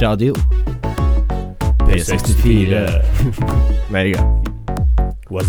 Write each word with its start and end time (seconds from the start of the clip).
Radio. 0.00 0.32
P64. 1.86 3.04
Very 3.90 4.12
good. 4.12 4.22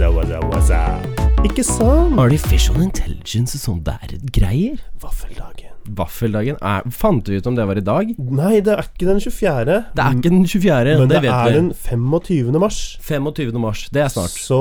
up, 0.01 0.43
wazza, 0.53 0.79
up? 0.99 1.45
Ikke 1.45 1.63
sant? 1.63 2.17
Artificial 2.19 2.79
intelligence 2.81 3.57
og 3.57 3.61
sånn 3.63 3.81
der 3.85 4.15
greier. 4.33 4.79
Vaffeldagen. 5.01 5.73
Vaffeldagen 5.97 6.57
er, 6.65 6.85
Fant 6.89 7.25
du 7.27 7.35
ut 7.35 7.49
om 7.49 7.57
det 7.57 7.65
var 7.69 7.77
i 7.77 7.83
dag? 7.85 8.13
Nei, 8.17 8.55
det 8.65 8.73
er 8.73 8.87
ikke 8.87 9.09
den 9.11 9.21
24. 9.21 9.75
Det 9.93 10.05
er 10.05 10.15
ikke 10.17 10.31
den 10.33 10.47
24., 10.49 10.95
Men 11.01 11.11
det 11.11 11.19
det, 11.19 11.21
vet 11.27 11.35
er 11.35 11.51
vi. 11.51 11.59
den 11.59 11.69
25. 11.75 12.59
mars. 12.63 12.79
25. 13.05 13.59
mars. 13.61 13.85
Det 13.93 14.01
er 14.05 14.09
snart. 14.13 14.33
Så 14.33 14.59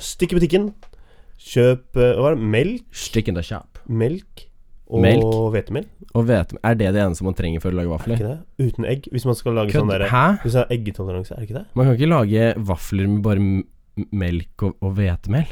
stikk 0.00 0.32
i 0.36 0.40
butikken. 0.40 0.70
Kjøp 1.42 1.98
eh, 1.98 2.14
hva 2.16 2.32
er 2.32 2.38
det? 2.38 2.50
melk, 2.54 2.88
Stikk 2.94 3.28
in 3.32 3.36
the 3.36 3.44
shop. 3.44 3.80
melk 3.88 4.48
og 4.92 5.00
Melk. 5.00 5.24
hvetemel. 5.54 5.86
Og 6.14 6.26
vetemel. 6.28 6.60
er 6.68 6.74
det 6.76 6.90
det 6.94 7.00
eneste 7.02 7.24
man 7.24 7.34
trenger 7.38 7.60
for 7.64 7.72
å 7.72 7.78
lage 7.78 7.88
Er 7.88 7.94
vafler? 7.96 8.16
ikke 8.20 8.28
det? 8.28 8.66
Uten 8.68 8.84
egg. 8.84 9.08
Hvis 9.12 9.24
man 9.24 9.34
skal 9.38 9.54
lage 9.56 9.72
Kød. 9.72 9.80
sånn 9.80 9.92
der, 9.94 10.06
Hæ? 10.12 10.24
Hvis 10.44 10.52
det 10.52 10.62
er 10.66 10.74
eggetoleranse, 10.76 11.32
er 11.32 11.40
det 11.40 11.48
ikke 11.48 11.58
det? 11.60 11.66
Man 11.74 11.86
kan 11.88 11.96
ikke 11.96 12.10
lage 12.12 12.42
vafler 12.72 13.08
med 13.08 13.22
bare 13.22 13.40
melk 14.12 14.62
og, 14.68 14.74
og 14.82 14.94
hvetemel. 14.98 15.46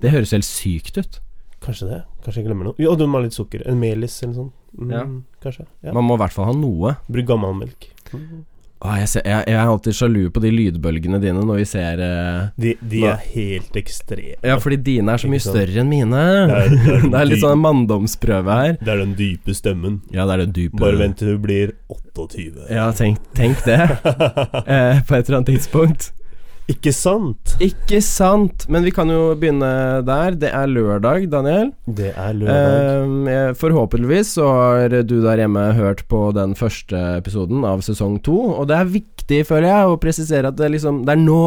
Det 0.00 0.10
høres 0.12 0.30
helt 0.36 0.44
sykt 0.48 0.98
ut. 1.00 1.20
Kanskje 1.64 1.88
det. 1.88 2.02
Kanskje 2.22 2.42
jeg 2.42 2.46
glemmer 2.50 2.68
noe. 2.68 2.76
Jo, 2.78 2.94
du 2.96 3.06
må 3.08 3.18
ha 3.18 3.24
litt 3.24 3.32
sukker. 3.36 3.62
En 3.66 3.78
melis 3.80 4.18
eller 4.22 4.34
noe 4.34 4.42
sånt. 4.44 4.52
Mm, 4.76 4.90
Ja. 4.92 5.04
Kanskje. 5.40 5.66
Ja. 5.82 5.92
Man 5.96 6.04
må 6.04 6.14
i 6.18 6.20
hvert 6.20 6.32
fall 6.36 6.44
ha 6.50 6.52
noe. 6.52 6.96
Bruk 7.08 7.26
gammelmelk. 7.26 7.88
Mm. 8.12 8.44
Åh, 8.84 8.98
jeg, 9.00 9.08
ser, 9.08 9.22
jeg, 9.24 9.44
jeg 9.48 9.56
er 9.56 9.70
alltid 9.72 9.94
sjalu 9.96 10.18
på 10.30 10.40
de 10.44 10.50
lydbølgene 10.52 11.16
dine 11.22 11.40
når 11.48 11.56
vi 11.62 11.64
ser 11.64 12.00
eh, 12.04 12.42
De, 12.60 12.74
de 12.92 13.00
er 13.08 13.22
helt 13.32 13.78
ekstreme. 13.80 14.36
Ja, 14.44 14.58
fordi 14.60 14.76
dine 14.84 15.14
er 15.14 15.22
så 15.22 15.30
mye 15.32 15.40
større 15.40 15.80
enn 15.80 15.88
mine. 15.88 16.20
Det 16.50 16.58
er- 16.58 16.74
det 16.76 16.92
er 16.98 17.06
Det 17.14 17.20
er 17.22 17.30
litt 17.30 17.40
sånn 17.42 17.62
manndomsprøve 17.64 18.58
her. 18.60 18.76
Det 18.82 18.92
er 18.92 19.00
den 19.00 19.14
dype 19.16 19.56
stemmen. 19.56 20.02
Ja, 20.12 20.26
det 20.28 20.36
er 20.36 20.44
den 20.44 20.52
dype 20.58 20.76
Bare 20.82 21.00
vent 21.00 21.16
til 21.22 21.32
du 21.32 21.38
blir 21.46 21.72
28. 21.88 22.68
Ja, 22.76 22.90
tenk, 22.92 23.18
tenk 23.38 23.64
det. 23.64 23.80
eh, 24.68 25.00
på 25.08 25.16
et 25.16 25.24
eller 25.24 25.40
annet 25.40 25.54
tidspunkt. 25.54 26.10
Ikke 26.66 26.90
sant? 26.90 27.52
Ikke 27.62 28.00
sant? 28.02 28.64
Men 28.72 28.82
vi 28.86 28.90
kan 28.94 29.10
jo 29.10 29.36
begynne 29.38 30.02
der. 30.06 30.34
Det 30.34 30.50
er 30.50 30.66
lørdag, 30.66 31.28
Daniel. 31.30 31.70
Det 31.86 32.10
er 32.10 32.34
lørdag. 32.34 33.30
Eh, 33.30 33.50
forhåpentligvis 33.60 34.32
så 34.34 34.48
har 34.50 34.96
du 35.06 35.20
der 35.22 35.44
hjemme 35.44 35.62
hørt 35.78 36.02
på 36.10 36.24
den 36.34 36.56
første 36.58 36.98
episoden 37.20 37.62
av 37.66 37.86
sesong 37.86 38.18
to. 38.26 38.34
Og 38.56 38.66
det 38.66 38.80
er 38.80 38.90
viktig, 38.96 39.40
føler 39.46 39.68
jeg, 39.70 39.94
å 39.94 40.00
presisere 40.02 40.50
at 40.50 40.58
det, 40.58 40.72
liksom, 40.74 41.04
det 41.06 41.14
er 41.14 41.22
nå 41.22 41.40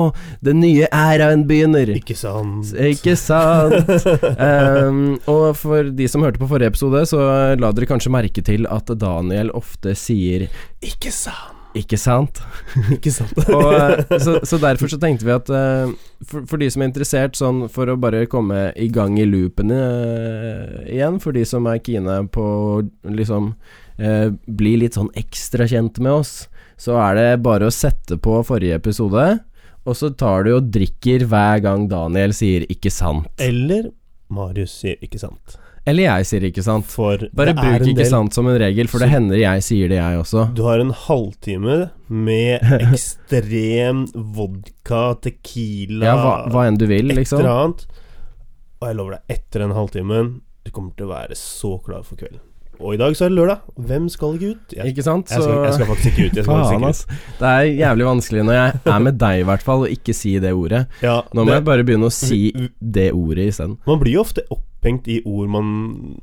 den 0.45 0.63
nye 0.63 0.87
æraen 0.87 1.43
begynner. 1.49 1.91
Ikke 1.99 2.15
sant? 2.15 2.71
Ikke 2.79 3.17
sant? 3.19 3.75
Ehm, 4.39 5.17
og 5.27 5.51
for 5.59 5.91
de 5.95 6.07
som 6.07 6.23
hørte 6.23 6.39
på 6.39 6.47
forrige 6.47 6.71
episode, 6.71 7.03
så 7.11 7.21
la 7.59 7.75
dere 7.75 7.89
kanskje 7.89 8.13
merke 8.13 8.43
til 8.45 8.69
at 8.71 8.91
Daniel 8.99 9.51
ofte 9.57 9.97
sier 9.99 10.47
Ikke 10.85 11.11
sant? 11.11 11.58
'Ikke 11.79 11.97
sant'? 11.97 12.41
Ikke 12.95 13.11
sant? 13.11 13.35
Og, 13.55 13.73
eh, 13.73 14.19
så, 14.19 14.39
så 14.43 14.59
derfor 14.61 14.91
så 14.91 14.99
tenkte 15.01 15.27
vi 15.27 15.33
at 15.35 15.49
eh, 15.49 15.91
for, 16.25 16.45
for 16.49 16.61
de 16.61 16.69
som 16.69 16.83
er 16.83 16.91
interessert, 16.91 17.39
sånn 17.39 17.65
for 17.71 17.89
å 17.89 17.97
bare 17.99 18.27
komme 18.29 18.69
i 18.75 18.89
gang 18.93 19.17
i 19.19 19.27
loopene 19.27 19.79
uh, 19.79 20.79
igjen, 20.85 21.19
for 21.23 21.35
de 21.35 21.45
som 21.47 21.67
er 21.71 21.81
kine 21.83 22.21
på 22.33 22.45
liksom 23.07 23.53
uh, 24.01 24.27
bli 24.45 24.73
litt 24.81 24.97
sånn 24.99 25.11
ekstra 25.19 25.67
kjent 25.69 26.01
med 26.03 26.19
oss, 26.19 26.33
så 26.79 26.99
er 26.99 27.15
det 27.15 27.43
bare 27.43 27.69
å 27.69 27.73
sette 27.73 28.19
på 28.19 28.39
forrige 28.47 28.79
episode, 28.79 29.25
og 29.87 29.95
så 29.95 30.11
tar 30.11 30.45
du 30.45 30.53
og 30.57 30.67
drikker 30.73 31.23
hver 31.31 31.63
gang 31.63 31.87
Daniel 31.91 32.35
sier 32.35 32.67
'ikke 32.67 32.91
sant'. 32.91 33.31
Eller 33.39 33.91
Marius 34.29 34.75
sier 34.83 34.99
ikke 35.01 35.21
sant. 35.21 35.57
Eller 35.89 36.03
jeg 36.05 36.25
sier 36.29 36.45
'ikke 36.49 36.63
sant'. 36.65 36.85
For 36.85 37.17
Bare 37.33 37.53
bruk 37.57 37.81
'ikke 37.81 37.95
del- 38.03 38.11
sant' 38.11 38.33
som 38.35 38.47
en 38.47 38.59
regel, 38.61 38.87
for 38.87 38.99
det 39.01 39.09
hender 39.09 39.39
jeg 39.41 39.63
sier 39.65 39.89
det, 39.89 39.97
jeg 39.97 40.19
også. 40.21 40.43
Du 40.53 40.63
har 40.67 40.79
en 40.79 40.91
halvtime 40.93 41.89
med 42.09 42.59
ekstrem 42.91 44.05
vodka, 44.35 45.15
tequila 45.21 46.05
Ja, 46.05 46.15
hva, 46.19 46.35
hva 46.51 46.67
enn 46.67 46.77
du 46.77 46.85
vil, 46.87 47.09
Et 47.11 47.17
liksom. 47.17 47.39
eller 47.39 47.49
annet. 47.65 47.85
Og 48.81 48.87
jeg 48.87 48.95
lover 48.95 49.11
deg, 49.17 49.21
etter 49.37 49.59
den 49.65 49.71
halvtimen 49.75 50.41
Du 50.65 50.71
kommer 50.71 50.91
til 50.95 51.07
å 51.07 51.09
være 51.15 51.35
så 51.35 51.77
klar 51.83 52.03
for 52.05 52.15
kvelden. 52.19 52.39
Og 52.79 52.93
i 52.93 52.97
dag 52.97 53.15
så 53.15 53.25
er 53.25 53.29
det 53.29 53.37
lørdag. 53.37 53.57
Hvem 53.75 54.05
skal 54.09 54.35
ikke 54.37 54.49
ut? 54.55 54.73
Jeg, 54.77 54.85
Ikke 54.93 55.03
sant? 55.03 55.29
jeg, 55.31 55.41
skal, 55.43 55.63
jeg 55.65 55.73
skal 55.73 55.85
faktisk 55.89 56.07
ikke 56.13 56.25
ut. 56.29 56.35
Jeg 56.39 56.43
skal 56.45 56.53
Faen, 56.53 56.81
faktisk 56.83 57.09
ikke 57.09 57.19
ut. 57.19 57.25
ass. 57.29 57.39
Det 57.39 57.49
er 57.49 57.63
jævlig 57.81 58.05
vanskelig 58.07 58.45
når 58.47 58.53
jeg 58.53 58.79
er 58.93 58.99
med 58.99 59.19
deg, 59.19 59.39
i 59.39 59.43
hvert 59.49 59.65
fall, 59.67 59.79
og 59.83 59.89
ikke 59.97 60.13
si 60.15 60.33
det 60.39 60.53
ordet. 60.53 60.85
Ja, 61.03 61.17
Nå 61.33 61.43
må 61.43 61.45
det- 61.51 61.53
jeg 61.59 61.65
bare 61.65 61.83
begynne 61.83 62.07
å 62.07 62.11
si 62.15 62.53
det 62.79 63.11
ordet 63.13 63.47
isteden. 63.51 63.77
Man 63.87 63.99
blir 63.99 64.13
jo 64.13 64.21
ofte 64.23 64.41
opphengt 64.49 65.07
i 65.11 65.21
ord 65.25 65.49
man 65.49 66.19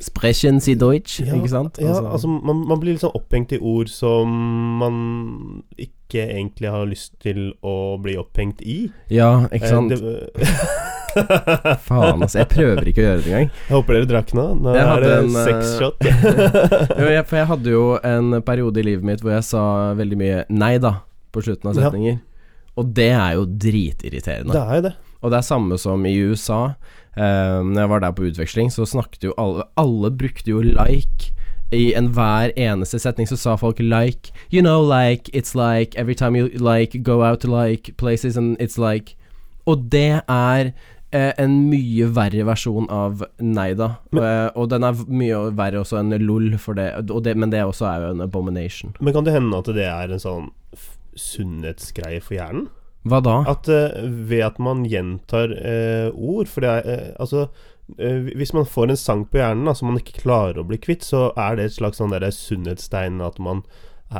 Sprechen 0.00 0.58
sie 0.60 0.74
Deutsch, 0.74 1.20
Ja, 1.20 1.34
ikke 1.36 1.48
sant? 1.52 1.76
Ja, 1.78 1.92
altså 2.14 2.26
man, 2.26 2.62
man 2.66 2.80
blir 2.80 2.94
litt 2.94 3.02
sånn 3.04 3.12
opphengt 3.14 3.52
i 3.52 3.58
ord 3.60 3.90
som 3.92 4.32
man 4.80 5.62
ikke 5.76 6.24
egentlig 6.32 6.70
har 6.72 6.86
lyst 6.88 7.12
til 7.20 7.52
å 7.62 7.74
bli 8.02 8.16
opphengt 8.16 8.62
i. 8.64 8.90
ja, 9.12 9.46
ikke 9.52 9.68
sant? 9.68 9.92
Eh, 9.92 9.98
det- 10.00 10.48
Faen, 11.88 12.22
altså. 12.24 12.38
Jeg 12.42 12.48
prøver 12.52 12.88
ikke 12.90 13.02
å 13.02 13.06
gjøre 13.06 13.20
det 13.22 13.30
engang. 13.32 13.48
Jeg 13.68 13.74
håper 13.76 13.98
dere 13.98 14.08
drakk 14.10 14.32
nå. 14.38 14.44
Nå 14.62 14.74
Jeg 14.76 14.88
er 14.88 15.04
det 15.04 15.12
en, 15.18 15.30
sexshot. 15.36 16.06
shot. 16.08 16.98
Jo, 17.02 17.06
jeg, 17.12 17.24
for 17.30 17.36
jeg 17.40 17.48
hadde 17.52 17.74
jo 17.74 17.84
en 18.06 18.36
periode 18.46 18.82
i 18.82 18.86
livet 18.86 19.04
mitt 19.06 19.22
hvor 19.24 19.34
jeg 19.36 19.46
sa 19.48 19.64
veldig 19.98 20.18
mye 20.20 20.42
nei 20.52 20.74
da 20.82 20.94
på 21.32 21.42
slutten 21.44 21.70
av 21.72 21.76
Ja. 21.78 21.88
setninger. 21.90 22.18
Og 22.80 22.88
det 22.96 23.10
er 23.12 23.34
jo 23.36 23.44
dritirriterende. 23.46 24.52
det 24.56 24.62
er 24.62 24.74
jo 24.80 24.84
det. 24.88 24.94
Og 25.22 25.30
det 25.30 25.38
er 25.38 25.46
samme 25.46 25.78
som 25.78 26.06
i 26.08 26.14
USA. 26.24 26.62
Uh, 27.12 27.60
når 27.68 27.80
jeg 27.82 27.90
var 27.92 28.00
der 28.00 28.12
på 28.16 28.24
utveksling, 28.30 28.70
så 28.72 28.86
snakket 28.88 29.26
jo 29.28 29.34
alle 29.36 29.66
Alle 29.76 30.10
brukte 30.10 30.48
jo 30.48 30.62
like. 30.64 31.28
I 31.72 31.92
enhver 31.96 32.52
eneste 32.56 32.98
setning 33.00 33.28
så 33.28 33.36
sa 33.36 33.56
folk 33.56 33.78
like. 33.80 34.32
You 34.50 34.60
know, 34.62 34.80
like, 34.82 35.28
it's 35.32 35.54
like 35.54 35.94
Every 35.96 36.14
time 36.14 36.36
you 36.36 36.48
like 36.48 37.02
go 37.02 37.22
out 37.24 37.40
to 37.40 37.48
like 37.48 37.96
places 37.96 38.36
and 38.36 38.56
it's 38.60 38.76
like 38.78 39.14
Og 39.66 39.90
det 39.92 40.20
er 40.28 40.66
eh, 40.66 40.72
en 41.12 41.54
mye 41.68 42.06
verre 42.16 42.44
versjon 42.48 42.86
av 42.90 43.22
nei 43.38 43.74
da. 43.78 43.96
Men- 44.10 44.24
Eh, 44.24 44.50
og 44.56 44.68
den 44.70 44.84
er 44.84 44.92
mye 45.08 45.40
verre 45.54 45.82
også 45.82 45.98
enn 46.00 46.14
lol, 46.24 46.56
for 46.58 46.74
det, 46.74 47.10
og 47.10 47.22
det, 47.24 47.36
men 47.36 47.50
det 47.50 47.60
også 47.60 47.86
er 47.88 48.00
jo 48.00 48.10
en 48.14 48.20
abomination. 48.24 48.94
Men 49.00 49.12
kan 49.12 49.24
det 49.24 49.34
hende 49.34 49.58
at 49.58 49.66
det 49.66 49.84
er 49.84 50.12
en 50.12 50.22
sånn 50.22 50.50
sunnhetsgreie 51.14 52.22
for 52.22 52.36
hjernen? 52.38 52.68
Hva 53.08 53.18
da? 53.24 53.36
At 53.50 53.68
uh, 53.68 53.98
ved 54.06 54.44
at 54.46 54.58
man 54.62 54.84
gjentar 54.86 55.50
uh, 55.50 56.12
ord 56.14 56.46
For 56.46 56.62
det 56.62 56.70
er 56.70 56.84
uh, 56.86 57.08
Altså 57.18 57.48
eh, 57.98 58.28
Hvis 58.38 58.52
man 58.54 58.68
får 58.68 58.92
en 58.92 59.00
sang 59.00 59.24
på 59.26 59.40
hjernen 59.40 59.66
da, 59.66 59.74
som 59.74 59.90
man 59.90 59.98
ikke 59.98 60.20
klarer 60.22 60.60
å 60.62 60.66
bli 60.68 60.78
kvitt, 60.78 61.02
så 61.02 61.32
er 61.34 61.58
det 61.58 61.64
et 61.66 61.74
slags 61.80 61.98
sånn 61.98 62.14
der 62.14 62.28
sunnhetstegn 62.30 63.18
at 63.26 63.40
man 63.42 63.64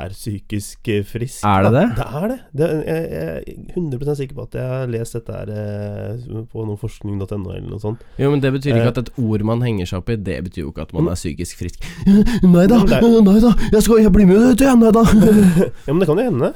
er 0.01 0.09
psykisk 0.15 0.87
eh, 0.89 1.03
frisk. 1.05 1.43
Er 1.45 1.63
det 1.67 1.71
det? 1.75 1.83
Det 1.97 2.05
er 2.19 2.27
det. 2.31 2.37
det 2.53 2.67
er, 2.67 2.83
jeg, 2.87 3.11
jeg 3.11 3.57
er 3.73 3.73
100% 3.79 4.15
sikker 4.19 4.35
på 4.39 4.45
at 4.47 4.57
jeg 4.59 4.67
har 4.71 4.87
lest 4.93 5.13
dette 5.17 5.33
her 5.37 5.51
eh, 5.53 6.43
på 6.51 6.65
noe 6.67 6.77
forskning.no 6.81 7.39
eller 7.53 7.67
noe 7.69 7.79
sånt. 7.83 8.03
Jo, 8.19 8.29
men 8.33 8.41
det 8.43 8.51
betyr 8.55 8.73
ikke 8.75 8.83
Eh. 8.83 8.91
at 8.93 9.01
et 9.03 9.11
ord 9.19 9.43
man 9.47 9.61
henger 9.65 9.85
seg 9.89 10.01
opp 10.03 10.09
i, 10.09 10.15
det 10.15 10.39
betyr 10.49 10.63
jo 10.65 10.71
ikke 10.73 10.85
at 10.87 10.93
man 10.97 11.07
er 11.13 11.19
psykisk 11.19 11.57
frisk. 11.63 11.83
Nei 12.55 12.65
da, 12.71 12.79
nei 12.83 13.39
da, 13.43 13.53
jeg 13.73 13.83
skal 13.85 14.01
jeg 14.03 14.13
blir 14.15 14.27
med 14.29 14.57
til 14.57 14.77
nei 14.79 14.91
da. 14.95 15.03
Ja, 15.87 15.91
men 15.93 15.99
det 16.03 16.07
kan 16.09 16.17
jo 16.23 16.29
hende. 16.29 16.53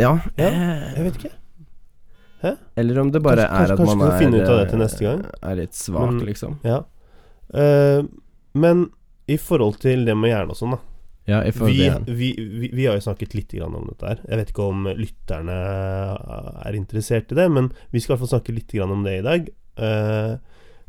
Ja, 0.00 0.12
Ja, 0.40 0.50
Jeg 0.96 1.04
vet 1.08 1.20
ikke. 1.20 1.32
eller 2.76 2.98
om 3.00 3.10
det 3.12 3.20
bare 3.22 3.44
Kanskje- 3.46 3.62
er 3.68 3.72
at 3.72 3.78
man 3.78 4.00
ut 4.02 4.42
er, 5.02 5.26
er 5.50 5.54
litt 5.60 5.74
svak, 5.76 6.10
Men- 6.10 6.24
liksom. 6.26 6.58
Ja. 6.64 6.80
Uh, 7.54 8.02
men 8.54 8.86
i 9.28 9.36
forhold 9.36 9.78
til 9.80 10.04
det 10.04 10.16
med 10.16 10.32
hjerne 10.32 10.50
og 10.50 10.56
sånn, 10.58 10.72
da. 10.74 10.78
Ja, 11.30 11.42
Vi, 11.46 11.76
vi, 12.06 12.30
vi, 12.38 12.70
vi 12.72 12.86
har 12.86 12.96
jo 12.98 13.04
snakket 13.04 13.34
litt 13.34 13.52
om 13.62 13.76
dette 13.88 14.08
her. 14.08 14.22
Jeg 14.28 14.38
vet 14.40 14.48
ikke 14.50 14.64
om 14.68 14.88
lytterne 14.98 15.58
er 16.66 16.74
interessert 16.78 17.30
i 17.30 17.38
det, 17.38 17.48
men 17.50 17.68
vi 17.92 18.00
skal 18.02 18.14
i 18.14 18.16
hvert 18.16 18.24
fall 18.24 18.32
snakke 18.40 18.54
litt 18.56 18.74
om 18.82 19.04
det 19.06 19.18
i 19.20 19.22
dag. 19.26 19.46
Eh, 19.78 20.32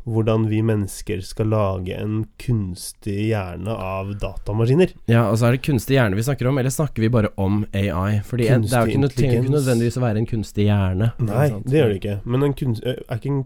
hvordan 0.04 0.48
vi 0.50 0.58
mennesker 0.60 1.22
skal 1.24 1.48
lage 1.48 1.94
en 1.96 2.26
kunstig 2.36 3.30
hjerne 3.30 3.72
av 3.72 4.10
datamaskiner. 4.20 4.90
Ja, 5.08 5.22
altså 5.30 5.46
er 5.48 5.56
det 5.56 5.62
kunstig 5.64 5.96
hjerne 5.96 6.18
vi 6.18 6.26
snakker 6.26 6.50
om, 6.50 6.58
eller 6.60 6.74
snakker 6.74 7.00
vi 7.06 7.08
bare 7.14 7.30
om 7.40 7.62
AI? 7.72 8.18
Fordi 8.26 8.48
en- 8.52 8.62
det 8.66 8.72
er 8.74 8.84
jo 8.84 8.90
ikke, 8.92 9.00
noe, 9.00 9.08
Kunstig 9.08 9.24
intelligens. 9.24 9.54
nødvendigvis 9.54 9.96
å 9.96 10.02
være 10.04 10.18
en 10.18 10.26
kunstig 10.26 10.66
hjerne. 10.68 11.12
Nei, 11.18 11.48
det 11.64 11.72
gjør 11.78 11.88
det 11.94 12.00
ikke. 12.02 12.20
Men 12.26 12.42
en 12.42 12.54
kunst, 12.54 12.84
er 12.84 13.16
ikke 13.16 13.30
en 13.32 13.44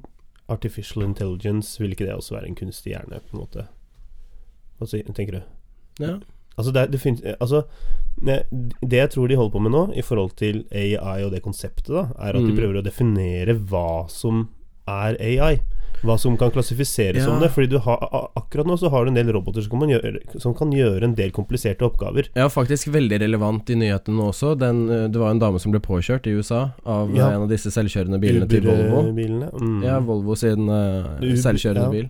artificial 0.49 1.05
intelligence 1.05 1.79
Vil 1.79 1.91
ikke 1.93 2.07
det 2.09 2.15
også 2.17 2.33
være 2.35 2.49
en 2.49 2.55
kunstig 2.57 2.95
hjerne, 2.97 3.21
på 3.21 3.35
en 3.37 3.41
måte? 3.45 3.69
Hva 4.81 5.15
tenker 5.15 5.33
du? 5.33 5.43
Ja. 6.01 6.19
Altså, 6.59 6.73
det, 6.75 6.91
det 6.91 7.01
finnes 7.01 7.23
Altså, 7.41 7.63
det 8.21 8.99
jeg 8.99 9.11
tror 9.15 9.29
de 9.31 9.37
holder 9.39 9.55
på 9.55 9.61
med 9.63 9.71
nå, 9.75 9.83
i 9.95 10.03
forhold 10.03 10.35
til 10.39 10.65
AI 10.75 11.23
og 11.25 11.33
det 11.35 11.43
konseptet, 11.45 11.89
da, 11.95 12.09
er 12.19 12.35
at 12.35 12.43
de 12.43 12.51
Mm. 12.53 12.57
prøver 12.59 12.81
å 12.81 12.85
definere 12.85 13.55
hva 13.71 14.09
som 14.11 14.49
er 14.89 15.17
AI. 15.21 15.61
Hva 16.03 16.15
som 16.19 16.37
kan 16.39 16.51
klassifiseres 16.55 17.25
som 17.25 17.41
det. 17.41 17.51
Fordi 17.51 17.67
du 17.73 17.79
har, 17.83 17.99
akkurat 18.39 18.67
nå 18.67 18.77
så 18.79 18.89
har 18.91 19.05
du 19.05 19.09
en 19.11 19.17
del 19.19 19.33
roboter 19.35 19.61
som 19.67 19.81
kan, 19.81 19.89
gjøre, 19.91 20.21
som 20.41 20.55
kan 20.55 20.71
gjøre 20.71 21.03
en 21.09 21.15
del 21.19 21.31
kompliserte 21.35 21.83
oppgaver. 21.83 22.29
Ja, 22.39 22.47
faktisk 22.49 22.87
veldig 22.95 23.19
relevant 23.21 23.69
i 23.71 23.75
nyhetene 23.75 24.15
nå 24.17 24.29
også. 24.31 24.53
Den, 24.59 24.85
eh, 24.89 25.09
det 25.11 25.19
var 25.19 25.31
en 25.35 25.41
dame 25.43 25.59
som 25.59 25.73
ble 25.75 25.81
påkjørt 25.81 26.27
i 26.31 26.37
USA 26.39 26.71
av 26.87 27.11
Ja. 27.15 27.29
eh, 27.31 27.35
en 27.35 27.43
av 27.43 27.49
disse 27.51 27.71
selvkjørende 27.75 28.21
bilene 28.23 28.49
til 28.49 28.63
Volvo. 28.63 29.03
Uber-bilene. 29.11 29.51
Mm. 29.61 29.83
Ja, 29.85 29.99
Volvo 29.99 30.37
sin 30.37 30.69
eh, 30.69 31.19
Uber, 31.19 31.37
selvkjørende 31.37 31.83
ja. 31.83 31.91
bil. 31.91 32.09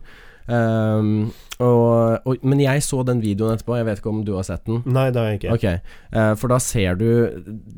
Ehm, 0.49 1.29
og, 1.59 2.25
og, 2.25 2.45
men 2.47 2.61
jeg 2.63 2.83
så 2.87 3.03
den 3.07 3.21
videoen 3.21 3.57
etterpå, 3.57 3.77
jeg 3.77 3.87
vet 3.89 4.01
ikke 4.01 4.13
om 4.13 4.21
du 4.27 4.33
har 4.37 4.47
sett 4.47 4.65
den? 4.69 4.81
Nei, 4.89 5.09
det 5.15 5.21
har 5.21 5.33
jeg 5.33 5.41
ikke. 5.41 5.57
Okay. 5.57 5.81
Uh, 6.15 6.33
for 6.39 6.53
da 6.53 6.61
ser 6.63 6.99
du 7.01 7.09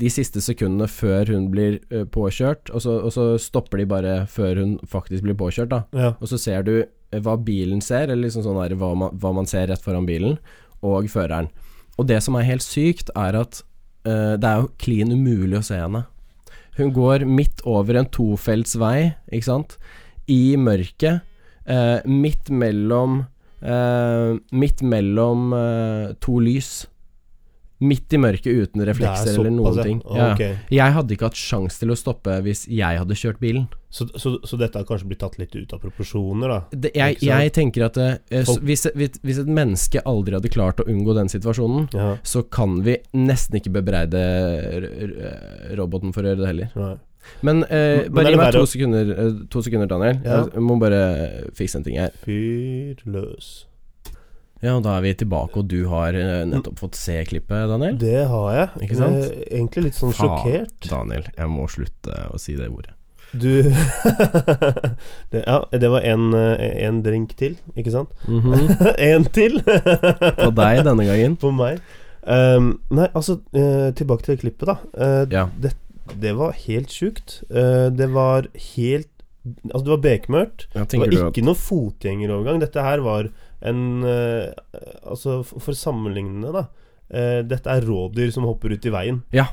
de 0.01 0.13
siste 0.13 0.43
sekundene 0.45 0.89
før 0.91 1.33
hun 1.33 1.49
blir 1.53 1.81
uh, 1.93 2.05
påkjørt, 2.05 2.71
og 2.75 2.85
så, 2.85 2.99
og 3.09 3.15
så 3.17 3.27
stopper 3.43 3.83
de 3.83 3.89
bare 3.91 4.15
før 4.31 4.63
hun 4.63 4.77
faktisk 4.91 5.27
blir 5.27 5.39
påkjørt, 5.41 5.73
da. 5.73 5.83
Ja. 5.97 6.13
Og 6.21 6.31
så 6.31 6.39
ser 6.41 6.67
du 6.69 6.75
eh, 6.83 7.23
hva 7.25 7.39
bilen 7.41 7.83
ser, 7.85 8.09
eller 8.09 8.29
liksom 8.29 8.45
sånn 8.47 8.61
der, 8.61 8.77
hva, 8.81 8.93
man, 8.99 9.17
hva 9.21 9.33
man 9.41 9.49
ser 9.51 9.71
rett 9.73 9.85
foran 9.85 10.09
bilen, 10.09 10.39
og 10.85 11.09
føreren. 11.13 11.51
Og 11.99 12.07
det 12.09 12.21
som 12.25 12.37
er 12.39 12.49
helt 12.49 12.65
sykt, 12.65 13.11
er 13.19 13.41
at 13.41 13.63
uh, 14.07 14.37
det 14.37 14.47
er 14.47 14.63
jo 14.63 14.71
klin 14.81 15.17
umulig 15.17 15.59
å 15.59 15.67
se 15.67 15.81
henne. 15.81 16.05
Hun 16.77 16.95
går 16.97 17.27
midt 17.29 17.65
over 17.69 17.99
en 17.99 18.09
tofelts 18.13 18.77
vei, 18.81 19.11
ikke 19.33 19.49
sant, 19.49 19.75
i 20.31 20.55
mørket, 20.61 21.27
eh, 21.71 22.01
midt 22.11 22.51
mellom 22.51 23.21
eh, 23.63 24.37
Midt 24.53 24.83
mellom 24.83 25.53
eh, 25.57 26.07
to 26.21 26.39
lys. 26.43 26.73
Midt 27.81 28.13
i 28.13 28.19
mørket 28.21 28.53
uten 28.67 28.83
reflekser 28.85 29.39
eller 29.39 29.55
noen 29.55 29.71
altså. 29.71 29.85
ting. 29.87 30.01
Ja. 30.13 30.35
Jeg 30.69 30.93
hadde 30.93 31.15
ikke 31.15 31.31
hatt 31.31 31.39
sjanse 31.41 31.81
til 31.81 31.89
å 31.89 31.97
stoppe 31.97 32.35
hvis 32.45 32.67
jeg 32.69 32.99
hadde 33.01 33.17
kjørt 33.17 33.39
bilen. 33.41 33.71
Så, 33.89 34.05
så, 34.21 34.35
så 34.45 34.59
dette 34.61 34.77
har 34.77 34.85
kanskje 34.87 35.09
blitt 35.09 35.23
tatt 35.25 35.39
litt 35.41 35.57
ut 35.57 35.73
av 35.73 35.81
proporsjoner, 35.81 36.53
da? 36.53 36.59
Det, 36.77 36.91
jeg, 36.95 37.17
jeg 37.25 37.53
tenker 37.57 37.87
at 37.89 37.97
eh, 38.05 38.19
s- 38.45 38.61
hvis, 38.61 38.85
hvis, 38.95 39.41
et 39.41 39.49
menneske 39.49 40.03
aldri 40.07 40.37
hadde 40.37 40.53
klart 40.53 40.83
å 40.85 40.87
unngå 40.93 41.17
den 41.17 41.33
situasjonen, 41.33 41.89
Ja. 41.97 42.11
så 42.23 42.45
kan 42.53 42.83
vi 42.85 42.99
nesten 43.17 43.57
ikke 43.63 43.73
bebreide 43.81 44.21
r- 44.77 45.75
roboten 45.81 46.13
for 46.13 46.21
å 46.29 46.35
gjøre 46.35 46.45
det 46.45 46.51
heller. 46.53 46.77
Nei. 46.77 46.93
Men, 47.43 47.65
eh, 47.65 48.05
Men 48.05 48.13
bare 48.19 48.31
gi 48.35 48.37
meg 48.41 48.53
to 48.53 48.67
sekunder, 48.67 49.11
eh, 49.17 49.33
to 49.51 49.63
sekunder 49.63 49.87
Daniel. 49.91 50.21
Ja. 50.25 50.45
Jeg 50.53 50.63
må 50.63 50.79
bare 50.81 51.03
fikse 51.57 51.77
en 51.81 51.85
ting 51.87 51.97
her. 51.99 52.11
Fyr 52.25 53.01
løs. 53.07 53.51
Ja, 54.61 54.75
og 54.77 54.83
da 54.85 54.99
er 54.99 55.01
vi 55.07 55.15
tilbake, 55.17 55.57
og 55.57 55.69
du 55.73 55.87
har 55.89 56.13
eh, 56.13 56.45
nettopp 56.45 56.77
fått 56.83 56.95
se 57.01 57.15
klippet, 57.25 57.69
Daniel. 57.71 57.97
Det 57.97 58.27
har 58.29 58.49
jeg. 58.59 58.69
Ikke 58.85 58.99
sant? 58.99 59.17
Jeg 59.17 59.31
er 59.31 59.57
Egentlig 59.57 59.85
litt 59.89 59.97
sånn 59.97 60.13
sjokkert. 60.13 60.89
Daniel, 60.91 61.25
jeg 61.37 61.49
må 61.49 61.65
slutte 61.73 62.19
å 62.29 62.37
si 62.41 62.57
det 62.59 62.69
ordet. 62.69 62.93
Du 63.33 63.63
det, 65.31 65.45
Ja, 65.47 65.61
det 65.71 65.89
var 65.93 66.01
en, 66.03 66.35
eh, 66.35 66.85
en 66.87 67.01
drink 67.07 67.37
til, 67.39 67.57
ikke 67.79 67.93
sant? 67.95 68.13
Mhm. 68.29 68.77
en 69.11 69.25
til! 69.33 69.61
På 69.65 70.51
deg 70.61 70.85
denne 70.85 71.07
gangen. 71.09 71.37
På 71.41 71.53
meg. 71.55 71.81
Um, 72.21 72.75
nei, 72.93 73.07
altså, 73.17 73.39
eh, 73.57 73.91
tilbake 73.97 74.27
til 74.29 74.37
klippet, 74.43 74.67
da. 74.69 74.77
Uh, 74.93 75.25
Ja. 75.33 75.47
det, 75.63 75.73
det 76.21 76.33
var 76.39 76.53
helt 76.67 76.91
sjukt. 76.93 77.41
Eh, 77.51 77.89
det 77.95 78.11
var 78.15 78.49
helt 78.77 79.09
Altså, 79.73 79.85
det 79.87 79.93
var 79.95 80.01
bekmørkt. 80.05 80.67
Ja, 80.75 80.83
Det 80.85 80.99
var 81.01 81.09
ikke 81.09 81.41
at 81.41 81.47
noe 81.47 81.57
fotgjengerovergang. 81.57 82.59
Dette 82.61 82.83
her 82.85 83.01
var 83.01 83.31
en 83.65 84.05
eh, 84.05 84.51
Altså, 85.09 85.39
for, 85.47 85.73
sammenlignende, 85.73 86.53
da. 86.53 86.67
eh, 87.09 87.41
dette 87.49 87.73
er 87.73 87.87
rådyr 87.89 88.31
som 88.35 88.45
hopper 88.45 88.75
ut 88.77 88.85
i 88.85 88.93
veien. 88.93 89.23
Ja, 89.33 89.47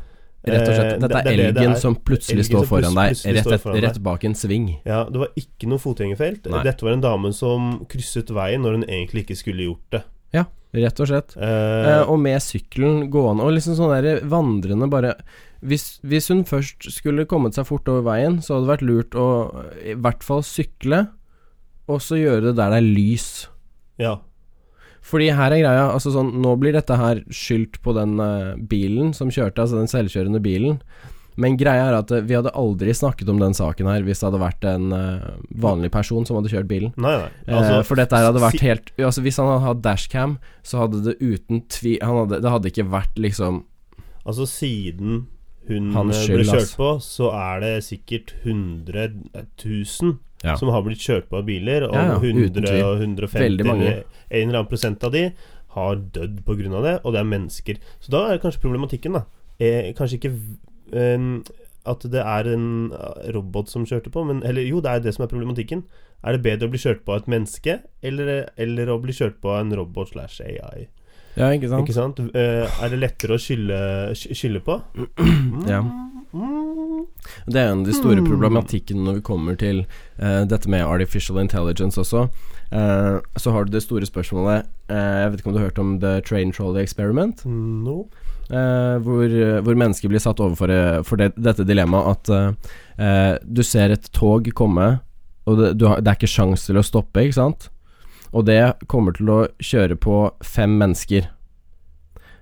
rett 0.44 0.68
og 0.68 0.75
slett. 0.75 1.00
Dette 1.00 1.21
er 1.21 1.24
det 1.24 1.31
er 1.31 1.39
det 1.39 1.48
elgen 1.63 1.71
er. 1.77 1.80
som 1.80 1.95
plutselig 1.95 2.44
Elgen 2.44 2.50
står 2.51 2.68
foran 2.68 3.00
deg, 3.00 3.15
rett, 3.15 3.48
et, 3.48 3.63
foran 3.63 3.81
rett 3.88 4.01
bak 4.04 4.27
en 4.27 4.36
sving. 4.36 4.68
Ja, 4.86 5.06
det 5.07 5.24
var 5.24 5.31
ikke 5.39 5.71
noe 5.71 5.80
fotgjengerfelt. 5.80 6.51
Nei. 6.51 6.63
Dette 6.68 6.83
var 6.86 6.98
en 6.98 7.07
dame 7.07 7.31
som 7.33 7.71
krysset 7.88 8.30
veien 8.36 8.62
når 8.68 8.80
hun 8.81 8.88
egentlig 8.89 9.24
ikke 9.24 9.39
skulle 9.39 9.69
gjort 9.71 9.88
det. 9.95 10.04
Ja, 10.36 10.45
Rett 10.75 11.00
og 11.00 11.07
slett. 11.07 11.31
Eh, 11.39 11.88
Eh, 11.88 12.04
og 12.12 12.19
med 12.19 12.44
sykkelen 12.44 13.07
gående, 13.09 13.48
og 13.48 13.56
liksom 13.56 13.77
sånn 13.80 13.95
der 14.04 14.19
vandrende 14.27 14.89
bare 14.92 15.15
hvis, 15.62 15.98
hvis 16.06 16.30
hun 16.33 16.45
først 16.48 16.89
skulle 16.94 17.27
kommet 17.30 17.57
seg 17.57 17.68
fort 17.69 17.88
over 17.89 18.06
veien, 18.06 18.39
så 18.42 18.56
hadde 18.56 18.68
det 18.68 18.74
vært 18.75 18.88
lurt 18.88 19.18
å 19.18 19.27
i 19.81 19.98
hvert 19.98 20.25
fall 20.25 20.45
sykle, 20.45 21.07
og 21.88 22.01
så 22.04 22.19
gjøre 22.19 22.50
det 22.50 22.57
der 22.59 22.74
det 22.75 22.81
er 22.81 22.89
lys. 22.89 23.30
ja. 24.01 24.18
Fordi 25.07 25.30
her 25.31 25.54
er 25.56 25.62
greia, 25.62 25.83
altså 25.88 26.12
sånn 26.12 26.33
Nå 26.44 26.57
blir 26.59 26.75
dette 26.75 26.98
her 27.00 27.21
skyldt 27.31 27.77
på 27.86 27.94
den 27.95 28.18
eh, 28.19 28.57
bilen 28.59 29.13
som 29.15 29.30
kjørte, 29.31 29.63
altså 29.63 29.80
den 29.80 29.88
selvkjørende 29.88 30.42
bilen. 30.44 30.81
Men 31.38 31.57
greia 31.57 31.86
er 31.92 31.95
at 32.00 32.12
eh, 32.12 32.25
vi 32.25 32.36
hadde 32.36 32.54
aldri 32.57 32.94
snakket 32.98 33.30
om 33.30 33.39
den 33.42 33.56
saken 33.57 33.89
her 33.89 34.04
hvis 34.06 34.19
det 34.19 34.27
hadde 34.27 34.42
vært 34.42 34.68
en 34.68 34.89
uh, 34.92 35.30
vanlig 35.62 35.92
person 35.94 36.25
som 36.25 36.39
hadde 36.39 36.51
kjørt 36.51 36.69
bilen. 36.69 36.92
Nei, 36.98 37.13
nei. 37.21 37.30
Eh, 37.45 37.80
for 37.88 38.00
dette 38.00 38.18
her 38.18 38.27
hadde 38.31 38.42
vært 38.42 38.63
helt 38.65 38.92
Altså 38.98 39.24
Hvis 39.25 39.38
han 39.39 39.51
hadde 39.51 39.68
hatt 39.68 39.83
dashcam, 39.86 40.38
så 40.65 40.83
hadde 40.83 41.04
det 41.06 41.18
uten 41.21 41.62
tvil 41.71 42.01
hadde, 42.01 42.42
Det 42.42 42.54
hadde 42.56 42.71
ikke 42.74 42.88
vært 42.89 43.21
liksom 43.21 43.63
Altså, 44.27 44.48
siden 44.50 45.27
hun 45.67 45.91
eh, 45.93 46.13
skyld, 46.15 46.39
ble 46.39 46.45
kjørt 46.47 46.73
på, 46.79 46.89
så 47.03 47.31
er 47.35 47.59
det 47.63 47.73
sikkert 47.87 48.33
100 48.43 49.09
000 49.65 50.17
Ja. 50.43 50.53
som 50.55 50.69
har 50.69 50.83
blitt 50.85 51.01
kjørt 51.01 51.29
på 51.31 51.39
av 51.39 51.47
biler, 51.47 51.87
og 51.87 51.95
Ja, 51.95 52.01
ja, 52.11 52.17
uten 52.21 52.43
100 52.43 52.67
tvil. 52.67 52.83
og 52.85 52.99
150 53.01 53.39
Veldig 53.41 53.65
mange. 53.65 53.85
eller 53.85 54.03
en 54.29 54.49
eller 54.49 54.59
annen 54.59 54.69
prosent 54.69 55.03
av 55.03 55.11
de 55.11 55.31
har 55.73 55.95
dødd 55.95 56.73
av 56.73 56.83
det, 56.83 56.99
og 57.03 57.13
det 57.13 57.19
er 57.19 57.23
mennesker. 57.23 57.77
Så 57.99 58.11
da 58.11 58.27
er 58.31 58.37
kanskje 58.37 58.61
problematikken, 58.61 59.13
da 59.13 59.23
eh, 59.59 59.93
Kanskje 59.97 60.19
ikke 60.19 60.33
um, 60.93 61.43
at 61.87 62.03
det 62.11 62.21
er 62.21 62.49
en 62.53 62.91
eh, 62.91 63.31
robot 63.33 63.69
som 63.71 63.85
kjørte 63.85 64.11
på, 64.11 64.23
men 64.27 64.43
Eller 64.43 64.67
jo, 64.67 64.81
det 64.83 64.91
er 64.91 64.99
det 64.99 65.15
som 65.15 65.23
er 65.23 65.31
problematikken. 65.31 65.83
Er 66.23 66.35
det 66.35 66.43
bedre 66.43 66.67
å 66.67 66.73
bli 66.73 66.81
kjørt 66.81 67.03
på 67.05 67.13
av 67.13 67.23
et 67.23 67.31
menneske, 67.31 67.79
eller, 68.03 68.49
eller 68.57 68.89
å 68.91 68.99
bli 69.01 69.13
kjørt 69.13 69.39
på 69.41 69.53
av 69.53 69.61
en 69.65 69.75
robot 69.77 70.09
slash 70.13 70.41
AI? 70.41 70.87
Ja, 71.37 71.51
ikke 71.53 71.69
sant? 71.69 71.85
Ikke 71.85 71.93
sant? 71.97 72.19
Eh, 72.33 72.65
er 72.83 72.89
det 72.93 72.99
lettere 72.99 73.37
å 73.37 73.41
skylde, 73.41 73.77
skylde 74.17 74.63
på? 74.65 74.79
Ja. 75.69 75.81
Mm. 76.33 77.05
Det 77.47 77.55
er 77.61 77.69
en 77.71 77.79
av 77.81 77.87
de 77.87 77.93
store 77.95 78.19
Hmm. 78.19 78.27
problematikkene 78.27 79.03
når 79.05 79.15
vi 79.19 79.21
kommer 79.25 79.55
til 79.57 79.79
eh, 80.19 80.43
dette 80.49 80.67
med 80.69 80.83
artificial 80.85 81.39
intelligence 81.39 81.97
også. 82.01 82.25
Eh, 82.71 83.19
så 83.39 83.51
har 83.55 83.65
du 83.65 83.71
det 83.71 83.81
store 83.85 84.03
spørsmålet 84.05 84.65
eh, 84.91 85.23
Jeg 85.23 85.31
vet 85.31 85.39
ikke 85.39 85.47
om 85.47 85.55
du 85.55 85.59
har 85.61 85.69
hørt 85.69 85.79
om 85.79 85.93
The 86.03 86.17
Train 86.27 86.51
Trolley 86.51 86.83
Experiment? 86.83 87.45
No. 87.47 88.09
Eh, 88.51 88.97
hvor, 89.03 89.27
hvor 89.63 89.75
mennesker 89.79 90.11
blir 90.11 90.19
satt 90.23 90.39
overfor 90.43 90.71
eh, 90.73 90.99
for 91.07 91.15
det, 91.21 91.31
dette 91.37 91.65
dilemmaet 91.67 92.11
at 92.17 92.29
eh, 92.35 92.75
eh, 92.99 93.33
du 93.43 93.63
ser 93.63 93.95
et 93.95 94.11
tog 94.15 94.49
komme, 94.55 94.99
og 95.47 95.57
det, 95.61 95.73
du 95.79 95.87
har, 95.87 96.01
det 96.03 96.11
er 96.11 96.19
ikke 96.19 96.31
sjans 96.33 96.65
til 96.67 96.77
å 96.79 96.83
stoppe, 96.85 97.23
ikke 97.23 97.39
sant? 97.39 97.69
Og 98.33 98.45
det 98.45 98.74
kommer 98.88 99.13
til 99.15 99.29
å 99.29 99.38
kjøre 99.63 99.95
på 99.95 100.31
fem 100.44 100.77
mennesker. 100.79 101.29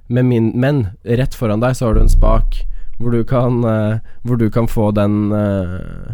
Men, 0.08 0.28
min, 0.30 0.52
men 0.56 0.88
rett 1.04 1.34
foran 1.36 1.62
deg 1.64 1.76
så 1.78 1.88
har 1.90 1.96
du 1.98 2.02
en 2.06 2.10
spak 2.12 2.64
hvor 3.00 3.12
du 3.12 3.24
kan, 3.28 3.58
uh, 3.66 3.98
hvor 4.24 4.38
du 4.40 4.48
kan 4.54 4.68
få 4.72 4.92
den 4.96 5.32
uh, 5.34 6.14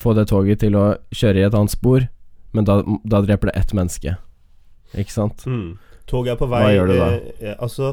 Få 0.00 0.14
det 0.16 0.28
toget 0.30 0.62
til 0.62 0.76
å 0.80 0.94
kjøre 1.12 1.42
i 1.42 1.44
et 1.44 1.54
annet 1.54 1.70
spor, 1.74 2.06
men 2.56 2.64
da, 2.64 2.78
da 3.04 3.18
dreper 3.20 3.50
det 3.50 3.58
ett 3.60 3.74
menneske. 3.76 4.14
Ikke 4.96 5.12
sant? 5.12 5.42
Mm. 5.44 5.74
Toget 6.08 6.32
er 6.32 6.38
på 6.40 6.48
vei 6.48 6.60
Hva 6.62 6.70
gjør 6.72 6.88
du 6.88 6.94
da? 6.96 7.08
eh, 7.12 7.34
eh, 7.50 7.56
altså, 7.58 7.90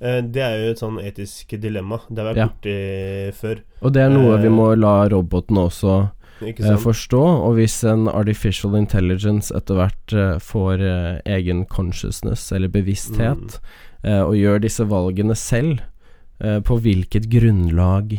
det 0.00 0.40
er 0.40 0.56
jo 0.62 0.70
et 0.72 0.80
sånn 0.80 0.96
etisk 1.04 1.52
dilemma. 1.60 1.98
Det 2.08 2.22
har 2.22 2.30
vært 2.30 2.40
Ja. 2.40 2.46
borti 2.48 3.36
før. 3.42 3.60
Og 3.84 3.92
det 3.92 4.06
er 4.06 4.14
noe 4.14 4.38
vi 4.40 4.50
må 4.56 4.70
la 4.78 4.94
roboten 5.12 5.60
også? 5.60 5.98
Forstå. 6.82 7.22
Og 7.46 7.56
hvis 7.58 7.78
en 7.84 8.08
artificial 8.08 8.76
intelligence 8.78 9.54
etter 9.54 9.78
hvert 9.78 10.14
eh, 10.16 10.36
får 10.42 10.82
eh, 10.82 11.22
egen 11.38 11.64
consciousness, 11.66 12.50
eller 12.52 12.68
bevissthet, 12.68 13.58
eh, 14.02 14.22
og 14.22 14.36
gjør 14.38 14.64
disse 14.64 14.86
valgene 14.90 15.36
selv, 15.38 15.80
eh, 16.40 16.60
på 16.60 16.78
hvilket 16.80 17.30
grunnlag 17.32 18.18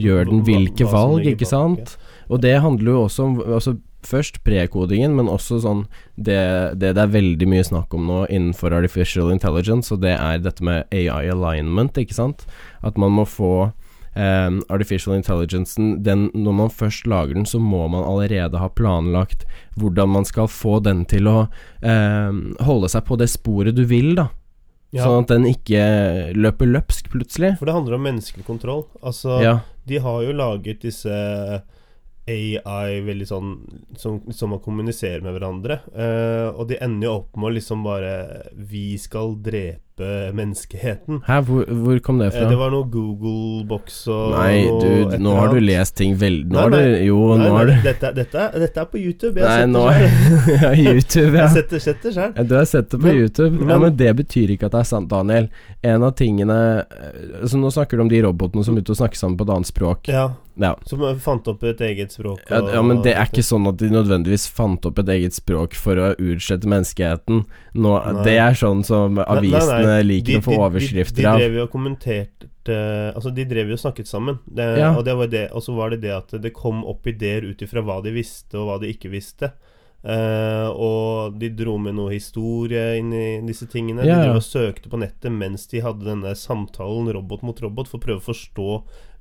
gjør 0.00 0.30
den 0.30 0.42
hvilke 0.46 0.86
valg, 0.88 1.26
ikke 1.26 1.48
sant? 1.48 1.96
Og 2.30 2.40
det 2.42 2.60
handler 2.62 2.92
jo 2.92 3.06
også 3.06 3.28
om 3.28 3.38
altså 3.46 3.78
Først 4.00 4.38
prekodingen, 4.46 5.12
men 5.12 5.28
også 5.28 5.58
sånn 5.60 5.82
det, 6.16 6.40
det 6.80 6.94
det 6.96 7.02
er 7.02 7.12
veldig 7.12 7.48
mye 7.52 7.64
snakk 7.68 7.92
om 7.92 8.06
nå 8.08 8.22
innenfor 8.32 8.72
artificial 8.72 9.28
intelligence, 9.28 9.92
og 9.92 10.00
det 10.00 10.14
er 10.14 10.40
dette 10.40 10.64
med 10.64 10.88
AI 10.88 11.28
alignment, 11.28 12.00
ikke 12.00 12.16
sant? 12.16 12.46
At 12.80 12.96
man 12.96 13.12
må 13.12 13.26
få 13.28 13.74
eh, 14.14 14.50
artificial 14.68 15.14
intelligencen 15.16 16.02
den, 16.02 16.30
Når 16.34 16.52
man 16.54 16.68
først 16.70 17.06
lager 17.06 17.34
den, 17.34 17.44
så 17.46 17.58
må 17.60 17.88
man 17.90 18.04
allerede 18.04 18.58
ha 18.58 18.68
planlagt 18.68 19.44
hvordan 19.78 20.08
man 20.08 20.24
skal 20.24 20.46
få 20.48 20.80
den 20.82 21.04
til 21.04 21.26
å 21.30 21.48
eh, 21.82 22.32
holde 22.64 22.88
seg 22.88 23.04
på 23.04 23.16
det 23.18 23.28
sporet 23.30 23.74
du 23.76 23.84
vil, 23.84 24.14
da. 24.14 24.28
Ja, 24.92 25.04
Sånn 25.06 25.22
at 25.22 25.28
den 25.30 25.44
ikke 25.46 26.32
løper 26.34 26.66
løpsk 26.66 27.10
plutselig. 27.12 27.56
for 27.58 27.66
det 27.66 27.74
handler 27.74 27.94
om 27.94 28.02
menneskelig 28.08 28.44
kontroll. 28.44 28.86
Altså, 29.02 29.40
Ja. 29.42 29.60
de 29.86 29.98
har 29.98 30.22
jo 30.24 30.32
laget 30.32 30.80
disse 30.82 31.62
AI 32.30 33.00
veldig 33.02 33.26
sånn 33.26 33.48
som, 33.98 34.20
som 34.30 34.50
man 34.50 34.60
kommuniserer 34.62 35.22
med 35.24 35.34
hverandre. 35.34 35.80
eh, 35.94 36.48
og 36.54 36.68
de 36.68 36.76
ender 36.82 37.06
jo 37.08 37.14
opp 37.22 37.36
med 37.36 37.50
å 37.50 37.54
liksom 37.56 37.82
bare 37.82 38.50
Vi 38.54 38.96
skal 38.98 39.34
drepe 39.42 39.89
menneskeheten. 39.98 41.20
Hæ, 41.26 41.40
hvor, 41.44 41.64
hvor 41.68 41.98
kom 42.04 42.18
det 42.18 42.26
Eh, 42.30 42.40
fra? 42.40 42.48
Det 42.50 42.58
var 42.58 42.70
noe 42.70 42.84
Google-boks 42.90 43.98
og 44.08 44.32
Nei, 44.32 44.64
du, 44.64 45.16
nå 45.18 45.34
har 45.36 45.48
du 45.54 45.60
lest 45.60 45.96
ting 45.98 46.14
veldig 46.16 46.46
Nå 46.50 46.56
Nei, 46.56 46.62
har 46.62 46.70
du. 46.70 47.04
Jo, 47.06 47.18
Nei, 47.36 47.46
nå 47.48 47.56
har 47.56 47.66
du 47.66 47.72
dette, 47.84 48.12
dette, 48.16 48.38
er- 48.46 48.58
dette 48.64 48.80
er 48.80 48.84
på 48.92 48.98
YouTube. 49.00 49.40
Jeg 49.40 49.46
Nei, 49.46 49.66
nå. 49.66 49.84
Ja, 50.62 50.72
YouTube, 50.74 51.32
ja. 51.36 51.46
Jeg 51.46 51.50
setter, 51.56 51.78
setter 51.84 52.12
selv. 52.16 52.36
Ja, 52.36 52.42
Du 52.42 52.54
har 52.56 52.64
sett 52.64 52.90
det 52.90 53.00
på 53.00 53.06
Men- 53.06 53.16
YouTube. 53.16 53.58
ja, 53.60 53.64
men- 53.66 53.80
men 53.80 53.96
det 53.96 54.16
betyr 54.16 54.50
ikke 54.56 54.66
at 54.70 54.72
det 54.72 54.80
er 54.80 54.84
sant, 54.84 55.08
Daniel. 55.10 55.48
En 55.82 56.02
av 56.02 56.14
tingene 56.14 56.58
eh, 56.84 57.46
Så 57.46 57.56
Nå 57.60 57.70
snakker 57.72 57.96
du 57.96 58.02
om 58.02 58.08
de 58.08 58.22
robotene 58.22 58.64
som 58.64 58.74
begynte 58.74 58.92
å 58.94 59.00
snakke 59.00 59.16
sammen 59.16 59.36
på 59.38 59.44
et 59.48 59.54
annet 59.56 59.66
språk. 59.66 60.08
Ja, 60.08 60.30
Ja. 60.60 60.74
som 60.86 61.00
fant 61.18 61.46
opp 61.48 61.62
et 61.64 61.78
eget 61.80 62.12
språk. 62.12 62.40
Og- 62.50 62.72
ja, 62.74 62.82
men 62.82 63.00
det 63.02 63.14
er 63.16 63.24
ikke 63.24 63.42
sånn 63.42 63.66
at 63.68 63.76
de 63.78 63.88
nødvendigvis 63.88 64.48
fant 64.50 64.84
opp 64.84 64.98
et 64.98 65.06
eget 65.08 65.32
språk 65.32 65.72
for 65.74 65.94
å 65.96 66.14
utslette 66.18 66.66
menneskeheten. 66.68 67.44
Nå, 67.74 68.24
det 68.24 68.36
er 68.38 68.52
sånn 68.52 68.84
som 68.84 69.14
Nei, 69.14 69.24
nei, 69.90 70.04
avisene 70.04 70.20
nei. 70.20 70.22
de, 70.30 70.38
å 70.38 70.46
få 70.46 70.58
overskrifter 70.58 71.20
de, 71.20 71.26
de, 71.26 71.32
de 71.32 71.42
drev 71.42 71.58
jo 71.58 71.66
og 71.66 71.74
kommenterte 71.74 72.46
Altså, 72.70 73.32
de 73.34 73.44
drev 73.50 73.72
jo 73.72 73.74
og 73.74 73.80
snakket 73.82 74.06
sammen. 74.06 74.36
Det, 74.46 74.66
Ja. 74.78 74.92
Og, 74.94 75.00
det 75.02 75.16
var 75.18 75.30
det, 75.32 75.46
og 75.56 75.64
så 75.64 75.72
var 75.74 75.90
det 75.90 76.04
det 76.04 76.12
at 76.14 76.34
det 76.38 76.52
kom 76.54 76.84
opp 76.86 77.08
ideer 77.10 77.48
ut 77.48 77.62
ifra 77.64 77.82
hva 77.82 77.96
de 78.04 78.12
visste, 78.14 78.54
og 78.60 78.68
hva 78.68 78.76
de 78.78 78.92
ikke 78.92 79.10
visste. 79.10 79.50
Uh, 80.00 80.72
og 80.80 81.34
de 81.36 81.50
dro 81.52 81.74
med 81.76 81.92
noe 81.98 82.14
historie 82.14 82.94
inn 82.96 83.10
i 83.12 83.40
disse 83.44 83.66
tingene. 83.68 84.04
Ja, 84.06 84.14
De 84.14 84.14
ja. 84.14 84.28
drev 84.28 84.38
og 84.40 84.46
søkte 84.46 84.92
på 84.92 85.00
nettet 85.00 85.34
mens 85.34 85.66
de 85.68 85.82
hadde 85.84 86.06
denne 86.06 86.32
samtalen 86.38 87.10
robot 87.12 87.44
mot 87.44 87.60
robot, 87.60 87.90
for 87.90 88.00
å 88.00 88.04
prøve 88.06 88.22
å 88.22 88.28
forstå 88.30 88.70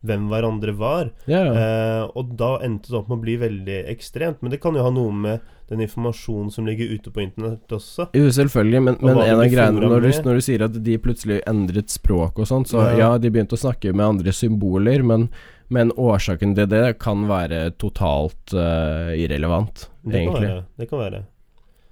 hvem 0.08 0.30
hverandre 0.32 0.76
var. 0.80 1.12
Ja. 1.28 1.44
Eh, 1.52 2.04
og 2.16 2.36
da 2.40 2.54
endte 2.64 2.92
det 2.92 3.00
opp 3.02 3.10
med 3.12 3.20
å 3.20 3.24
bli 3.26 3.36
veldig 3.42 3.82
ekstremt. 3.92 4.40
Men 4.40 4.54
det 4.54 4.62
kan 4.64 4.78
jo 4.78 4.86
ha 4.86 4.94
noe 4.94 5.12
med 5.12 5.50
den 5.70 5.82
informasjonen 5.86 6.50
som 6.52 6.66
ligger 6.68 6.90
ute 6.96 7.12
på 7.14 7.22
internett 7.22 7.72
også. 7.76 8.08
Jo, 8.18 8.30
selvfølgelig, 8.34 8.82
men, 8.88 8.98
men 9.06 9.18
en 9.22 9.40
av 9.40 9.46
greiene 9.52 9.82
når 9.86 10.02
du, 10.02 10.10
når 10.26 10.40
du 10.40 10.42
sier 10.42 10.64
at 10.66 10.78
de 10.84 10.98
plutselig 10.98 11.42
endret 11.50 11.90
språk 11.94 12.40
og 12.42 12.48
sånt, 12.50 12.72
så 12.72 12.82
ja, 12.90 12.98
Ja. 12.98 13.10
de 13.22 13.30
begynte 13.30 13.54
å 13.58 13.62
snakke 13.62 13.94
med 13.94 14.06
andre 14.06 14.34
symboler, 14.34 15.04
men, 15.06 15.28
men 15.70 15.92
årsaken 15.94 16.56
til 16.58 16.68
det 16.72 16.98
kan 17.00 17.28
være 17.30 17.70
totalt 17.78 18.54
uh, 18.58 19.14
irrelevant, 19.14 19.88
Det 20.04 20.26
kan 20.26 20.42
være. 20.42 20.64
Det 20.78 20.90
kan 20.90 21.00
være. 21.06 21.24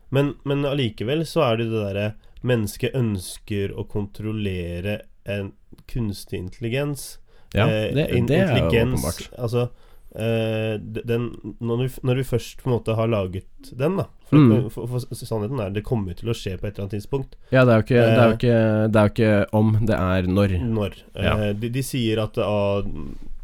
Men, 0.10 0.34
men 0.48 0.66
allikevel 0.66 1.26
så 1.28 1.44
er 1.52 1.58
det 1.62 1.70
det 1.72 1.84
derre 1.84 2.08
Mennesket 2.48 2.94
ønsker 2.96 3.72
å 3.74 3.84
kontrollere 3.90 5.00
en 5.26 5.52
kunstig 5.90 6.38
intelligens. 6.40 7.18
Ja, 7.56 7.66
Eh, 7.68 7.94
det, 7.96 8.04
in- 8.16 8.28
det 8.30 8.38
er 8.44 8.58
jo 8.60 8.68
åpenbart. 8.70 9.30
Altså 9.38 9.70
eh, 10.16 10.78
den, 10.80 11.30
når, 11.60 11.78
vi, 11.84 11.88
når 12.04 12.16
vi 12.22 12.24
først 12.24 12.62
på 12.64 12.70
en 12.70 12.76
måte 12.78 12.96
har 12.96 13.08
laget 13.12 13.46
den, 13.78 13.98
da 13.98 14.06
For, 14.28 14.36
Mm. 14.38 14.70
for, 14.70 14.88
for, 14.92 15.00
sannheten 15.16 15.60
er 15.64 15.70
det 15.72 15.86
kommer 15.88 16.14
til 16.14 16.28
å 16.28 16.34
skje 16.36 16.58
på 16.60 16.68
et 16.68 16.74
eller 16.76 16.84
annet 16.88 16.98
tidspunkt. 16.98 17.36
Ja, 17.52 17.62
det 17.64 17.72
er 17.72 17.78
jo 17.80 17.86
ikke, 17.86 18.02
det 18.02 18.18
er 18.18 18.18
jo 18.18 18.32
Eh, 18.34 18.38
ikke, 18.38 18.58
det 18.92 19.00
er 19.00 19.06
jo 19.08 19.14
ikke 19.14 19.54
om, 19.56 19.70
det 19.88 19.96
er 19.96 20.28
når. 20.28 20.56
Når. 20.68 20.98
Ja. 21.16 21.38
Eh, 21.46 21.54
de, 21.56 21.70
de 21.70 21.84
sier 21.84 22.20
at 22.20 22.38
ah, 22.44 22.84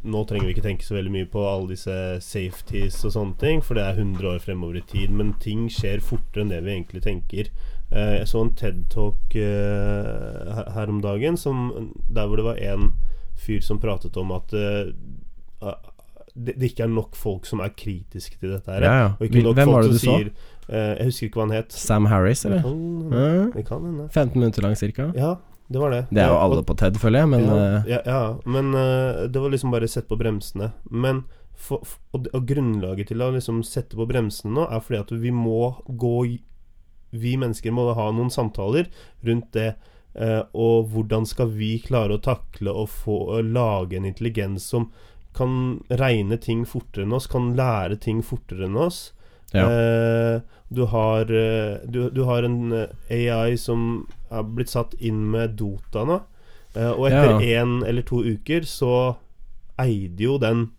nå 0.04 0.24
trenger 0.28 0.50
vi 0.50 0.52
ikke 0.58 0.66
tenke 0.66 0.84
så 0.84 0.98
veldig 0.98 1.14
mye 1.14 1.30
på 1.32 1.40
alle 1.48 1.70
disse 1.72 1.96
safeties 2.20 2.98
og 3.08 3.14
sånne 3.16 3.38
ting, 3.40 3.62
for 3.64 3.80
det 3.80 3.86
er 3.86 3.96
100 4.04 4.28
år 4.34 4.44
fremover 4.44 4.76
i 4.82 4.84
tid, 4.92 5.10
men 5.16 5.32
ting 5.40 5.70
skjer 5.72 6.04
fortere 6.04 6.44
enn 6.44 6.52
det 6.52 6.60
vi 6.66 6.74
egentlig 6.76 7.04
tenker. 7.08 7.48
Eh, 7.94 8.18
jeg 8.20 8.28
så 8.28 8.42
en 8.44 8.52
TED-talk 8.60 9.40
her- 9.40 10.72
her 10.76 10.92
om 10.92 11.00
dagen 11.02 11.38
som, 11.40 11.94
der 12.12 12.28
hvor 12.28 12.36
det 12.42 12.46
var 12.52 12.60
en 12.60 12.92
fyr 13.40 13.62
som 13.64 13.80
pratet 13.80 14.18
om 14.20 14.32
at 14.36 14.52
det, 16.36 16.56
det 16.60 16.72
ikke 16.72 16.84
er 16.88 16.92
nok 16.94 17.16
folk 17.16 17.46
som 17.46 17.60
er 17.62 17.70
kritiske 17.78 18.40
til 18.42 18.56
dette 18.56 18.72
her. 18.74 18.82
Ja, 18.82 18.94
ja. 19.04 19.08
Og 19.20 19.30
Hvem 19.30 19.44
folk 19.56 19.74
var 19.76 19.82
det 19.86 19.92
du 19.94 19.98
så? 20.00 20.06
sier 20.18 20.30
eh, 20.70 20.94
Jeg 20.98 21.06
husker 21.12 21.28
ikke 21.28 21.40
hva 21.40 21.46
han 21.48 21.56
het. 21.60 21.72
Sam 21.78 22.06
Harris, 22.10 22.46
eller? 22.46 22.64
Det 23.54 23.66
kan 23.68 23.84
hende. 23.86 24.08
15 24.10 24.40
minutter 24.40 24.62
lang, 24.66 24.76
cirka? 24.80 25.12
Ja, 25.16 25.36
det 25.70 25.80
var 25.80 25.92
det. 25.94 26.02
Det 26.10 26.22
er 26.24 26.28
jo 26.32 26.36
og- 26.40 26.44
alle 26.48 26.64
på 26.64 26.76
TED, 26.78 26.98
føler 27.02 27.20
jeg, 27.24 27.30
men 27.30 27.46
ja, 27.46 27.60
eh, 27.86 28.02
ja, 28.06 28.24
men 28.46 28.74
uh, 28.74 29.28
det 29.28 29.42
var 29.42 29.50
liksom 29.54 29.72
bare 29.72 29.88
sett 29.88 30.08
på 30.10 30.18
bremsene. 30.20 30.72
Men 30.92 31.24
for, 31.56 31.84
for, 31.86 32.00
og, 32.18 32.28
og 32.34 32.48
grunnlaget 32.50 33.08
til 33.14 33.22
å 33.22 33.30
liksom 33.36 33.62
sette 33.64 33.96
på 33.96 34.08
bremsene 34.10 34.54
nå, 34.58 34.66
er 34.74 34.82
fordi 34.82 35.00
at 35.04 35.12
vi 35.22 35.32
må 35.32 35.76
gå 35.88 36.16
Vi 37.14 37.36
mennesker 37.38 37.70
må 37.72 37.92
ha 37.94 38.08
noen 38.12 38.32
samtaler 38.34 38.88
rundt 39.24 39.52
det. 39.54 39.76
eh, 40.16 40.42
og 40.54 40.90
hvordan 40.94 41.26
skal 41.26 41.48
vi 41.50 41.80
klare 41.82 42.18
å 42.18 42.22
takle 42.22 42.70
å 42.74 42.88
få 42.90 43.16
å 43.38 43.42
lage 43.42 43.98
en 43.98 44.06
intelligens 44.06 44.66
som 44.66 44.92
kan 45.36 45.82
regne 45.90 46.38
ting 46.38 46.66
fortere 46.70 47.08
enn 47.08 47.16
oss, 47.18 47.28
kan 47.32 47.54
lære 47.58 48.00
ting 48.02 48.22
fortere 48.26 48.68
enn 48.68 48.78
oss. 48.78 49.12
Ja. 49.54 49.68
Eh, 49.70 50.42
du, 50.74 50.86
har, 50.90 51.30
eh, 51.30 51.78
du, 51.86 52.10
du 52.10 52.24
har 52.26 52.44
en 52.44 52.72
eh, 52.74 53.18
AI 53.22 53.58
som 53.58 54.06
er 54.34 54.46
blitt 54.50 54.74
satt 54.74 54.96
inn 54.98 55.28
med 55.34 55.58
Dota 55.60 56.06
nå. 56.10 56.22
Eh, 56.74 56.90
og 56.90 57.10
etter 57.10 57.44
én 57.46 57.82
eller 57.86 58.06
to 58.06 58.24
uker 58.26 58.66
så 58.66 58.94
eide 59.82 60.26
jo 60.26 60.40
den 60.42 60.72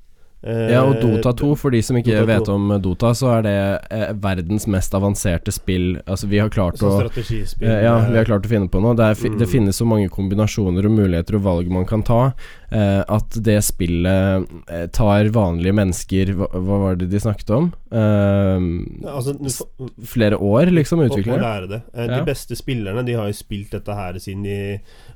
Ja, 0.44 0.82
og 0.84 0.99
Dota 1.00 1.30
2, 1.32 1.54
for 1.56 1.73
de 1.73 1.78
som 1.80 1.96
ikke 1.96 2.11
Dota 2.18 2.25
2. 2.26 2.28
vet 2.28 2.49
om 2.52 2.73
Dota, 2.84 3.14
så 3.16 3.30
er 3.38 3.44
det 3.46 3.54
eh, 3.96 4.11
verdens 4.20 4.66
mest 4.68 4.92
avanserte 4.92 5.54
spill. 5.54 5.94
Altså, 6.04 6.28
vi 6.28 6.42
har 6.42 6.50
klart 6.52 6.82
å 6.82 6.90
Sånn 6.90 7.06
strategispill. 7.06 7.70
Eh, 7.70 7.87
Ja, 7.87 7.94
vi 8.11 8.18
har 8.18 8.28
klart 8.28 8.44
å 8.44 8.50
finne 8.50 8.68
på 8.68 8.82
noe. 8.84 8.92
Det, 8.99 9.06
er, 9.06 9.23
mm. 9.32 9.38
det 9.40 9.49
finnes 9.49 9.80
så 9.80 9.87
mange 9.88 10.11
kombinasjoner 10.12 10.84
og 10.84 10.99
muligheter 10.99 11.38
og 11.38 11.46
valg 11.46 11.73
man 11.73 11.88
kan 11.88 12.04
ta, 12.04 12.20
at 12.71 13.37
det 13.44 13.59
spillet 13.64 14.49
eh, 14.73 14.87
tar 14.94 15.28
vanlige 15.35 15.75
mennesker 15.76 16.33
hva, 16.38 16.49
hva 16.54 16.78
var 16.85 16.97
det 17.00 17.11
de 17.12 17.21
snakket 17.21 17.50
om? 17.54 17.68
Eh, 17.92 18.68
Altså, 19.14 19.35
flere 20.04 20.38
år, 20.40 20.73
liksom, 20.75 21.02
å, 21.04 21.09
å 21.11 21.21
det. 21.21 21.26
lære 21.40 21.68
det. 21.71 21.83
Eh, 21.94 22.06
Ja. 22.09 22.18
De 22.18 22.25
beste 22.28 22.56
spillerne 22.59 23.04
De 23.06 23.16
har 23.18 23.28
jo 23.30 23.37
spilt 23.37 23.71
dette 23.75 23.94
her 23.94 24.18
siden 24.23 24.42
de 24.44 24.59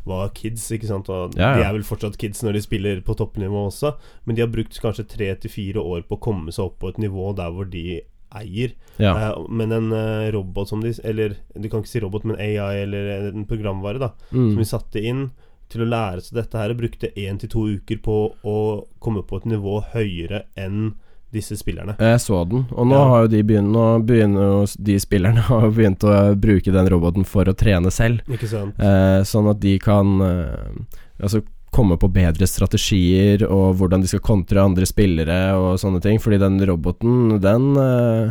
var 0.09 0.31
kids, 0.37 0.69
ikke 0.73 0.89
sant. 0.89 1.09
Og 1.13 1.35
Ja, 1.37 1.51
ja. 1.53 1.57
De 1.57 1.65
er 1.69 1.73
vel 1.79 1.87
fortsatt 1.87 2.19
kids 2.21 2.43
når 2.43 2.59
de 2.59 2.63
spiller 2.65 3.01
på 3.05 3.17
toppnivå 3.19 3.67
også, 3.69 3.95
men 4.25 4.37
de 4.37 4.45
har 4.45 4.53
brukt 4.53 4.79
kanskje 4.81 5.09
tre 5.09 5.35
til 5.43 5.51
fire 5.53 5.83
år 5.83 6.07
på 6.09 6.17
å 6.17 6.23
komme 6.29 6.53
seg 6.55 6.65
opp 6.71 6.79
på 6.81 6.93
et 6.93 7.03
nivå 7.03 7.35
der 7.37 7.51
hvor 7.53 7.69
de 7.69 8.01
eier. 8.39 8.75
Ja. 9.01 9.15
Uh, 9.33 9.47
men 9.49 9.73
en 9.73 9.93
uh, 9.93 10.29
robot 10.35 10.69
som 10.69 10.83
de 10.85 10.91
Eller 11.05 11.37
du 11.57 11.69
kan 11.69 11.81
ikke 11.81 11.89
si 11.95 12.01
robot, 12.05 12.27
men 12.29 12.37
AI 12.37 12.83
eller 12.83 13.31
en 13.33 13.47
programvare, 13.49 13.99
da. 14.03 14.11
Som 14.31 14.51
de 14.53 14.59
vi 14.61 14.69
satte 14.69 15.01
inn 15.01 15.31
til 15.69 15.83
å 15.85 15.89
lære 15.91 16.23
seg 16.25 16.39
dette 16.41 16.59
her, 16.59 16.75
brukte 16.79 17.11
én 17.17 17.39
til 17.41 17.49
to 17.53 17.67
uker 17.77 17.99
på 18.05 18.17
å 18.45 18.57
komme 19.05 19.23
på 19.29 19.37
et 19.43 19.45
nivå 19.53 19.83
høyere 19.93 20.45
enn 20.57 20.95
disse 21.31 21.59
spillerne. 21.61 21.93
Jeg 22.01 22.21
så 22.25 22.39
den, 22.49 22.63
og 22.73 22.87
nå 22.89 22.97
Ja. 22.97 23.09
har 23.11 23.23
jo 23.27 23.29
de 23.35 23.43
begynt 23.45 24.07
begynner 24.09 24.65
de 24.81 24.95
spillerne 24.99 25.43
har 25.51 25.69
begynt 25.71 26.01
å 26.09 26.35
bruke 26.41 26.73
den 26.73 26.89
roboten 26.89 27.27
for 27.29 27.45
å 27.45 27.53
trene 27.55 27.91
selv. 27.93 28.23
Ikke 28.33 28.49
sant? 28.49 28.79
Eh, 28.81 29.21
sånn 29.29 29.51
at 29.51 29.61
de 29.61 29.79
kan 29.79 30.21
eh, 30.25 30.73
Altså 31.21 31.43
komme 31.75 31.99
på 32.01 32.09
bedre 32.09 32.47
strategier 32.49 33.43
og 33.45 33.75
hvordan 33.77 34.01
de 34.01 34.09
skal 34.09 34.21
kontre 34.25 34.63
andre 34.63 34.87
spillere 34.89 35.53
og 35.59 35.75
sånne 35.83 36.01
ting. 36.01 36.17
Fordi 36.23 36.39
den 36.41 36.57
roboten, 36.65 37.41
den 37.43 37.77
eh, 37.77 38.31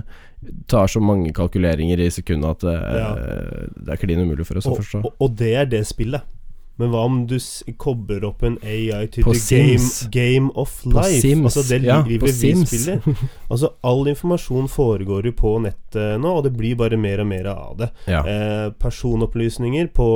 tar 0.72 0.88
så 0.89 1.01
mange 1.03 1.29
kalkuleringer 1.38 2.00
i 2.01 2.10
sekundet 2.10 2.50
at 2.50 2.63
eh, 2.63 2.98
Ja. 2.98 3.12
det 3.77 3.94
er 3.94 4.01
klin 4.01 4.24
umulig 4.25 4.48
for 4.48 4.58
oss 4.58 4.65
å 4.65 4.74
forstå. 4.79 5.03
og, 5.06 5.13
og 5.22 5.36
det 5.38 5.53
er 5.53 5.65
det 5.70 5.84
spillet. 5.86 6.24
Men 6.78 6.92
hva 6.94 7.04
om 7.10 7.22
du 7.26 7.38
kobler 7.82 8.26
opp 8.28 8.44
en 8.46 8.58
AI 8.62 9.08
til 9.10 9.26
På 9.26 9.34
the 9.34 9.58
game, 9.58 9.88
game 10.14 10.52
of 10.54 10.76
På 10.84 10.94
life? 11.00 11.22
Sims, 11.24 11.50
altså 11.50 11.64
det 11.66 11.80
ja, 11.88 12.04
livet 12.06 12.38
vi 12.38 12.54
spiller. 12.66 13.02
Altså 13.52 13.72
All 13.88 14.08
informasjon 14.12 14.68
foregår 14.70 15.30
jo 15.30 15.34
på 15.38 15.56
nettet 15.64 16.20
nå, 16.22 16.36
og 16.38 16.46
det 16.46 16.54
blir 16.58 16.78
bare 16.78 17.00
mer 17.00 17.24
og 17.24 17.30
mer 17.30 17.50
av 17.50 17.78
det. 17.80 17.90
Ja. 18.12 18.22
Eh, 18.28 18.70
personopplysninger 18.78 19.90
på 19.96 20.08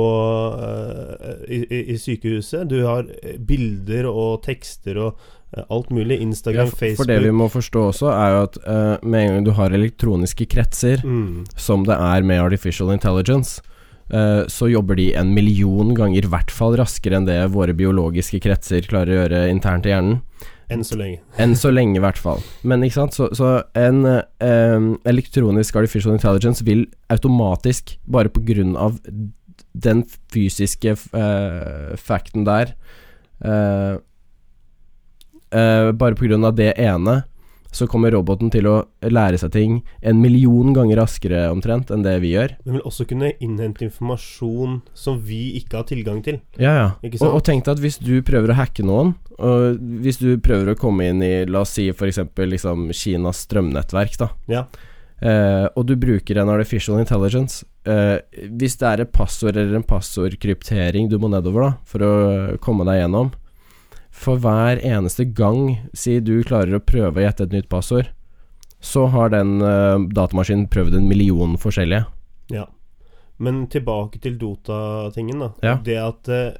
eh, 0.68 1.44
i, 1.48 1.60
i, 1.64 1.80
i 1.94 1.98
sykehuset. 1.98 2.68
Du 2.70 2.82
har 2.86 3.08
eh, 3.22 3.38
bilder 3.40 4.06
og 4.10 4.44
tekster 4.46 5.00
og 5.00 5.24
eh, 5.56 5.64
alt 5.64 5.90
mulig. 5.90 6.20
Instagram, 6.22 6.68
ja, 6.68 6.70
for 6.70 6.84
Facebook 6.84 7.10
det 7.10 7.18
vi 7.24 7.34
må 7.34 7.48
forstå 7.50 7.84
også, 7.90 8.12
er 8.12 8.36
jo 8.36 8.46
at 8.46 8.62
eh, 8.62 8.94
med 9.02 9.24
en 9.24 9.34
gang 9.34 9.50
du 9.50 9.52
har 9.58 9.74
elektroniske 9.74 10.46
kretser, 10.52 11.02
mm. 11.02 11.44
som 11.56 11.88
det 11.88 11.98
er 11.98 12.28
med 12.28 12.44
artificial 12.44 12.92
intelligence, 12.94 13.62
så 14.12 14.66
jobber 14.68 14.98
de 14.98 15.06
en 15.16 15.30
million 15.32 15.94
ganger, 15.96 16.26
i 16.26 16.30
hvert 16.30 16.50
fall 16.52 16.74
raskere 16.76 17.16
enn 17.16 17.24
det 17.24 17.38
våre 17.54 17.72
biologiske 17.72 18.42
kretser 18.44 18.84
klarer 18.84 19.14
å 19.14 19.20
gjøre 19.22 19.38
internt 19.48 19.88
i 19.88 19.94
hjernen. 19.94 20.18
Enn 20.72 20.84
så 20.84 20.96
lenge. 21.00 21.20
Enn 21.40 21.54
så 21.58 21.72
lenge, 21.72 21.96
i 21.96 22.02
hvert 22.02 22.20
fall. 22.20 22.42
Men 22.68 22.84
ikke 22.84 22.98
sant, 22.98 23.16
så, 23.16 23.28
så 23.36 23.54
en 23.78 24.04
eh, 24.04 24.88
elektronisk 25.08 25.76
artificial 25.80 26.16
intelligence 26.16 26.64
vil 26.66 26.86
automatisk, 27.12 27.96
bare 28.04 28.32
på 28.32 28.44
grunn 28.52 28.76
av 28.76 29.00
den 29.72 30.04
fysiske 30.32 30.96
uh, 31.16 31.96
facten 31.96 32.44
der 32.44 32.74
eh, 33.40 33.94
eh, 35.52 35.92
Bare 35.92 36.16
på 36.18 36.26
grunn 36.26 36.44
av 36.44 36.56
det 36.58 36.74
ene, 36.76 37.22
så 37.72 37.88
kommer 37.88 38.12
roboten 38.12 38.52
til 38.52 38.68
å 38.68 38.76
lære 39.02 39.40
seg 39.40 39.52
ting 39.54 39.78
en 40.04 40.20
million 40.22 40.74
ganger 40.76 41.00
raskere 41.00 41.46
omtrent 41.50 41.90
enn 41.92 42.04
det 42.04 42.18
vi 42.22 42.34
gjør. 42.34 42.54
Den 42.66 42.76
vil 42.76 42.86
også 42.88 43.06
kunne 43.08 43.32
innhente 43.42 43.86
informasjon 43.88 44.80
som 44.94 45.18
vi 45.24 45.56
ikke 45.60 45.80
har 45.80 45.88
tilgang 45.88 46.20
til. 46.24 46.42
Ja, 46.60 46.74
ja. 46.76 46.86
Og, 47.00 47.18
sant? 47.18 47.32
og 47.32 47.42
tenk 47.48 47.66
deg 47.66 47.78
at 47.78 47.82
hvis 47.82 47.98
du 48.02 48.14
prøver 48.26 48.52
å 48.52 48.58
hacke 48.60 48.84
noen, 48.86 49.14
og 49.42 49.80
hvis 50.04 50.20
du 50.20 50.36
prøver 50.44 50.72
å 50.72 50.78
komme 50.78 51.08
inn 51.08 51.24
i, 51.24 51.34
la 51.48 51.64
oss 51.64 51.74
si 51.78 51.88
f.eks. 51.90 52.20
Liksom 52.52 52.90
Kinas 52.94 53.44
strømnettverk, 53.46 54.18
da. 54.20 54.28
Ja. 54.50 54.66
eh, 55.24 55.66
og 55.72 55.86
du 55.88 55.96
bruker 55.96 56.38
en 56.42 56.52
artificial 56.52 57.00
intelligence 57.00 57.64
eh, 57.88 58.18
Hvis 58.50 58.76
det 58.80 58.88
er 58.88 59.02
et 59.04 59.12
passord 59.14 59.56
eller 59.56 59.78
en 59.78 59.86
passordkryptering 59.86 61.08
du 61.08 61.16
må 61.22 61.30
nedover 61.32 61.64
da 61.64 61.70
for 61.88 62.04
å 62.04 62.12
komme 62.62 62.86
deg 62.88 63.00
gjennom 63.00 63.32
For 64.12 64.38
hver 64.38 64.78
eneste 64.84 65.24
gang, 65.24 65.78
si 65.96 66.18
du 66.20 66.42
klarer 66.46 66.76
å 66.76 66.84
prøve 66.84 67.18
å 67.18 67.24
gjette 67.24 67.48
et 67.48 67.54
nytt 67.56 67.70
passord, 67.72 68.10
så 68.82 69.06
har 69.14 69.32
den 69.32 69.62
uh, 69.62 69.96
datamaskinen 70.12 70.68
prøvd 70.70 70.98
en 70.98 71.08
million 71.08 71.56
forskjellige. 71.60 72.04
Ja. 72.52 72.66
Men 73.42 73.64
tilbake 73.72 74.20
til 74.22 74.36
Dota-tingen, 74.38 75.40
da. 75.46 75.50
Ja. 75.64 75.74
Det 75.86 75.98
at 76.02 76.30
uh, 76.30 76.52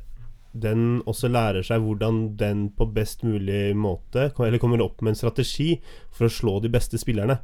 den 0.53 1.03
også 1.09 1.31
lærer 1.33 1.67
seg 1.67 1.85
hvordan 1.85 2.23
den 2.41 2.67
på 2.77 2.85
best 2.93 3.23
mulig 3.25 3.71
måte 3.73 4.27
Eller 4.37 4.61
kommer 4.61 4.83
opp 4.85 5.01
med 5.01 5.15
en 5.15 5.17
strategi 5.17 5.79
for 6.13 6.29
å 6.29 6.33
slå 6.33 6.59
de 6.63 6.71
beste 6.73 7.01
spillerne. 7.01 7.39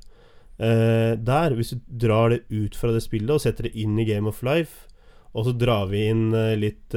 Uh, 0.58 1.14
der, 1.20 1.54
hvis 1.58 1.74
du 1.74 1.82
drar 2.06 2.32
det 2.32 2.44
ut 2.48 2.78
fra 2.78 2.94
det 2.94 3.04
spillet 3.04 3.34
og 3.34 3.42
setter 3.44 3.68
det 3.68 3.76
inn 3.78 3.98
i 3.98 4.06
Game 4.08 4.30
of 4.30 4.42
Life, 4.46 4.88
og 5.36 5.44
så 5.46 5.52
drar 5.52 5.90
vi 5.90 6.06
inn 6.08 6.30
litt 6.56 6.94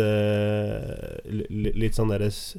Litt 1.52 1.98
sånn 1.98 2.14
deres 2.14 2.56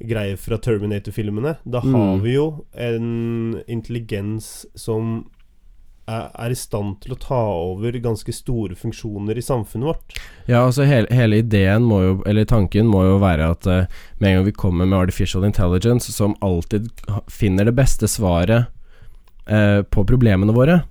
greier 0.00 0.36
fra 0.36 0.58
Terminator-filmene, 0.58 1.56
da 1.64 1.80
Mm. 1.80 1.94
har 1.94 2.18
vi 2.24 2.34
jo 2.34 2.64
en 2.74 3.62
intelligens 3.68 4.66
som 4.74 5.26
er, 6.08 6.30
er 6.34 6.50
i 6.50 6.54
stand 6.54 7.00
til 7.00 7.14
å 7.14 7.18
ta 7.18 7.38
over 7.54 7.92
ganske 7.92 8.32
store 8.32 8.74
funksjoner 8.76 9.38
i 9.38 9.44
samfunnet 9.44 9.86
vårt. 9.86 10.18
Ja, 10.46 10.66
altså 10.66 10.84
hele, 10.84 11.06
hele 11.10 11.38
ideen 11.40 11.86
må 11.88 12.02
jo, 12.02 12.22
eller 12.26 12.44
tanken 12.44 12.86
må 12.86 13.04
jo 13.06 13.18
være 13.22 13.50
at 13.54 13.66
uh, 13.66 13.86
med 14.18 14.28
en 14.28 14.36
gang 14.36 14.44
vi 14.44 14.52
kommer 14.52 14.84
med 14.84 14.98
artificial 14.98 15.44
intelligence, 15.44 16.12
som 16.12 16.36
alltid 16.44 16.90
finner 17.32 17.64
det 17.64 17.76
beste 17.78 18.10
svaret 18.10 18.66
uh, 19.48 19.80
på 19.82 20.04
problemene 20.04 20.52
våre, 20.52 20.82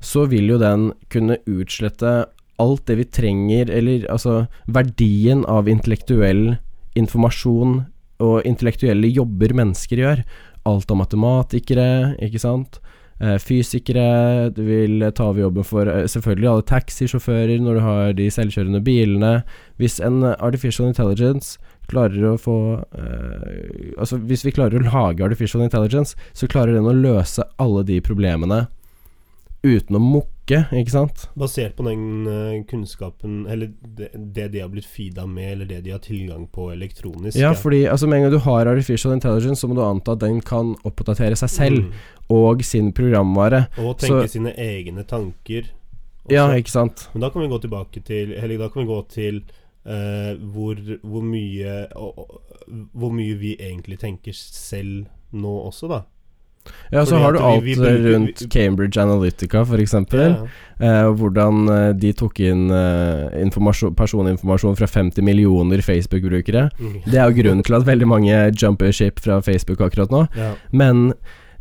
så 0.00 0.26
vil 0.30 0.48
jo 0.48 0.58
den 0.58 0.92
kunne 1.10 1.38
utslette 1.46 2.26
alt 2.58 2.86
det 2.86 2.96
vi 2.98 3.04
trenger, 3.04 3.70
eller 3.70 4.08
altså 4.10 4.48
verdien 4.66 5.44
av 5.46 5.68
intellektuell 5.70 6.56
informasjon 6.98 7.84
og 8.24 8.46
intellektuelle 8.48 9.10
jobber 9.12 9.54
mennesker 9.56 10.02
gjør. 10.02 10.22
Alt 10.68 10.90
av 10.92 11.00
matematikere, 11.00 11.88
ikke 12.24 12.42
sant. 12.42 12.80
Eh, 13.18 13.34
fysikere, 13.42 14.50
du 14.54 14.62
vil 14.62 15.02
ta 15.10 15.30
over 15.32 15.42
jobben 15.42 15.66
for 15.66 15.90
eh, 15.90 16.04
selvfølgelig 16.06 16.50
alle 16.52 16.66
taxisjåfører 16.70 17.64
når 17.64 17.78
du 17.78 17.82
har 17.82 18.12
de 18.18 18.28
selvkjørende 18.30 18.82
bilene. 18.86 19.32
Hvis 19.82 19.98
en 20.04 20.22
eh, 20.22 20.36
artificial 20.38 20.90
intelligence 20.90 21.58
klarer 21.90 22.28
å 22.28 22.36
få 22.38 22.58
eh, 23.00 23.94
Altså 23.98 24.20
hvis 24.28 24.44
vi 24.44 24.52
klarer 24.54 24.78
å 24.78 24.86
lage 24.86 25.24
artificial 25.24 25.64
intelligence, 25.64 26.14
så 26.36 26.46
klarer 26.50 26.76
den 26.76 26.86
å 26.86 26.94
løse 26.94 27.46
alle 27.58 27.82
de 27.88 27.98
problemene 28.04 28.66
uten 29.66 29.96
å 29.96 30.00
mukke, 30.00 30.60
ikke 30.72 30.92
sant? 30.92 31.24
Basert 31.36 31.74
på 31.76 31.84
den 31.84 32.26
eh, 32.30 32.64
kunnskapen, 32.70 33.40
eller 33.50 33.72
det, 33.82 34.10
det 34.14 34.46
de 34.52 34.60
har 34.62 34.68
blitt 34.72 34.86
feeda 34.86 35.26
med, 35.26 35.52
eller 35.52 35.66
det 35.66 35.80
de 35.84 35.90
har 35.90 35.98
tilgang 36.04 36.46
på 36.54 36.70
elektronisk. 36.72 37.36
Ja, 37.40 37.50
fordi 37.58 37.82
altså 37.90 38.06
med 38.08 38.18
en 38.20 38.22
gang 38.28 38.32
du 38.36 38.38
har 38.46 38.70
artificial 38.70 39.12
intelligence, 39.16 39.60
så 39.60 39.68
må 39.68 39.74
du 39.74 39.82
anta 39.84 40.14
at 40.14 40.22
den 40.22 40.40
kan 40.40 40.74
oppdatere 40.88 41.36
seg 41.36 41.50
selv 41.50 41.82
Mm. 41.88 41.92
og 42.30 42.62
sin 42.64 42.92
programvare. 42.92 43.66
Og 43.78 43.98
tenke 43.98 44.28
Så- 44.28 44.38
sine 44.38 44.52
egne 44.56 45.04
tanker. 45.04 45.62
også. 46.24 46.32
Ja, 46.34 46.48
ikke 46.54 46.70
sant? 46.70 47.08
Men 47.14 47.20
da 47.22 47.30
kan 47.30 47.42
vi 47.42 47.48
gå 47.48 47.58
tilbake 47.60 48.04
til 48.04 48.32
Eller 48.34 48.58
da 48.58 48.68
kan 48.68 48.82
vi 48.84 48.88
gå 48.92 49.08
til 49.08 49.42
uh, 49.86 50.34
hvor, 50.52 50.74
hvor 51.02 51.22
mye 51.24 51.88
og, 51.96 52.40
Hvor 52.92 53.10
mye 53.10 53.34
vi 53.38 53.56
egentlig 53.56 53.98
tenker 53.98 54.32
selv 54.34 55.06
nå 55.32 55.54
også, 55.66 55.88
da. 55.88 56.02
Ja, 56.92 57.02
så 57.04 57.10
Fordi 57.16 57.22
har 57.22 57.32
du 57.32 57.38
alt 57.38 57.64
vi- 57.64 57.74
vi 57.74 57.90
vi, 58.02 58.12
rundt 58.14 58.42
Cambridge 58.50 59.00
Analytica, 59.02 59.64
eksempel. 59.78 60.36
Ja. 60.36 60.46
Eh, 60.80 61.08
hvordan 61.18 61.68
eh, 61.68 61.92
de 61.98 62.12
tok 62.12 62.38
inn 62.40 62.70
eh, 62.70 63.40
personinformasjon 63.98 64.76
fra 64.78 64.86
50 64.86 65.22
millioner 65.26 65.82
Facebook-brukere. 65.82 66.68
Mm. 66.78 67.02
Det 67.04 67.18
er 67.18 67.28
jo 67.30 67.42
grunnen 67.42 67.64
til 67.66 67.74
at 67.74 67.86
veldig 67.86 68.06
mange 68.08 68.38
jumper 68.62 68.92
ship 68.92 69.20
fra 69.20 69.40
Facebook 69.40 69.80
akkurat 69.80 70.10
nå. 70.10 70.26
ja. 70.36 70.52
Men 70.72 71.12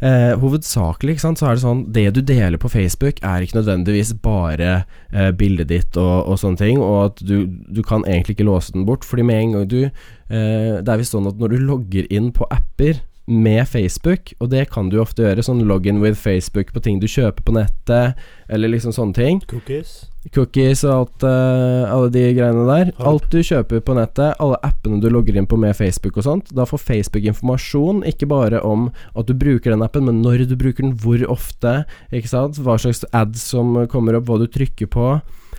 eh, 0.02 0.36
hovedsakelig 0.38 1.20
sant, 1.20 1.40
så 1.40 1.48
er 1.50 1.56
det 1.58 1.64
sånn 1.64 1.86
Det 1.92 2.14
du 2.14 2.22
deler 2.22 2.58
på 2.62 2.70
Facebook, 2.70 3.18
er 3.26 3.42
ikke 3.42 3.58
nødvendigvis 3.58 4.14
bare 4.22 4.86
eh, 5.14 5.32
bildet 5.32 5.68
ditt 5.72 5.98
og, 5.98 6.28
og 6.30 6.38
sånne 6.38 6.58
ting, 6.62 6.78
og 6.78 7.06
at 7.08 7.24
du, 7.26 7.48
du 7.48 7.82
kan 7.82 8.04
egentlig 8.06 8.38
ikke 8.38 8.46
låse 8.50 8.74
den 8.74 8.86
bort. 8.86 9.04
Fordi 9.08 9.24
med 9.26 9.42
en 9.42 9.52
gang 9.58 9.68
du 9.68 9.80
eh, 9.86 10.78
Det 10.84 10.88
er 10.88 10.98
visst 11.02 11.16
sånn 11.16 11.28
at 11.28 11.40
når 11.42 11.56
du 11.56 11.58
logger 11.58 12.06
inn 12.14 12.32
på 12.32 12.46
apper 12.54 13.02
med 13.28 13.68
Facebook, 13.68 14.32
og 14.40 14.50
det 14.54 14.70
kan 14.72 14.88
du 14.88 15.02
ofte 15.02 15.26
gjøre, 15.26 15.44
sånn 15.44 15.66
login 15.68 16.00
with 16.00 16.16
Facebook 16.16 16.70
på 16.72 16.80
ting 16.84 17.02
du 17.02 17.10
kjøper 17.12 17.44
på 17.44 17.56
nettet, 17.58 18.22
eller 18.48 18.72
liksom 18.72 18.94
sånne 18.96 19.18
ting. 19.18 19.42
Cookies. 19.52 20.06
Cookies 20.32 20.86
og 20.88 20.94
alt, 20.94 21.26
uh, 21.28 21.92
alle 21.92 22.08
de 22.14 22.24
greiene 22.38 22.64
der. 22.70 22.94
Hard. 22.96 23.10
Alt 23.12 23.28
du 23.36 23.42
kjøper 23.44 23.84
på 23.84 23.98
nettet, 24.00 24.40
alle 24.44 24.60
appene 24.64 25.02
du 25.04 25.10
logger 25.12 25.36
inn 25.36 25.50
på 25.50 25.60
med 25.60 25.76
Facebook 25.76 26.22
og 26.22 26.28
sånt, 26.30 26.56
da 26.56 26.64
får 26.68 26.86
Facebook 26.86 27.28
informasjon 27.28 28.00
ikke 28.08 28.32
bare 28.32 28.64
om 28.64 28.88
at 29.12 29.28
du 29.28 29.36
bruker 29.36 29.76
den 29.76 29.84
appen, 29.84 30.08
men 30.08 30.24
når 30.24 30.48
du 30.48 30.56
bruker 30.56 30.88
den, 30.88 30.96
hvor 30.96 31.28
ofte, 31.28 31.82
ikke 32.16 32.32
sant, 32.32 32.64
hva 32.64 32.80
slags 32.80 33.04
ads 33.12 33.44
som 33.52 33.76
kommer 33.92 34.16
opp, 34.16 34.32
hva 34.32 34.40
du 34.40 34.48
trykker 34.48 34.88
på. 34.96 35.18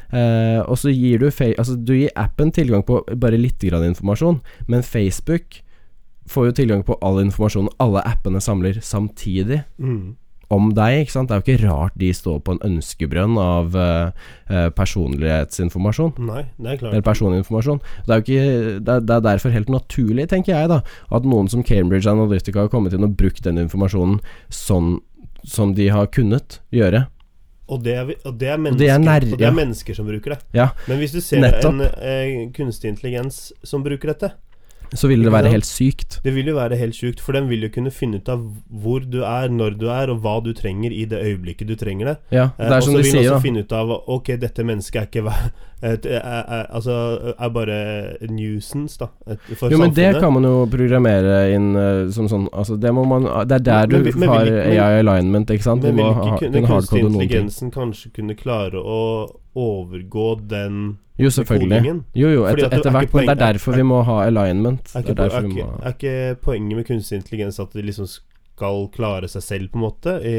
Uh, 0.09 0.65
og 0.65 0.79
så 0.81 0.89
gir 0.89 1.21
du, 1.21 1.29
altså, 1.29 1.77
du 1.77 1.93
gir 1.99 2.13
appen 2.17 2.49
tilgang 2.49 2.81
på 2.81 3.03
bare 3.21 3.37
litt 3.37 3.61
grann 3.61 3.91
informasjon, 3.91 4.41
men 4.73 4.81
Facebook 4.81 5.61
får 6.29 6.47
jo 6.51 6.53
tilgang 6.63 6.85
på 6.85 6.97
all 7.03 7.21
informasjonen 7.25 7.69
alle 7.81 8.03
appene 8.07 8.41
samler 8.41 8.81
samtidig 8.85 9.65
Mm. 9.79 10.17
om 10.51 10.71
deg, 10.73 11.03
ikke 11.07 11.13
sant. 11.13 11.29
Det 11.29 11.37
er 11.37 11.41
jo 11.43 11.47
ikke 11.57 11.69
rart 11.69 11.93
de 12.01 12.09
står 12.17 12.39
på 12.45 12.53
en 12.55 12.63
ønskebrønn 12.71 13.35
av 13.39 13.75
eh, 13.77 14.71
personlighetsinformasjon. 14.71 16.15
Nei, 16.25 16.45
det 16.59 16.71
er 16.73 16.79
klart. 16.81 16.93
Eller 16.95 17.05
personinformasjon. 17.05 17.81
Det 18.07 18.15
er 18.15 18.23
jo 18.23 18.25
ikke 18.25 18.81
det 18.87 18.95
er, 18.95 19.05
det 19.11 19.17
er 19.19 19.27
derfor 19.27 19.53
helt 19.55 19.69
naturlig, 19.73 20.29
tenker 20.31 20.55
jeg, 20.55 20.71
da, 20.73 20.81
at 21.13 21.29
noen 21.29 21.51
som 21.53 21.63
Cambridge 21.67 22.09
Analytica 22.11 22.65
har 22.65 22.73
kommet 22.73 22.97
inn 22.97 23.05
og 23.07 23.17
brukt 23.21 23.43
den 23.45 23.61
informasjonen 23.61 24.21
sånn 24.49 24.99
som 25.45 25.75
de 25.77 25.89
har 25.93 26.09
kunnet 26.13 26.61
gjøre. 26.75 27.07
Og 27.69 27.83
det 27.85 27.95
er, 28.01 28.09
og 28.25 28.39
det 28.41 28.49
Og 28.57 28.79
det 28.79 28.89
nær- 29.05 29.27
og 29.33 29.39
det 29.39 29.45
er 29.47 29.53
mennesker 29.53 29.95
som 29.95 30.07
bruker 30.09 30.31
det. 30.33 30.39
Ja, 30.57 30.71
Men 30.89 30.99
hvis 31.03 31.13
du 31.13 31.21
ser 31.21 31.41
Nettopp. 31.43 31.75
en 31.75 31.81
eh, 32.01 32.49
kunstig 32.57 32.89
intelligens 32.95 33.53
som 33.63 33.85
bruker 33.85 34.09
dette, 34.15 34.33
så 34.95 35.09
ville 35.09 35.25
det 35.25 35.33
være 35.33 35.51
helt 35.53 35.67
sykt. 35.67 36.21
det 36.25 36.33
vil 36.35 36.47
jo 36.47 36.55
være 36.57 36.77
helt 36.77 36.95
sykt, 36.95 37.21
for 37.21 37.33
den 37.33 37.49
vil 37.49 37.63
jo 37.63 37.69
kunne 37.69 37.91
finne 37.91 38.17
ut 38.17 38.29
av 38.29 38.41
hvor 38.71 39.01
du 39.01 39.23
er, 39.23 39.49
når 39.49 39.79
du 39.79 39.87
er, 39.89 40.09
og 40.11 40.21
hva 40.25 40.43
du 40.45 40.53
trenger 40.55 40.91
i 40.93 41.05
det 41.05 41.19
øyeblikket 41.23 41.67
du 41.69 41.75
trenger 41.77 42.07
det. 42.07 42.17
Ja, 42.33 42.49
Eh, 42.59 42.69
det 42.69 42.77
er 42.77 42.81
som 42.81 42.95
og 42.95 43.01
så 43.01 43.03
vil 43.03 43.13
den 43.13 43.19
også 43.25 43.35
da. 43.35 43.41
finne 43.41 43.61
ut 43.61 43.73
av 43.73 43.91
Ok, 44.09 44.27
dette 44.41 44.65
mennesket 44.65 44.97
er 44.97 45.07
ikke 45.07 45.33
et, 45.83 46.07
er, 46.07 46.21
er, 46.21 46.67
Altså 46.75 47.35
er 47.39 47.49
bare 47.55 48.17
nuisance, 48.31 48.99
da. 48.99 49.07
Et, 49.31 49.39
for 49.57 49.71
Jo, 49.71 49.79
men 49.79 49.93
det 49.95 50.09
kan 50.21 50.33
man 50.33 50.43
jo 50.45 50.67
programmere 50.67 51.53
inn 51.55 51.69
eh, 51.77 52.11
som 52.11 52.27
sånn 52.29 52.49
Altså, 52.53 52.77
det 52.81 52.91
må 52.95 53.05
man 53.07 53.29
Det 53.47 53.61
er 53.61 53.65
der 53.69 53.87
Men- 53.87 54.05
du 54.05 54.19
men- 54.19 54.29
har 54.29 54.45
men- 54.45 54.81
AI 54.81 54.99
alignment, 55.01 55.51
ikke 55.51 55.63
sant? 55.65 55.83
Men 55.83 55.97
vil 55.97 56.05
ikke 56.05 56.53
den 56.53 56.65
kunne 56.67 56.69
noen 56.69 56.89
ting. 56.89 57.13
intelligensen 57.13 57.71
kanskje 57.71 58.13
kunne 58.15 58.35
klare 58.35 58.75
å 58.81 59.29
overgå 59.57 60.49
den 60.49 60.99
Jo, 61.19 61.31
selvfølgelig. 61.31 62.03
Jo, 62.15 62.29
jo, 62.29 62.45
et, 62.47 62.61
etter, 62.65 62.79
er 62.87 62.91
hvert, 62.91 63.15
men 63.15 63.29
det 63.29 63.31
er 63.31 63.53
derfor 63.53 63.73
vi 63.75 63.83
må 63.83 64.03
ha 64.07 64.21
alignment. 64.27 64.95
Er 64.95 64.99
ikke, 64.99 65.15
er 65.19 65.25
er, 65.25 65.43
ikke, 65.43 65.67
er 65.83 65.89
ikke 65.89 66.37
poenget 66.43 66.77
med 66.77 66.85
kunstig 66.85 67.17
intelligens 67.17 67.59
at 67.59 67.73
det 67.73 67.85
liksom 67.85 68.07
skal 68.59 68.89
klare 68.95 69.29
seg 69.31 69.45
selv, 69.45 69.69
på 69.73 69.79
en 69.79 69.85
måte, 69.87 70.15
i, 70.27 70.35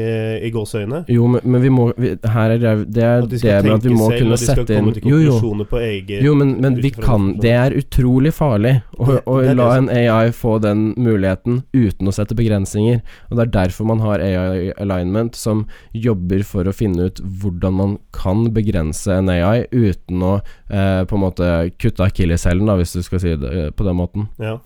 i 0.46 0.50
gåseøyne? 0.54 1.02
Jo, 1.10 1.26
men, 1.32 1.40
men 1.44 1.62
vi 1.64 1.72
må 1.72 1.88
vi, 1.96 2.12
Her 2.20 2.54
er 2.54 2.60
det 2.60 2.74
Det 2.92 3.04
er 3.06 3.24
det 3.26 3.40
med 3.64 3.72
at 3.78 3.86
vi 3.88 3.94
må 3.96 4.10
selv, 4.12 4.20
kunne 4.24 4.38
sette 4.40 4.76
inn 4.76 4.90
Jo, 5.08 5.20
jo. 5.24 5.64
på 5.70 5.80
Jo, 6.20 6.34
men, 6.38 6.54
men 6.62 6.76
vi 6.82 6.92
kan 6.94 7.32
Det 7.40 7.52
er 7.56 7.76
utrolig 7.80 8.32
farlig 8.36 8.76
å, 8.98 9.08
Det- 9.08 9.22
å 9.30 9.38
la 9.56 9.68
en 9.78 9.88
AI 9.90 10.30
få 10.36 10.58
den 10.62 10.90
muligheten 11.00 11.62
uten 11.72 12.08
å 12.10 12.14
sette 12.14 12.36
begrensninger. 12.36 13.00
Og 13.30 13.36
Det 13.38 13.46
er 13.46 13.52
derfor 13.56 13.88
man 13.88 14.02
har 14.04 14.20
AI 14.22 14.70
alignment, 14.80 15.34
som 15.38 15.64
jobber 15.96 16.44
for 16.46 16.68
å 16.68 16.74
finne 16.76 17.08
ut 17.10 17.20
hvordan 17.20 17.76
man 17.80 17.98
kan 18.16 18.46
begrense 18.54 19.12
en 19.16 19.30
AI 19.32 19.64
uten 19.72 20.22
å 20.26 20.34
eh, 20.70 21.04
på 21.08 21.16
en 21.16 21.24
måte 21.24 21.48
kutte 21.80 22.04
akilleshælen, 22.04 22.68
hvis 22.80 22.96
du 22.98 23.02
skal 23.06 23.22
si 23.22 23.34
det 23.40 23.50
eh, 23.50 23.70
på 23.74 23.86
den 23.86 23.96
måten. 23.98 24.28
Ja. 24.42 24.58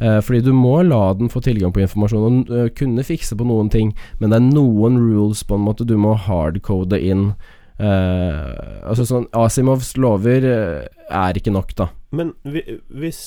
Eh, 0.00 0.20
fordi 0.24 0.40
du 0.40 0.52
må 0.56 0.78
la 0.88 1.12
den 1.12 1.28
få 1.28 1.42
tilgang 1.44 1.74
på 1.76 1.82
informasjon 1.84 2.38
og 2.40 2.52
eh, 2.56 2.68
kunne 2.76 3.04
fikse 3.04 3.36
på 3.36 3.44
noen 3.44 3.68
ting, 3.72 3.92
men 4.20 4.32
det 4.32 4.38
er 4.38 4.46
noen 4.46 4.96
rules 4.96 5.42
på 5.44 5.58
en 5.58 5.66
måte 5.66 5.84
du 5.84 5.98
må 6.00 6.14
hardcode 6.16 6.96
inn. 7.04 7.34
Eh, 7.80 8.86
altså 8.88 9.04
sånn 9.08 9.28
Asimovs 9.36 9.92
lover 10.00 10.46
er 10.48 11.36
ikke 11.36 11.52
nok, 11.52 11.74
da. 11.76 11.90
Men 12.16 12.32
vi, 12.48 12.64
hvis 12.88 13.20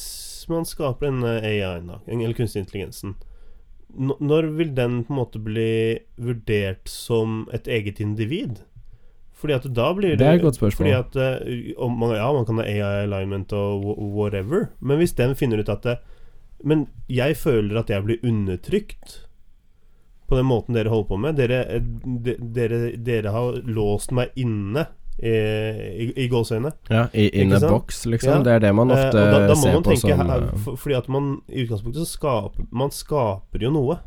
man 0.50 0.66
skaper 0.68 1.12
denne 1.12 1.38
AI-en, 1.46 1.94
eller 2.10 2.36
kunstig 2.36 2.66
intelligensen 2.66 3.14
Når 3.96 4.50
vil 4.58 4.74
den 4.76 4.98
på 5.06 5.14
en 5.14 5.20
måte 5.22 5.40
bli 5.40 6.02
vurdert 6.20 6.90
som 6.90 7.46
et 7.54 7.70
eget 7.70 8.02
individ? 8.04 8.64
Fordi 9.38 9.56
at 9.56 9.68
da 9.76 9.92
blir 9.94 10.16
det 10.16 10.20
Det 10.24 10.28
er 10.28 10.42
et 10.42 10.44
godt 10.44 10.58
spørsmål. 10.58 10.90
Fordi 10.90 10.98
at 10.98 11.78
om 11.78 11.96
man, 12.02 12.16
Ja, 12.18 12.28
man 12.34 12.50
kan 12.50 12.60
ha 12.60 12.66
AI 12.66 13.06
alignment 13.06 13.54
og 13.54 13.86
whatever, 14.18 14.72
men 14.82 14.98
hvis 14.98 15.16
den 15.16 15.38
finner 15.38 15.62
ut 15.62 15.72
at 15.72 15.86
det, 15.86 15.98
Men 16.64 16.88
jeg 17.12 17.38
føler 17.38 17.80
at 17.82 17.90
jeg 17.90 18.06
blir 18.06 18.24
undertrykt 18.24 19.22
på 20.30 20.38
den 20.40 20.46
måten 20.48 20.76
dere 20.78 20.90
holder 20.90 21.08
på 21.10 21.18
med. 21.20 21.36
Dere, 21.40 21.64
eh, 21.76 21.82
de, 22.26 22.36
dere, 22.56 22.84
dere 22.98 23.34
har 23.36 23.58
låst 23.68 24.14
meg 24.16 24.32
inne 24.40 24.86
eh, 25.20 25.82
i, 26.06 26.08
i 26.24 26.28
gåseøyne. 26.32 26.72
Ja, 26.90 27.08
i, 27.14 27.28
in 27.42 27.54
a 27.54 27.60
box, 27.60 28.06
liksom. 28.10 28.40
Ja. 28.40 28.46
Det 28.46 28.56
er 28.56 28.64
det 28.68 28.72
man 28.78 28.94
Eh, 28.94 28.98
ofte 28.98 29.20
eh, 29.20 29.34
da, 29.34 29.42
da 29.50 29.58
må 29.58 29.62
ser 29.62 29.76
man 29.78 29.86
på 29.86 29.94
tenke 29.94 30.16
som 30.16 30.32
her, 30.34 30.48
eh, 30.48 30.64
for, 30.66 30.80
Fordi 30.86 30.98
at 31.02 31.12
man 31.12 31.30
i 31.50 31.66
utgangspunktet 31.66 32.06
så 32.06 32.10
skaper 32.18 32.66
Man 32.72 32.96
skaper 32.96 33.68
jo 33.68 33.74
noe. 33.74 34.00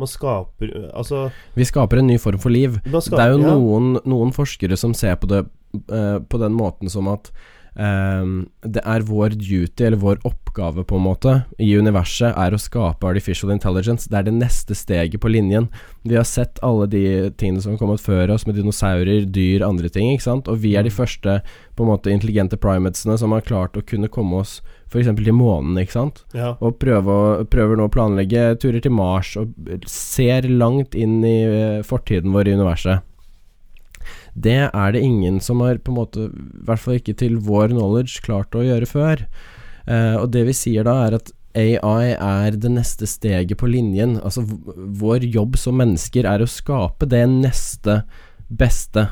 Man 0.00 0.10
skaper 0.10 0.70
Altså 0.92 1.24
Vi 1.54 1.66
skaper 1.68 2.02
en 2.02 2.10
ny 2.12 2.18
form 2.20 2.38
for 2.42 2.54
liv. 2.54 2.78
skaper, 2.84 3.16
Det 3.16 3.24
er 3.24 3.34
jo 3.34 3.42
ja. 3.42 3.56
noen, 3.56 3.96
noen 4.04 4.36
forskere 4.36 4.78
som 4.80 4.94
ser 4.94 5.18
på 5.22 5.30
det 5.30 5.44
eh, 5.88 6.18
på 6.20 6.40
den 6.42 6.54
måten 6.58 6.90
som 6.92 7.08
at 7.08 7.32
eh, 7.76 8.24
det 8.66 8.82
er 8.84 9.00
vår 9.08 9.36
duty, 9.38 9.84
eller 9.86 9.96
vår 10.02 10.18
oppgave 10.28 10.84
på 10.84 10.96
en 10.98 11.06
måte, 11.06 11.34
i 11.58 11.70
universet, 11.78 12.34
er 12.36 12.52
å 12.52 12.60
skape 12.60 13.06
artificial 13.08 13.50
intelligence. 13.54 14.08
Det 14.10 14.18
er 14.18 14.26
det 14.28 14.34
neste 14.36 14.74
steget 14.76 15.20
på 15.20 15.30
linjen. 15.32 15.68
Vi 16.04 16.16
har 16.18 16.24
sett 16.28 16.58
alle 16.62 16.86
de 16.90 17.30
tingene 17.40 17.62
som 17.62 17.72
har 17.72 17.78
kommet 17.80 18.00
før 18.04 18.34
oss, 18.34 18.46
med 18.46 18.56
dinosaurer, 18.56 19.24
dyr, 19.32 19.62
andre 19.64 19.88
ting, 19.88 20.10
ikke 20.12 20.26
sant. 20.28 20.48
Og 20.48 20.58
vi 20.64 20.74
er 20.76 20.82
de 20.82 20.90
Mm. 20.92 20.96
første 20.98 21.40
på 21.76 21.84
en 21.84 21.88
måte 21.88 22.10
intelligente 22.12 22.56
primatesene 22.60 23.16
som 23.18 23.32
har 23.32 23.40
klart 23.40 23.72
å 23.76 23.82
kunne 23.86 24.08
komme 24.08 24.40
oss 24.42 24.60
f.eks. 24.92 25.06
til 25.16 25.32
månen, 25.32 25.78
ikke 25.80 25.92
sant. 25.92 26.24
ja. 26.34 26.54
Og 26.60 26.78
prøve 26.78 27.08
å, 27.08 27.44
prøver 27.48 27.76
nå 27.76 27.86
å 27.88 27.90
planlegge 27.90 28.58
turer 28.60 28.82
til 28.82 28.92
Mars, 28.92 29.36
og 29.40 29.54
ser 29.86 30.42
langt 30.42 30.94
inn 30.94 31.24
i 31.24 31.38
eh, 31.44 31.82
fortiden 31.82 32.30
vår 32.34 32.48
i 32.48 32.52
universet. 32.58 33.00
Det 34.34 34.58
er 34.68 34.94
det 34.94 35.02
ingen 35.04 35.40
som 35.44 35.62
har, 35.64 35.80
på 35.82 35.92
en 35.92 36.00
måte, 36.00 36.28
i 36.30 36.64
hvert 36.66 36.82
fall 36.82 36.98
ikke 37.00 37.16
til 37.18 37.38
vår 37.42 37.72
knowledge, 37.74 38.22
klart 38.24 38.56
å 38.56 38.64
gjøre 38.64 38.88
før. 38.88 39.24
Eh, 39.86 40.16
og 40.18 40.30
det 40.34 40.46
vi 40.48 40.56
sier 40.56 40.86
da, 40.88 40.98
er 41.06 41.18
at 41.20 41.32
AI 41.58 42.14
er 42.16 42.56
det 42.56 42.70
neste 42.72 43.08
steget 43.08 43.58
på 43.60 43.68
linjen. 43.68 44.16
Altså 44.22 44.44
vår 44.46 45.26
jobb 45.28 45.58
som 45.60 45.76
mennesker 45.80 46.28
er 46.28 46.44
å 46.44 46.48
skape 46.48 47.08
det 47.10 47.24
neste 47.28 48.02
beste, 48.48 49.08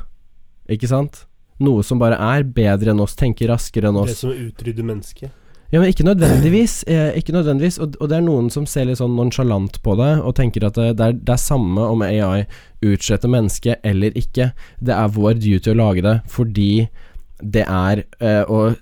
ikke 0.71 0.89
sant? 0.91 1.25
Noe 1.61 1.85
som 1.85 2.01
bare 2.01 2.17
er 2.17 2.47
bedre 2.49 2.95
enn 2.95 3.03
oss, 3.05 3.19
tenker 3.19 3.51
raskere 3.53 3.91
enn 3.91 4.01
oss. 4.01 4.15
Det 4.15 4.23
som 4.23 4.33
utrydder 4.33 4.87
mennesket. 4.87 5.35
Ja, 5.71 5.79
men 5.79 5.93
ikke 5.93 6.07
nødvendigvis. 6.07 6.83
Eh, 6.91 7.13
ikke 7.21 7.35
nødvendigvis 7.37 7.79
og, 7.79 7.95
og 8.01 8.11
det 8.11 8.17
er 8.19 8.25
noen 8.27 8.51
som 8.51 8.67
ser 8.67 8.89
litt 8.89 8.99
sånn 8.99 9.15
nonsjalant 9.15 9.79
på 9.85 9.95
det, 10.01 10.11
og 10.19 10.35
tenker 10.39 10.67
at 10.67 10.79
det, 10.79 10.97
er, 10.99 11.15
det 11.15 11.35
er 11.37 11.41
samme 11.41 11.85
om 11.87 12.03
AI 12.03 12.45
utsletter 12.83 13.31
mennesket 13.31 13.87
eller 13.87 14.17
ikke. 14.19 14.51
Det 14.83 14.97
er 14.97 15.15
vår 15.15 15.39
duty 15.39 15.71
å 15.71 15.79
lage 15.79 16.05
det 16.07 16.17
fordi 16.31 16.73
det 17.41 17.65
er 17.65 18.05
eh, 18.21 18.43
å 18.45 18.73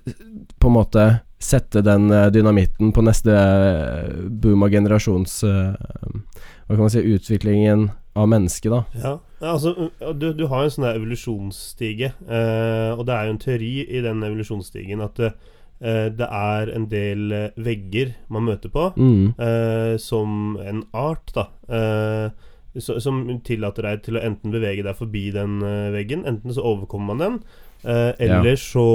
på 0.59 0.71
en 0.71 0.75
måte 0.75 1.05
sette 1.39 1.83
den 1.85 2.09
eh, 2.11 2.27
dynamitten 2.33 2.91
på 2.95 3.03
neste 3.05 3.35
eh, 3.37 4.25
boom 4.27 4.65
av 4.65 4.73
generasjons 4.73 5.37
eh, 5.47 6.09
Hva 6.67 6.75
kan 6.75 6.83
man 6.83 6.91
si 6.93 7.05
utviklingen 7.05 7.87
av 8.19 8.27
mennesket, 8.27 8.73
da. 8.73 8.81
Ja, 8.99 9.13
altså 9.53 9.89
du, 10.17 10.31
du 10.35 10.43
har 10.51 10.65
en 10.65 10.73
sånn 10.73 10.87
der 10.89 10.97
evolusjonsstige, 10.99 12.11
eh, 12.27 12.91
og 12.97 13.05
det 13.07 13.15
er 13.15 13.29
jo 13.29 13.35
en 13.35 13.41
teori 13.45 13.71
i 13.85 14.01
den 14.03 14.25
evolusjonsstigen 14.25 15.05
at 15.05 15.21
eh, 15.23 15.37
det 16.11 16.27
er 16.27 16.71
en 16.75 16.85
del 16.91 17.31
eh, 17.31 17.49
vegger 17.57 18.13
man 18.29 18.43
møter 18.49 18.69
på, 18.73 18.89
Mm. 18.97 19.33
eh, 19.39 19.97
som 19.97 20.57
en 20.59 20.83
art, 20.93 21.31
da. 21.33 21.47
Eh, 21.69 22.29
så, 22.79 22.99
som 23.01 23.23
tillater 23.43 23.81
deg 23.87 24.03
til 24.05 24.17
å 24.19 24.23
enten 24.23 24.51
bevege 24.53 24.83
deg 24.85 24.95
forbi 24.95 25.31
den 25.33 25.61
eh, 25.63 25.89
veggen, 25.95 26.25
enten 26.29 26.53
så 26.53 26.61
overkommer 26.63 27.15
man 27.15 27.23
den, 27.23 27.39
eh, 27.83 28.13
eller, 28.19 28.55
så, 28.55 28.85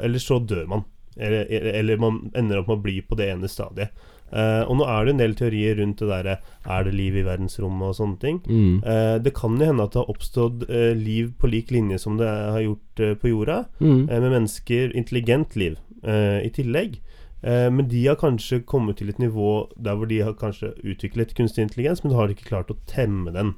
eller 0.00 0.18
så 0.22 0.38
dør 0.46 0.66
man. 0.68 0.84
Eller, 1.20 1.44
eller 1.74 1.98
man 2.00 2.30
ender 2.38 2.60
opp 2.62 2.68
med 2.70 2.78
å 2.78 2.82
bli 2.84 3.00
på 3.02 3.16
det 3.18 3.32
ene 3.34 3.48
stadiet. 3.50 3.90
Eh, 4.32 4.62
og 4.62 4.76
nå 4.78 4.84
er 4.86 5.04
det 5.04 5.10
en 5.16 5.18
del 5.24 5.32
teorier 5.34 5.74
rundt 5.80 5.98
det 5.98 6.06
derre 6.06 6.36
Er 6.70 6.84
det 6.86 6.92
liv 6.94 7.16
i 7.18 7.24
verdensrommet 7.26 7.88
og 7.90 7.96
sånne 7.98 8.20
ting. 8.22 8.36
Mm. 8.46 8.76
Eh, 8.86 9.16
det 9.18 9.32
kan 9.34 9.56
jo 9.58 9.66
hende 9.66 9.82
at 9.82 9.90
det 9.96 10.04
har 10.04 10.12
oppstått 10.12 10.68
eh, 10.70 10.94
liv 10.94 11.32
på 11.36 11.50
lik 11.50 11.72
linje 11.74 11.98
som 11.98 12.16
det 12.16 12.28
har 12.30 12.60
gjort 12.62 13.00
eh, 13.02 13.14
på 13.18 13.32
jorda, 13.32 13.64
Mm. 13.82 14.04
eh, 14.08 14.20
med 14.22 14.30
mennesker. 14.36 14.94
Intelligent 14.94 15.56
liv 15.56 15.78
eh, 16.02 16.40
i 16.46 16.50
tillegg. 16.54 17.00
Eh, 17.42 17.68
men 17.72 17.88
de 17.88 18.04
har 18.06 18.18
kanskje 18.20 18.62
kommet 18.68 19.00
til 19.00 19.12
et 19.12 19.20
nivå 19.22 19.70
der 19.76 19.96
hvor 19.96 20.10
de 20.10 20.20
har 20.24 20.36
kanskje 20.38 20.74
utviklet 20.84 21.34
kunstig 21.36 21.64
intelligens, 21.64 22.04
men 22.04 22.16
har 22.16 22.32
ikke 22.32 22.48
klart 22.50 22.72
å 22.72 22.78
temme 22.90 23.32
den. 23.36 23.54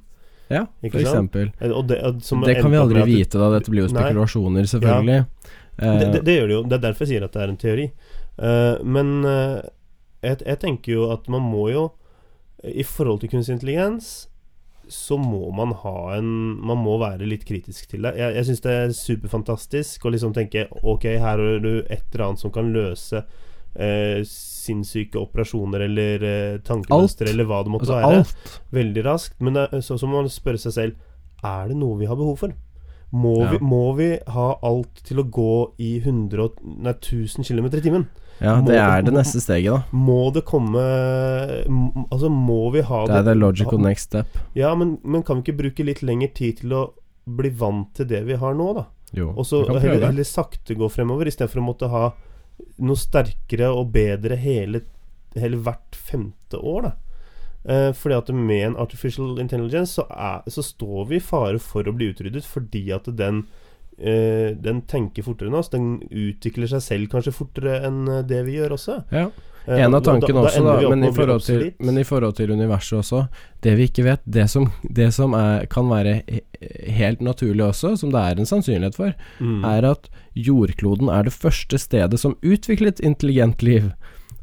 Ja, 0.52 0.66
Ikke 0.84 0.98
for 0.98 1.06
sant? 1.06 1.32
eksempel. 1.32 1.52
Eh, 1.60 1.72
og 1.72 1.88
det, 1.88 1.98
som 2.26 2.44
Det 2.44 2.60
kan 2.60 2.70
vi 2.70 2.80
aldri 2.80 3.04
vite, 3.08 3.40
da. 3.40 3.48
Dette 3.56 3.72
blir 3.72 3.86
jo 3.86 3.92
spekulasjoner, 3.94 4.68
selvfølgelig. 4.68 5.24
Det, 5.24 5.42
det, 5.42 5.58
Eh, 5.78 6.22
det 6.22 6.34
gjør 6.36 6.48
det 6.48 6.54
jo. 6.54 6.62
Det 6.68 6.76
er 6.76 6.84
derfor 6.84 7.06
jeg 7.06 7.14
sier 7.14 7.26
at 7.26 7.36
det 7.36 7.42
er 7.42 7.52
en 7.52 7.60
teori. 7.60 7.86
Uh, 8.32 8.80
men 8.84 9.08
uh, 9.28 9.60
jeg, 10.24 10.40
jeg 10.40 10.58
tenker 10.62 10.94
jo 10.94 11.08
at 11.12 11.26
man 11.28 11.44
må 11.44 11.66
jo 11.68 11.82
I 12.64 12.80
forhold 12.86 13.20
til 13.20 13.28
kunstig 13.28 13.58
intelligens 13.58 14.30
så 14.88 15.16
må 15.20 15.50
man 15.54 15.72
ha 15.82 16.16
en 16.16 16.26
Man 16.64 16.78
må 16.82 16.98
være 17.00 17.26
litt 17.28 17.44
kritisk 17.48 17.88
til 17.90 18.02
det. 18.02 18.14
Jeg, 18.18 18.34
jeg 18.36 18.44
syns 18.48 18.60
det 18.64 18.72
er 18.72 18.92
superfantastisk 18.96 20.04
å 20.08 20.12
liksom 20.14 20.34
tenke 20.36 20.66
Ok, 20.82 21.04
her 21.04 21.20
har 21.38 21.60
du 21.62 21.70
et 21.86 22.02
eller 22.12 22.26
annet 22.26 22.42
som 22.42 22.50
kan 22.54 22.72
løse 22.74 23.22
eh, 23.74 24.20
sinnssyke 24.28 25.18
operasjoner 25.20 25.86
eller 25.86 26.26
eh, 26.28 26.58
tankemønstre 26.66 27.30
eller 27.32 27.48
hva 27.48 27.62
det 27.64 27.72
måtte 27.72 27.88
altså 27.88 28.00
være 28.00 28.18
alt. 28.20 28.58
veldig 28.74 29.04
raskt. 29.06 29.38
Men 29.40 29.56
det, 29.56 29.68
er- 29.72 29.80
så, 29.86 29.96
så 29.98 30.06
må 30.10 30.20
man 30.22 30.28
spørre 30.32 30.60
seg 30.60 30.76
selv 30.76 31.08
Er 31.42 31.68
det 31.72 31.76
noe 31.80 31.98
vi 31.98 32.06
har 32.10 32.18
behov 32.20 32.36
for. 32.44 32.52
Må, 33.12 33.32
Ja. 33.42 33.50
vi, 33.52 33.58
må 33.60 33.80
vi 33.98 34.10
ha 34.32 34.48
alt 34.64 35.02
til 35.04 35.18
å 35.20 35.26
gå 35.28 35.48
i 35.84 35.98
100, 36.00 36.46
nei, 36.80 36.94
1000 36.96 37.44
km 37.44 37.66
i 37.76 37.80
timen? 37.84 38.06
Ja, 38.42 38.56
må- 38.60 38.66
det 38.68 38.78
er 38.82 39.02
det 39.06 39.12
neste 39.14 39.40
steget, 39.42 39.70
da. 39.72 39.82
Må 39.96 40.32
det 40.34 40.44
komme 40.48 40.80
Altså, 42.10 42.28
må 42.30 42.70
vi 42.74 42.82
ha 42.82 43.04
Det 43.06 43.16
er 43.20 43.28
the 43.30 43.34
logical 43.38 43.78
next 43.78 44.10
step. 44.10 44.26
Ja, 44.58 44.74
men, 44.74 44.98
men 45.04 45.22
kan 45.22 45.40
vi 45.40 45.46
ikke 45.52 45.58
bruke 45.62 45.86
litt 45.86 46.02
lengre 46.02 46.32
tid 46.34 46.58
til 46.62 46.74
å 46.76 46.82
bli 47.26 47.50
vant 47.54 47.92
til 47.94 48.08
det 48.10 48.24
vi 48.26 48.34
har 48.40 48.54
nå, 48.58 48.72
da? 48.74 48.86
Jo, 49.14 49.28
Og 49.36 49.44
så 49.46 49.62
heller, 49.68 50.06
heller 50.08 50.24
sakte 50.26 50.74
gå 50.74 50.88
fremover, 50.90 51.28
istedenfor 51.28 51.60
å 51.60 51.66
måtte 51.66 51.88
ha 51.92 52.06
noe 52.82 52.96
sterkere 52.98 53.68
og 53.70 53.90
bedre 53.92 54.36
hele, 54.40 54.80
hele 55.36 55.58
hvert 55.62 55.94
femte 55.98 56.58
år, 56.58 56.88
da. 56.88 56.92
Eh, 57.64 57.90
fordi 57.94 58.16
at 58.18 58.32
med 58.34 58.64
en 58.72 58.76
artificial 58.82 59.36
intelligence 59.38 59.94
så, 60.00 60.06
er, 60.10 60.42
så 60.50 60.64
står 60.66 61.06
vi 61.12 61.20
i 61.20 61.22
fare 61.22 61.60
for 61.62 61.86
å 61.86 61.92
bli 61.94 62.08
utryddet 62.10 62.42
fordi 62.48 62.88
at 62.96 63.06
den 63.16 63.44
eh, 64.02 64.54
Den 64.58 64.82
tenker 64.90 65.22
fortere 65.22 65.48
enn 65.48 65.54
oss. 65.58 65.70
Den 65.70 66.00
utvikler 66.10 66.68
seg 66.68 66.82
selv 66.82 67.08
kanskje 67.12 67.32
fortere 67.32 67.80
enn 67.86 68.02
eh, 68.08 68.22
det 68.28 68.44
vi 68.46 68.58
gjør 68.58 68.76
også. 68.78 68.98
Ja. 69.12 69.28
Eh, 69.66 69.78
En 69.84 69.94
av 69.94 70.02
da- 70.02 70.10
tankene 70.12 70.40
da 70.42 70.48
også, 70.48 70.62
da, 70.64 70.80
da, 70.82 70.88
men 70.90 71.04
i, 71.06 71.12
til, 71.46 71.72
men 71.78 71.98
i 71.98 72.02
forhold 72.04 72.34
til 72.34 72.50
universet 72.50 72.98
også 72.98 73.28
Det 73.62 73.76
vi 73.78 73.84
ikke 73.86 74.02
vet, 74.08 74.20
det 74.26 74.48
som, 74.50 74.64
det 74.90 75.12
som 75.14 75.34
er, 75.38 75.66
kan 75.70 75.86
være 75.88 76.16
helt 76.90 77.20
naturlig 77.22 77.62
også, 77.68 77.92
som 78.00 78.10
det 78.10 78.18
er 78.20 78.40
en 78.42 78.46
sannsynlighet 78.46 78.96
for, 78.98 79.14
Mm. 79.38 79.64
er 79.64 79.84
at 79.92 80.08
jordkloden 80.34 81.08
er 81.08 81.22
det 81.24 81.32
første 81.32 81.78
stedet 81.78 82.18
som 82.18 82.34
utviklet 82.42 82.98
intelligent 83.00 83.62
liv. 83.62 83.92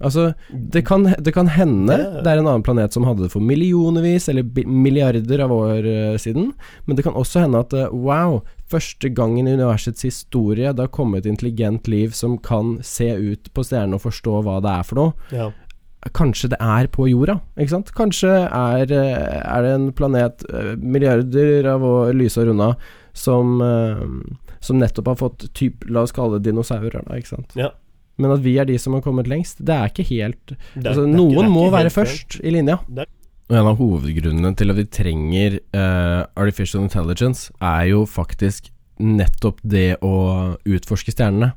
Altså, 0.02 0.34
det 0.52 0.86
kan, 0.88 1.04
det 1.20 1.34
kan 1.36 1.48
hende 1.52 1.98
Det- 1.98 2.26
er 2.28 2.38
en 2.40 2.48
annen 2.48 2.64
planet 2.64 2.94
som 2.94 3.04
hadde 3.04 3.24
det 3.26 3.32
for 3.34 3.42
millionervis 3.44 4.30
eller 4.32 4.44
milliarder 4.66 5.42
av 5.44 5.52
år 5.52 5.84
eh, 5.86 6.18
siden, 6.18 6.54
men 6.88 6.96
det 6.96 7.04
kan 7.04 7.14
også 7.20 7.42
hende 7.44 7.60
at 7.60 7.74
eh, 7.74 7.90
wow, 7.92 8.42
første 8.72 9.10
gangen 9.14 9.48
i 9.48 9.54
universets 9.58 10.02
historie 10.08 10.72
det 10.72 10.80
har 10.86 10.88
kommet 10.96 11.26
intelligent 11.26 11.88
liv 11.92 12.12
som 12.16 12.38
kan 12.38 12.78
se 12.82 13.10
ut 13.12 13.52
på 13.54 13.66
stjernene 13.68 13.96
og 14.00 14.06
forstå 14.08 14.40
hva 14.46 14.62
det 14.64 14.72
er 14.80 14.84
for 14.88 14.96
noe. 14.96 15.14
ja. 15.36 15.50
Kanskje 16.16 16.48
det 16.54 16.58
er 16.64 16.88
på 16.88 17.10
jorda, 17.12 17.42
ikke 17.60 17.74
sant? 17.74 17.90
Kanskje 17.92 18.30
er, 18.48 18.88
eh, 18.88 19.42
er 19.44 19.62
det 19.66 19.72
en 19.76 19.90
planet 19.92 20.46
milliarder 20.80 21.68
av 21.68 21.84
år 21.84 22.14
lysår 22.16 22.54
unna 22.54 22.70
som, 23.12 23.60
som 24.64 24.80
nettopp 24.80 25.08
har 25.12 25.18
fått 25.20 25.50
typ, 25.54 25.84
La 25.92 26.06
oss 26.08 26.14
kalle 26.16 26.40
det 26.40 26.48
dinosaurer, 26.54 27.04
da, 27.04 27.18
ikke 27.20 27.34
sant? 27.36 27.52
Ja. 27.60 27.74
Men 28.20 28.34
at 28.36 28.44
vi 28.44 28.58
er 28.60 28.68
de 28.68 28.76
som 28.82 28.94
har 28.98 29.04
kommet 29.06 29.30
lengst, 29.32 29.62
det 29.64 29.76
er 29.76 29.90
ikke 29.92 30.08
helt 30.12 30.52
er- 30.52 30.58
Altså, 30.84 31.04
er 31.04 31.08
ikke- 31.08 31.16
noen 31.16 31.46
er 31.46 31.50
må 31.50 31.66
ikke 31.68 31.78
være 31.78 31.94
først 31.96 32.40
i 32.44 32.52
linja. 32.52 32.78
Og 33.50 33.56
en 33.58 33.66
av 33.68 33.78
hovedgrunnene 33.80 34.56
til 34.56 34.70
at 34.70 34.76
vi 34.78 34.84
trenger 34.86 35.60
uh, 35.74 36.26
artificial 36.38 36.84
intelligence, 36.84 37.52
er 37.60 37.88
jo 37.90 38.06
faktisk 38.06 38.70
nettopp 39.00 39.60
det 39.64 39.98
å 40.02 40.58
utforske 40.68 41.12
stjernene. 41.16 41.54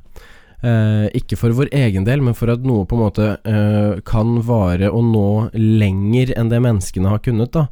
Uh, 0.63 1.09
ikke 1.13 1.35
for 1.37 1.51
vår 1.51 1.67
egen 1.75 2.05
del, 2.05 2.21
men 2.23 2.33
for 2.33 2.49
at 2.49 2.63
noe 2.63 2.85
på 2.87 2.95
en 2.95 3.03
måte 3.03 3.25
uh, 3.45 3.99
kan 4.07 4.37
vare 4.41 4.89
og 4.89 5.03
nå 5.03 5.51
lenger 5.53 6.31
enn 6.37 6.49
det 6.49 6.61
menneskene 6.63 7.09
har 7.09 7.19
kunnet. 7.19 7.51
da 7.51 7.67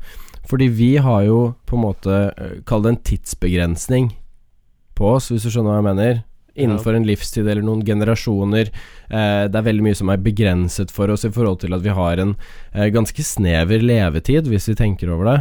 Fordi 0.45 0.67
vi 0.67 0.97
har 0.97 1.23
jo 1.23 1.55
på 1.65 1.77
en 1.77 1.85
måte 1.85 2.63
Kall 2.65 2.81
det 2.83 2.89
en 2.89 3.03
tidsbegrensning 3.07 4.11
på 4.93 5.15
oss, 5.15 5.29
hvis 5.31 5.43
du 5.43 5.49
skjønner 5.49 5.71
hva 5.71 5.79
jeg 5.79 5.95
mener. 5.95 6.23
Innenfor 6.55 6.93
en 6.97 7.05
livstid 7.07 7.47
eller 7.47 7.61
noen 7.63 7.85
generasjoner. 7.85 8.67
Eh, 9.09 9.47
det 9.47 9.55
er 9.55 9.67
veldig 9.69 9.83
mye 9.85 9.95
som 9.95 10.09
er 10.11 10.17
begrenset 10.17 10.91
for 10.91 11.07
oss 11.13 11.23
i 11.25 11.31
forhold 11.31 11.61
til 11.63 11.73
at 11.73 11.81
vi 11.85 11.89
har 11.95 12.19
en 12.19 12.35
eh, 12.73 12.89
ganske 12.91 13.23
snever 13.23 13.79
levetid, 13.81 14.47
hvis 14.51 14.67
vi 14.67 14.75
tenker 14.75 15.13
over 15.15 15.25
det. 15.31 15.39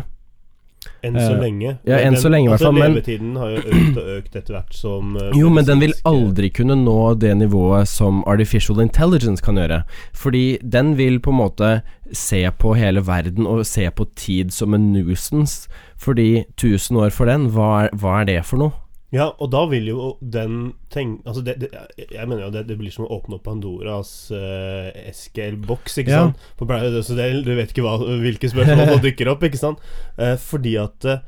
Enn 1.04 1.12
så 1.16 1.34
Eh, 1.34 1.40
lenge. 1.40 1.78
ja, 1.84 1.96
enn 1.98 2.16
så 2.16 2.28
lenge 2.32 2.46
i 2.46 2.48
hvert 2.52 2.60
altså, 2.60 2.70
fall, 2.72 2.78
men- 2.80 2.94
Levetiden 2.94 3.36
har 3.36 3.50
jo 3.50 3.60
økt 3.60 3.98
og 4.00 4.06
økt 4.16 4.36
etter 4.36 4.54
hvert 4.54 4.74
som 4.76 5.16
uh, 5.16 5.30
Jo, 5.36 5.50
men 5.52 5.64
den 5.64 5.80
vil 5.80 5.92
aldri 6.08 6.48
kunne 6.56 6.76
nå 6.76 7.18
det 7.20 7.34
nivået 7.36 7.88
som 7.88 8.22
artificial 8.26 8.80
intelligence 8.80 9.42
kan 9.44 9.56
gjøre. 9.60 9.82
Fordi 10.16 10.58
den 10.62 10.94
vil 10.96 11.18
på 11.20 11.30
en 11.34 11.40
måte 11.40 11.82
se 12.12 12.42
på 12.58 12.74
hele 12.76 13.00
verden 13.04 13.46
og 13.46 13.64
se 13.66 13.90
på 13.90 14.06
tid 14.16 14.52
som 14.52 14.72
en 14.74 14.92
nuisance. 14.92 15.68
Fordi 16.00 16.44
1000 16.56 16.96
år 16.96 17.10
for 17.12 17.26
den, 17.26 17.50
hva 17.50 17.84
er, 17.84 17.90
hva 17.96 18.20
er 18.22 18.24
det 18.24 18.44
for 18.48 18.56
noe? 18.58 18.72
Ja, 19.12 19.24
og 19.42 19.48
da 19.50 19.64
vil 19.66 19.88
jo 19.90 20.16
den 20.22 20.72
tenke 20.94 21.26
Altså, 21.26 21.42
det, 21.42 21.56
det, 21.60 21.68
jeg 22.14 22.28
mener 22.30 22.44
jo 22.44 22.50
det, 22.54 22.60
det 22.68 22.76
blir 22.78 22.92
som 22.94 23.06
å 23.08 23.10
åpne 23.16 23.34
opp 23.40 23.42
Pandoras 23.48 24.30
uh, 24.30 24.90
SQL-boks, 25.10 25.98
ikke 26.02 26.12
Ja. 26.14 26.20
sant? 26.28 26.36
På 26.60 26.66
Paradise 26.70 26.94
Dussedale, 26.94 27.42
du 27.44 27.54
vet 27.58 27.72
ikke 27.74 27.82
hva, 27.82 27.96
hvilke 28.22 28.50
spørsmål 28.52 28.86
som 28.94 29.02
dukker 29.08 29.30
opp, 29.32 29.42
ikke 29.48 29.58
sant? 29.58 29.82
Uh, 30.18 30.36
fordi 30.38 30.76
at 30.78 31.08
uh, 31.10 31.18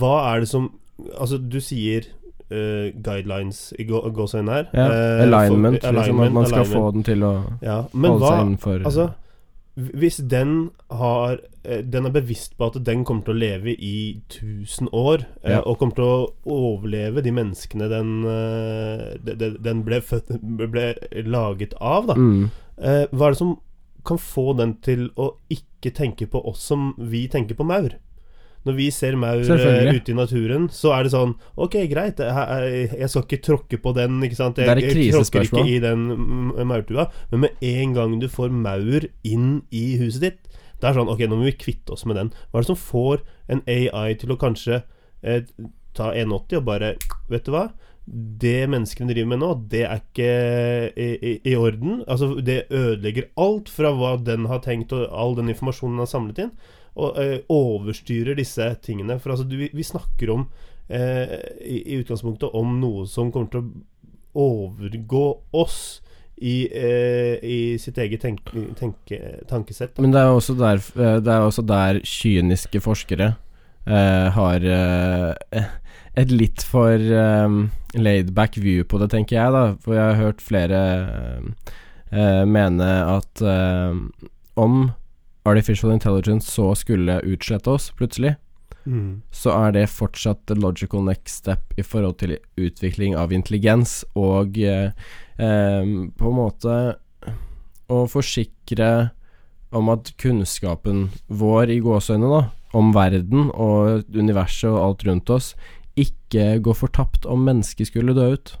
Hva 0.00 0.16
er 0.34 0.40
det 0.46 0.50
som 0.50 0.70
Altså, 1.16 1.38
du 1.40 1.60
sier 1.64 2.10
Uh, 2.50 2.90
guidelines 2.98 3.68
i 3.78 3.84
gå- 3.86 4.00
gåseøynene 4.10 4.50
her. 4.56 4.64
Ja, 4.74 4.86
eh, 4.90 5.20
alignment, 5.22 5.76
for- 5.84 5.94
liksom, 5.94 6.18
at 6.24 6.32
man 6.34 6.46
skal 6.48 6.58
alignment. 6.64 6.74
få 6.82 6.88
den 6.96 7.04
til 7.06 7.20
å 7.22 7.28
Ja, 7.62 7.76
men 7.94 8.10
holde 8.10 8.24
hva 8.24 8.30
seg 8.32 8.40
innenfor 8.42 8.80
Altså, 8.90 9.04
hvis 9.94 10.16
den 10.28 10.70
har 10.90 11.38
eh, 11.64 11.82
Den 11.82 12.06
er 12.06 12.10
bevisst 12.14 12.56
på 12.58 12.66
at 12.70 12.78
den 12.84 13.04
kommer 13.04 13.24
til 13.26 13.34
å 13.34 13.38
leve 13.40 13.74
i 13.76 14.20
1000 14.28 14.88
år, 14.92 15.26
eh, 15.44 15.50
Ja. 15.52 15.60
og 15.66 15.78
kommer 15.78 15.94
til 15.94 16.04
å 16.04 16.30
overleve 16.46 17.22
de 17.22 17.30
menneskene 17.30 17.88
den, 17.88 18.24
eh, 18.24 19.16
de- 19.24 19.34
de- 19.36 19.58
den 19.58 19.82
ble, 19.84 20.00
født, 20.00 20.30
ble 20.70 20.94
laget 21.24 21.74
av, 21.80 22.06
da. 22.06 22.14
mm. 22.14 22.50
Hva 23.12 23.26
er 23.26 23.30
det 23.30 23.36
som 23.38 23.58
kan 24.06 24.16
få 24.16 24.56
den 24.56 24.74
til 24.80 25.10
å 25.18 25.34
ikke 25.50 25.92
tenke 25.94 26.26
på 26.30 26.40
oss 26.48 26.62
som 26.62 26.94
vi 26.98 27.26
tenker 27.28 27.54
på 27.54 27.66
maur? 27.66 27.90
Når 28.68 28.76
vi 28.76 28.90
ser 28.92 29.16
maur 29.16 29.40
eh, 29.40 29.88
ute 29.96 30.12
i 30.12 30.16
naturen, 30.16 30.66
så 30.74 30.92
er 30.92 31.06
det 31.06 31.14
sånn 31.14 31.32
Ok, 31.56 31.78
greit, 31.88 32.20
jeg, 32.20 33.08
skal 33.08 33.24
ikke 33.24 33.40
tråkke 33.46 33.80
på 33.80 33.94
den, 33.96 34.18
ikke 34.26 34.36
sant? 34.36 34.60
Jeg, 34.60 34.84
jeg 34.84 35.14
tråkker 35.14 35.48
ikke 35.48 35.64
i 35.64 35.78
den 35.80 36.04
maurtua. 36.68 37.08
Men 37.32 37.46
med 37.46 37.64
en 37.64 37.96
gang 37.96 38.18
du 38.20 38.28
får 38.28 38.52
maur 38.52 39.08
inn 39.24 39.50
i 39.72 39.84
huset 40.02 40.26
ditt, 40.26 40.40
det 40.80 40.90
er 40.90 40.96
sånn 40.96 41.12
Ok, 41.12 41.24
nå 41.28 41.40
må 41.40 41.48
vi 41.48 41.56
kvitte 41.60 41.96
oss 41.96 42.04
med 42.08 42.20
den. 42.20 42.32
Hva 42.50 42.60
er 42.60 42.66
det 42.66 42.72
som 42.72 42.80
får 42.80 43.24
en 43.52 43.62
AI 43.68 44.16
til 44.20 44.34
å 44.34 44.40
kanskje 44.40 44.82
eh, 45.22 45.44
ta 45.96 46.12
1,80 46.12 46.60
og 46.60 46.66
bare 46.68 46.94
Vet 47.30 47.48
du 47.48 47.54
hva? 47.54 47.70
Det 48.10 48.64
menneskene 48.66 49.12
driver 49.12 49.28
med 49.30 49.42
nå, 49.42 49.48
det 49.70 49.84
er 49.86 50.00
ikke 50.00 50.30
i, 50.98 51.08
i, 51.14 51.32
i 51.52 51.54
orden. 51.54 52.00
Altså, 52.10 52.32
det 52.42 52.64
ødelegger 52.74 53.28
alt 53.38 53.70
fra 53.70 53.92
hva 53.94 54.16
den 54.26 54.48
har 54.50 54.64
tenkt, 54.64 54.94
og 54.96 55.04
all 55.14 55.36
den 55.38 55.52
informasjonen 55.52 55.94
den 55.94 56.02
har 56.02 56.10
samlet 56.10 56.40
inn, 56.42 56.50
og 56.98 57.18
eh, 57.20 57.38
overstyrer 57.52 58.38
disse 58.38 58.66
tingene. 58.84 59.18
For 59.20 59.34
altså, 59.34 59.46
du, 59.48 59.56
vi, 59.60 59.86
snakker 59.86 60.34
om 60.34 60.46
eh, 60.88 61.36
i, 61.62 61.82
i 61.84 62.00
utgangspunktet 62.00 62.56
om 62.56 62.78
noe 62.80 63.06
som 63.10 63.32
kommer 63.34 63.52
til 63.52 63.64
å 63.64 64.48
overgå 64.50 65.26
oss 65.58 66.00
i, 66.40 66.68
eh, 66.72 67.36
i 67.44 67.78
sitt 67.80 67.98
eget 68.00 68.22
tenk, 68.24 68.40
tenke, 68.78 69.18
tankesett. 69.48 69.94
da. 69.94 70.02
Men 70.02 70.14
det 70.14 70.22
er 70.22 70.32
også 70.32 70.56
der, 70.56 70.80
eh, 70.96 71.18
det 71.20 71.34
er 71.34 71.44
også 71.44 71.64
der 71.68 72.00
kyniske 72.06 72.80
forskere 72.80 73.34
eh, 73.86 74.30
har 74.36 74.64
eh, 74.64 75.66
et 76.20 76.32
litt 76.32 76.64
for 76.64 76.96
eh, 76.96 77.58
laidback 78.00 78.56
view 78.56 78.86
på 78.88 79.02
det, 79.02 79.10
tenker 79.12 79.36
jeg, 79.36 79.52
da. 79.52 79.64
For 79.84 79.98
jeg 79.98 80.06
har 80.06 80.24
hørt 80.24 80.42
flere 80.44 80.80
mene 82.10 82.86
at 83.06 83.38
om 84.58 84.72
artificial 85.48 85.92
intelligence 85.92 86.50
så 86.50 86.74
skulle 86.74 87.20
utslette 87.24 87.70
oss 87.70 87.90
plutselig, 87.96 88.36
Mm. 88.86 89.20
så 89.30 89.52
er 89.52 89.72
det 89.72 89.90
fortsatt 89.92 90.46
the 90.46 90.54
logical 90.56 91.02
next 91.04 91.42
step 91.42 91.74
i 91.76 91.82
forhold 91.82 92.16
til 92.18 92.38
utvikling 92.56 93.14
av 93.14 93.32
intelligens, 93.32 94.04
og 94.16 94.56
eh, 94.58 94.92
eh, 95.36 95.90
på 96.16 96.30
en 96.30 96.38
måte 96.38 96.76
å 97.90 97.98
forsikre 98.08 99.10
om 99.70 99.90
at 99.92 100.14
kunnskapen 100.18 101.10
vår, 101.28 101.70
i 101.70 101.80
gåseøynene, 101.84 102.40
da, 102.40 102.48
om 102.72 102.92
verden 102.94 103.50
og 103.50 104.08
universet 104.14 104.70
og 104.70 104.80
alt 104.80 105.04
rundt 105.06 105.30
oss, 105.30 105.52
ikke 105.98 106.58
går 106.64 106.76
fortapt 106.86 107.26
om 107.28 107.44
mennesket 107.44 107.90
skulle 107.90 108.14
dø 108.16 108.32
ut. 108.34 108.54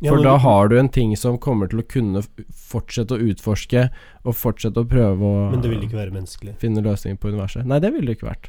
For 0.00 0.16
ja, 0.16 0.30
da 0.30 0.36
har 0.40 0.68
du 0.68 0.78
en 0.80 0.88
ting 0.88 1.12
som 1.18 1.36
kommer 1.38 1.68
til 1.68 1.82
å 1.82 1.84
kunne 1.84 2.22
fortsette 2.56 3.18
å 3.18 3.20
utforske, 3.20 3.88
og 4.24 4.36
fortsette 4.36 4.80
å 4.80 4.88
prøve 4.88 5.20
å 5.28 5.50
Men 5.52 5.60
det 5.60 5.72
vil 5.74 5.84
ikke 5.84 5.98
være 5.98 6.14
menneskelig. 6.14 6.54
finne 6.62 6.80
løsninger 6.80 7.20
på 7.20 7.28
universet. 7.34 7.66
Nei, 7.68 7.80
det 7.84 7.92
ville 7.92 8.08
det 8.08 8.16
ikke 8.16 8.30
vært. 8.30 8.48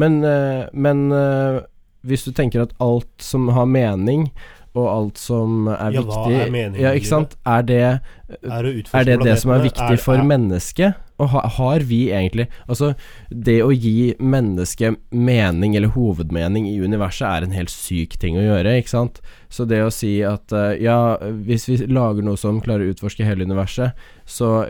Men, 0.00 0.22
eh, 0.24 0.68
men 0.72 1.12
eh, 1.12 1.60
hvis 2.08 2.24
du 2.24 2.32
tenker 2.32 2.64
at 2.64 2.72
alt 2.80 3.10
som 3.20 3.50
har 3.52 3.68
mening, 3.68 4.30
og 4.76 4.86
alt 4.90 5.18
som 5.20 5.66
er 5.72 5.96
Ja, 5.96 6.02
hva 6.04 6.22
viktig 6.22 6.38
er 6.44 6.52
meningen 6.52 6.84
Ja, 6.84 6.92
ikke 6.96 7.10
sant? 7.10 7.36
Er 7.46 7.66
det 7.66 7.80
Er, 7.86 8.62
det, 8.66 8.86
er 8.92 9.08
det 9.08 9.18
det 9.24 9.36
som 9.42 9.52
er 9.54 9.64
viktig 9.64 9.98
for 10.02 10.20
er, 10.20 10.26
mennesket? 10.26 11.02
Og 11.22 11.30
ha, 11.32 11.42
har 11.56 11.84
vi 11.88 12.00
egentlig 12.12 12.48
Altså, 12.68 12.92
det 13.30 13.58
å 13.64 13.70
gi 13.72 14.12
mennesket 14.20 14.98
mening, 15.10 15.76
eller 15.78 15.94
hovedmening, 15.94 16.68
i 16.68 16.76
universet 16.82 17.26
er 17.28 17.46
en 17.46 17.56
helt 17.56 17.72
syk 17.72 18.18
ting 18.20 18.36
å 18.36 18.44
gjøre, 18.44 18.76
ikke 18.82 18.92
sant? 18.92 19.22
Så 19.48 19.64
det 19.68 19.80
å 19.84 19.92
si 19.94 20.18
at 20.26 20.52
eh, 20.52 20.76
ja, 20.84 21.16
hvis 21.46 21.68
vi 21.70 21.78
lager 21.88 22.26
noe 22.26 22.36
som 22.40 22.60
klarer 22.60 22.84
å 22.84 22.94
utforske 22.94 23.24
hele 23.24 23.46
universet, 23.48 23.96
så 24.26 24.66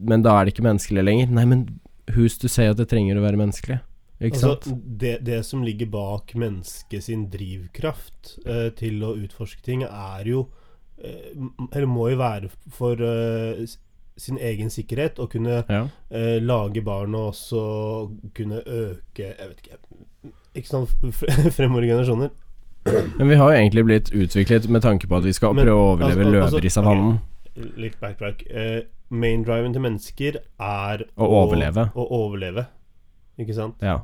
Men 0.00 0.24
da 0.24 0.38
er 0.38 0.46
det 0.46 0.54
ikke 0.54 0.66
menneskelig 0.66 1.04
lenger. 1.04 1.34
Nei, 1.34 1.44
men 1.46 1.66
who's 2.16 2.38
to 2.40 2.48
say 2.48 2.66
at 2.68 2.80
det 2.80 2.88
trenger 2.90 3.20
å 3.20 3.24
være 3.24 3.40
menneskelig? 3.40 3.82
Altså, 4.22 4.56
det, 5.00 5.18
det 5.26 5.40
som 5.44 5.62
ligger 5.66 5.86
bak 5.90 6.34
mennesket 6.38 7.02
sin 7.04 7.26
drivkraft 7.32 8.38
eh, 8.46 8.68
til 8.78 9.02
å 9.04 9.14
utforske 9.18 9.60
ting, 9.66 9.82
er 9.82 10.22
jo 10.30 10.44
eh, 11.02 11.34
Eller 11.74 11.86
må 11.90 12.06
jo 12.12 12.16
være 12.20 12.48
for 12.72 12.94
eh, 13.02 13.64
sin 14.16 14.38
egen 14.38 14.70
sikkerhet 14.70 15.18
å 15.18 15.26
kunne 15.26 15.64
Ja. 15.68 15.88
eh, 16.14 16.38
lage 16.40 16.80
barn 16.86 17.14
og 17.18 17.32
også 17.32 17.64
kunne 18.38 18.62
øke 18.62 19.34
Jeg 19.34 19.48
vet 19.50 19.60
ikke 19.64 20.32
Ikke 20.54 20.68
sant 20.70 20.94
fremover 21.58 21.82
generasjoner. 21.90 22.30
Men 23.18 23.28
vi 23.28 23.34
har 23.40 23.50
jo 23.50 23.58
egentlig 23.58 23.84
blitt 23.88 24.10
utviklet 24.14 24.68
med 24.70 24.82
tanke 24.84 25.08
på 25.10 25.16
at 25.18 25.24
vi 25.26 25.32
skal 25.32 25.54
Men, 25.56 25.66
prøve 25.66 25.74
å 25.80 25.92
overleve 25.96 26.20
altså- 26.22 26.30
altså- 26.30 26.60
løver 26.60 26.64
i 26.64 26.70
savannen. 26.70 27.18
Litt 27.80 27.98
backtrack. 28.00 28.44
Eh, 28.50 28.82
Maindriven 29.10 29.72
til 29.72 29.82
mennesker 29.82 30.36
er 30.60 31.04
Å 31.18 31.26
overleve. 31.28 31.90
Å 31.94 32.06
overleve. 32.10 32.66
Ikke 33.40 33.56
sant? 33.56 33.80
Ja. 33.82 34.02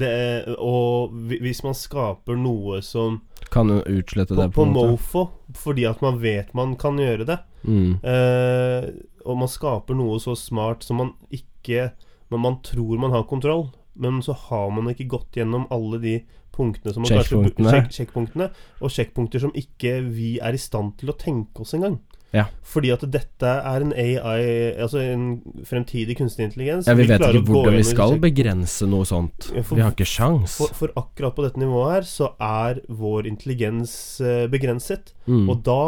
Det 0.00 0.08
er, 0.08 0.44
og 0.62 1.10
hvis 1.26 1.64
man 1.66 1.74
skaper 1.74 2.38
noe 2.38 2.78
som 2.86 3.20
Kan 3.50 3.72
utslette 3.74 4.36
det, 4.38 4.46
på 4.54 4.62
på 4.62 4.68
måte. 4.70 4.92
mofo, 4.94 5.24
fordi 5.58 5.84
at 5.90 6.00
man 6.04 6.20
vet 6.22 6.54
man 6.54 6.76
kan 6.78 7.00
gjøre 7.00 7.26
det. 7.26 7.38
Mm. 7.66 7.98
Eh, 8.06 8.86
og 9.26 9.40
man 9.42 9.50
skaper 9.50 9.98
noe 9.98 10.20
så 10.22 10.36
smart 10.38 10.86
som 10.86 10.96
man 11.02 11.10
ikke 11.28 11.90
Men 12.30 12.40
man 12.40 12.60
tror 12.62 12.96
man 13.02 13.10
har 13.10 13.26
kontroll, 13.26 13.72
men 13.98 14.22
så 14.22 14.32
har 14.32 14.70
man 14.70 14.86
ikke 14.92 15.08
gått 15.10 15.34
gjennom 15.36 15.66
alle 15.74 15.98
de 15.98 16.12
punktene 16.54 16.94
som 16.94 17.02
man 17.02 17.10
kanskje 17.10 17.34
Sjekkpunktene. 17.34 17.72
sjekk, 17.74 17.90
Sjekkpunktene. 17.96 18.46
Og 18.80 18.92
sjekkpunkter 18.94 19.42
som 19.42 19.52
ikke 19.58 19.96
vi 20.06 20.36
er 20.38 20.54
i 20.54 20.60
stand 20.62 20.94
til 21.00 21.10
å 21.10 21.16
tenke 21.18 21.64
oss 21.64 21.74
engang. 21.74 21.98
Ja. 22.32 22.44
Fordi 22.62 22.90
at 22.94 23.02
dette 23.10 23.42
er 23.66 23.82
en 23.82 23.92
AI, 23.92 24.76
altså 24.78 25.00
en 25.02 25.40
fremtidig 25.66 26.14
kunstig 26.20 26.44
intelligens. 26.46 26.86
Ja, 26.86 26.94
vi 26.94 27.08
vet 27.08 27.20
ikke 27.26 27.42
hvordan 27.48 27.74
vi 27.74 27.82
skal 27.88 28.18
begrense 28.22 28.86
noe 28.86 29.04
sånt. 29.08 29.48
For- 29.64 29.74
Vi 29.74 29.82
har 29.82 29.90
ikke 29.96 30.06
sjans. 30.06 30.54
for, 30.60 30.70
for 30.78 30.92
akkurat 31.00 31.34
på 31.34 31.42
dette 31.42 31.58
nivået 31.58 31.92
her, 31.96 32.06
så 32.06 32.30
er 32.40 32.80
vår 32.88 33.26
intelligens 33.26 34.20
eh, 34.20 34.46
begrenset. 34.52 35.12
Mm. 35.26 35.48
Og 35.50 35.64
da, 35.66 35.80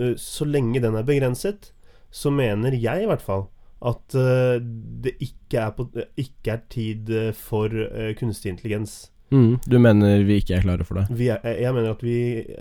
eh, 0.00 0.14
så 0.16 0.48
lenge 0.48 0.80
den 0.80 0.96
er 0.96 1.02
begrenset, 1.04 1.72
så 2.10 2.30
mener 2.32 2.72
jeg 2.72 3.02
i 3.04 3.06
hvert 3.06 3.22
fall 3.22 3.48
at 3.84 4.14
eh, 4.16 4.56
det 5.04 5.14
ikke 5.20 5.60
er, 5.66 5.70
på, 5.76 5.86
ikke 6.16 6.52
er 6.56 6.64
tid 6.72 7.12
for 7.36 7.68
kunstig 8.18 8.52
intelligens. 8.56 9.10
Mm. 9.30 9.60
Du 9.62 9.76
mener 9.78 10.24
vi 10.26 10.40
ikke 10.40 10.56
er 10.58 10.64
klare 10.64 10.84
for 10.86 10.98
det? 11.00 11.04
Vi 11.14 11.28
er, 11.30 11.38
jeg 11.46 11.74
mener 11.74 11.92
at 11.92 12.02
vi 12.02 12.16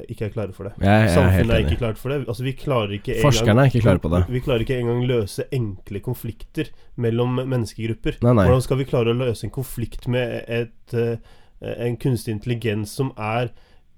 ikke 0.06 0.28
er 0.28 0.34
klare 0.34 0.54
for 0.54 0.70
det. 0.70 0.74
Jeg, 0.78 1.06
jeg 1.08 1.14
Samfunnet 1.16 1.54
er 1.54 1.56
er 1.56 1.66
ikke 1.66 1.80
klart 1.82 2.02
for 2.02 2.14
det. 2.14 2.20
Altså, 2.28 2.46
vi 2.46 2.54
klarer 2.60 2.94
ikke 3.00 3.16
engang 3.16 3.26
Forskerne 3.26 3.64
er 3.64 3.72
ikke 3.72 3.86
klare 3.86 4.04
på 4.04 4.12
det. 4.14 4.22
Vi 4.30 4.44
klarer 4.46 4.66
ikke 4.66 4.78
engang 4.84 5.02
løse 5.10 5.48
enkle 5.56 6.04
konflikter 6.06 6.70
mellom 7.02 7.42
menneskegrupper. 7.42 8.20
Nei, 8.26 8.36
nei. 8.38 8.46
Hvordan 8.50 8.66
skal 8.68 8.82
vi 8.82 8.90
klare 8.92 9.16
å 9.16 9.18
løse 9.18 9.48
en 9.48 9.56
konflikt 9.56 10.08
med 10.12 10.44
et, 10.46 10.94
eh, 10.94 11.18
en 11.60 11.98
kunstig 11.98 12.38
intelligens 12.38 12.94
som 13.02 13.12
er 13.18 13.50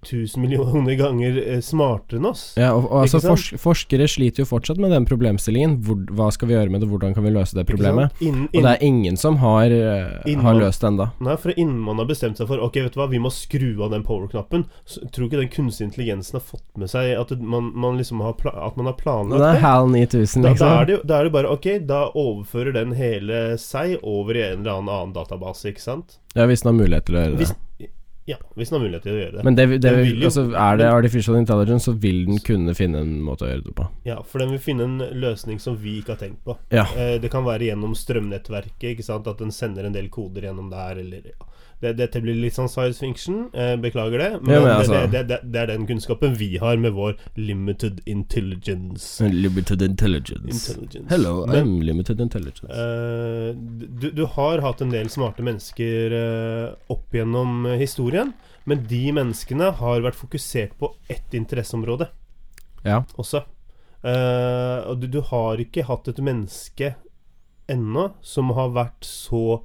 tusen 0.07 0.41
millioner 0.41 0.95
ganger 0.99 1.37
eh, 1.41 1.61
smartere 1.65 2.19
enn 2.21 2.29
oss. 2.31 2.43
Ja, 2.59 2.71
og, 2.75 2.87
og 2.89 3.03
altså 3.03 3.21
Ikke 3.21 3.33
fors 3.33 3.47
forskere 3.61 4.07
sliter 4.09 4.43
jo 4.43 4.49
fortsatt 4.49 4.81
med 4.81 4.93
den 4.95 5.07
problemstillingen. 5.09 5.79
Hvor, 5.85 5.99
hva 6.17 6.31
skal 6.33 6.51
vi 6.51 6.57
gjøre 6.57 6.73
med 6.73 6.83
det, 6.83 6.89
hvordan 6.91 7.15
kan 7.17 7.25
vi 7.27 7.33
løse 7.35 7.57
det 7.57 7.67
problemet? 7.69 8.11
sant? 8.15 8.25
Innen, 8.27 8.47
Og 8.51 8.65
det 8.65 8.73
er 8.75 8.85
ingen 8.87 9.19
som 9.19 9.39
har, 9.43 9.71
eh, 9.71 10.31
Innen 10.31 10.45
har 10.47 10.57
løst 10.59 10.81
det 10.81 10.91
ennå. 10.91 11.09
Nei, 11.21 11.37
for 11.41 11.55
innen 11.55 11.79
man 11.85 12.01
har 12.01 12.09
bestemt 12.09 12.41
seg 12.41 12.49
for 12.49 12.61
Ok, 12.61 12.79
vet 12.81 12.95
du 12.95 13.01
hva, 13.01 13.09
vi 13.11 13.21
må 13.21 13.31
skru 13.33 13.69
av 13.81 13.91
den 13.93 14.05
power-knappen 14.07 14.67
tror 15.11 15.27
ikke 15.27 15.41
den 15.41 15.51
kunstige 15.51 15.87
intelligensen 15.89 16.37
har 16.37 16.45
fått 16.45 16.65
med 16.79 16.91
seg 16.91 17.13
At 17.19 17.33
man, 17.39 17.71
man 17.75 17.97
liksom 17.99 18.21
har, 18.25 18.35
pla 18.39 18.53
at 18.67 18.77
man 18.79 18.89
har 18.89 18.97
planlagt 18.99 19.41
Det 19.41 19.49
er 19.55 19.61
HAL 19.63 19.89
9000, 19.91 20.43
da, 20.43 20.47
da, 20.47 20.53
liksom. 20.53 20.75
er 20.77 20.89
det, 20.89 20.99
da 21.07 21.19
er 21.19 21.27
det 21.27 21.33
bare 21.35 21.51
Ok, 21.51 21.67
da 21.89 22.01
overfører 22.17 22.75
den 22.75 22.95
hele 22.97 23.41
seg 23.61 23.97
over 24.01 24.37
i 24.37 24.45
en 24.45 24.61
eller 24.61 24.79
annen 24.79 24.91
annen 25.01 25.15
database, 25.15 25.71
ikke 25.71 25.83
sant? 25.83 26.17
Ja, 26.35 26.47
hvis 26.47 26.63
den 26.63 26.71
har 26.71 26.77
mulighet 26.79 27.07
til 27.07 27.17
å 27.17 27.23
gjøre 27.23 27.33
det. 27.33 27.39
Hvis, 27.41 27.53
ja, 28.27 28.35
hvis 28.55 28.69
den 28.69 28.77
har 28.79 28.83
mulighet 28.85 29.03
til 29.03 29.13
å 29.15 29.19
gjøre 29.21 29.35
det 29.39 29.43
Men 29.47 29.55
det, 29.55 29.65
det, 29.81 29.91
vil 29.97 30.19
jo- 30.21 30.27
altså, 30.29 30.43
er 30.53 30.77
det 30.77 30.85
artificial 30.93 31.37
intelligence, 31.39 31.85
så 31.89 31.93
vil 31.99 32.25
den 32.27 32.37
kunne 32.45 32.75
finne 32.77 32.99
en 33.01 33.15
måte 33.25 33.47
å 33.47 33.49
gjøre 33.49 33.63
det 33.65 33.73
på. 33.75 33.87
Ja, 34.05 34.21
for 34.21 34.39
den 34.39 34.51
vil 34.51 34.59
finne 34.59 34.83
en 34.83 34.97
løsning 35.19 35.59
som 35.59 35.75
vi 35.81 35.97
ikke 36.01 36.13
har 36.15 36.21
tenkt 36.21 36.43
på 36.45 36.57
Ja. 36.71 36.85
eh, 36.95 37.17
Det 37.19 37.31
kan 37.31 37.43
være 37.43 37.65
gjennom 37.71 37.95
strømnettverket, 37.97 38.91
ikke 38.95 39.03
sant? 39.03 39.27
At 39.27 39.39
den 39.39 39.51
sender 39.51 39.85
en 39.85 39.93
del 39.93 40.09
koder 40.09 40.41
gjennom 40.49 40.69
der, 40.69 40.99
eller 41.01 41.21
ja. 41.33 41.45
Det, 41.81 41.95
Dette 41.97 42.21
blir 42.21 42.35
litt 42.37 42.53
sånn 42.53 42.69
science 42.69 42.99
fiction, 43.01 43.47
eh, 43.53 43.73
beklager 43.81 44.21
det 44.21 44.29
Men, 44.43 44.53
Ja, 44.53 44.59
men 44.59 44.67
det- 44.67 44.75
altså- 44.77 45.11
det, 45.11 45.21
det, 45.27 45.39
det, 45.51 45.61
er 45.61 45.67
den 45.71 45.87
kunnskapen 45.87 46.35
vi 46.37 46.57
har 46.61 46.77
med 46.77 46.93
vår 46.93 47.15
limited 47.37 48.01
intelligence 48.05 49.21
Limited 49.29 49.81
intelligence. 49.81 50.69
Intelligence. 50.71 51.09
Hello, 51.09 51.45
Men- 51.47 51.65
I'm 51.65 51.83
limited 51.83 52.21
intelligence. 52.21 52.69
Eh, 52.71 53.53
du, 54.01 54.11
du 54.11 54.25
har 54.25 54.61
hatt 54.61 54.81
en 54.81 54.89
del 54.93 55.09
smarte 55.09 55.41
mennesker 55.43 56.13
eh, 56.13 56.73
opp 56.89 57.11
gjennom 57.13 57.65
eh, 57.65 57.77
historien, 57.81 58.33
men 58.65 58.85
de 58.87 59.11
menneskene 59.11 59.71
har 59.73 60.01
vært 60.05 60.15
fokusert 60.19 60.77
på 60.77 60.93
ett 61.09 61.33
interesseområde 61.33 62.07
ja. 62.85 63.03
også. 63.17 63.43
Eh, 64.03 64.77
og 64.89 64.99
du, 65.01 65.07
du 65.07 65.21
har 65.21 65.57
ikke 65.61 65.85
hatt 65.85 66.07
et 66.09 66.21
menneske 66.21 66.95
ennå 67.71 68.11
som 68.25 68.49
har 68.57 68.69
vært 68.75 69.05
så 69.05 69.61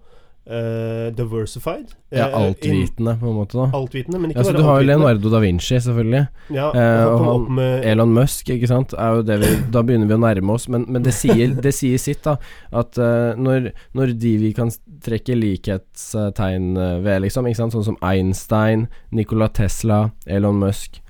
eh, 0.47 1.11
diversified. 1.17 1.89
ja, 2.11 2.29
Eh, 2.29 2.35
altvitende, 2.39 3.17
på 3.21 3.27
en 3.27 3.35
måte, 3.35 3.57
da. 3.59 3.67
Altvitende, 3.77 4.21
men 4.21 4.31
ikke 4.31 4.39
Ja, 4.39 4.45
så 4.45 4.53
bare 4.53 4.63
du 4.63 4.67
har 4.69 4.81
jo. 4.81 4.87
Leonardo 4.87 5.31
da 5.31 5.41
Vinci, 5.41 5.75
selvfølgelig. 5.81 6.29
Ja, 6.55 6.69
uh, 6.71 7.13
og 7.13 7.25
han- 7.25 7.55
med 7.55 7.85
Elon 7.85 8.13
Musk, 8.15 8.47
ikke 8.51 8.69
sant. 8.69 8.93
Er 8.95 9.23
vi, 9.23 9.47
da 9.75 9.83
begynner 9.83 10.07
vi 10.07 10.15
å 10.15 10.21
nærme 10.23 10.53
oss, 10.55 10.69
men, 10.69 10.85
men 10.89 11.03
det, 11.03 11.13
sier, 11.15 11.55
det 11.61 11.75
sier 11.75 11.99
sitt, 11.99 12.23
da. 12.25 12.37
At 12.73 12.95
når, 12.97 13.73
når 13.95 14.15
de 14.19 14.37
vi 14.39 14.53
kan 14.53 14.71
trekke 15.03 15.35
likhetstegn 15.37 16.75
ved, 17.03 17.23
liksom, 17.23 17.47
ikke 17.47 17.57
sant. 17.57 17.73
Sånn 17.77 17.85
som 17.85 17.99
Einstein, 18.03 18.87
Nikola 19.13 19.49
Tesla, 19.49 20.11
Elon 20.27 20.59
Musk, 20.63 21.01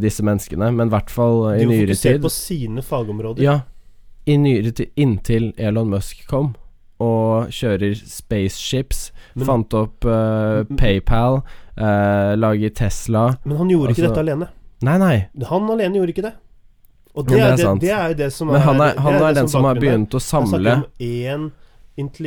disse 0.00 0.22
menneskene. 0.22 0.70
Men 0.74 0.88
i 0.88 0.90
hvert 0.92 1.10
fall 1.10 1.52
eh, 1.52 1.58
De 1.58 1.62
i 1.62 1.66
var 1.66 1.74
nyere 1.74 1.94
fokusert 1.94 2.22
på 2.22 2.30
sine 2.30 2.82
fagområder. 2.86 3.42
Ja, 3.42 3.60
i 4.26 4.36
nyere 4.38 4.70
tid, 4.72 4.92
inntil 4.96 5.52
Elon 5.58 5.90
Musk 5.90 6.26
kom. 6.30 6.54
Og 7.02 7.50
kjører 7.54 7.96
spaceships. 7.98 9.10
Men- 9.34 9.48
fant 9.48 9.74
opp 9.78 10.04
uh, 10.06 10.62
PayPal. 10.78 11.40
uh, 11.80 12.34
lager 12.36 12.70
Tesla. 12.76 13.26
Men 13.48 13.56
han 13.62 13.70
gjorde 13.72 13.94
ikke 13.94 14.02
Altså- 14.04 14.08
dette 14.14 14.24
alene. 14.26 14.48
Nei, 14.82 14.96
nei. 14.98 15.16
Han 15.48 15.70
alene 15.72 15.94
gjorde 15.98 16.12
ikke 16.14 16.26
det. 16.26 16.34
Og 17.14 17.28
Ja, 17.28 17.32
det, 17.32 17.36
det 17.36 17.42
er 17.42 17.50
er, 17.52 17.74
det, 17.74 17.80
det 17.80 17.90
er 17.92 18.08
jo 18.08 18.14
det 18.18 18.32
som 18.32 18.48
Men 18.48 18.60
han 18.64 18.80
er, 18.80 18.94
han 18.98 19.14
er 19.14 19.24
er 19.28 19.34
den 19.34 19.48
som 19.48 19.64
har 19.64 19.76
er. 19.76 19.80
begynt 19.80 20.14
å 20.16 20.20
samle 20.20 20.76
én. 20.98 21.50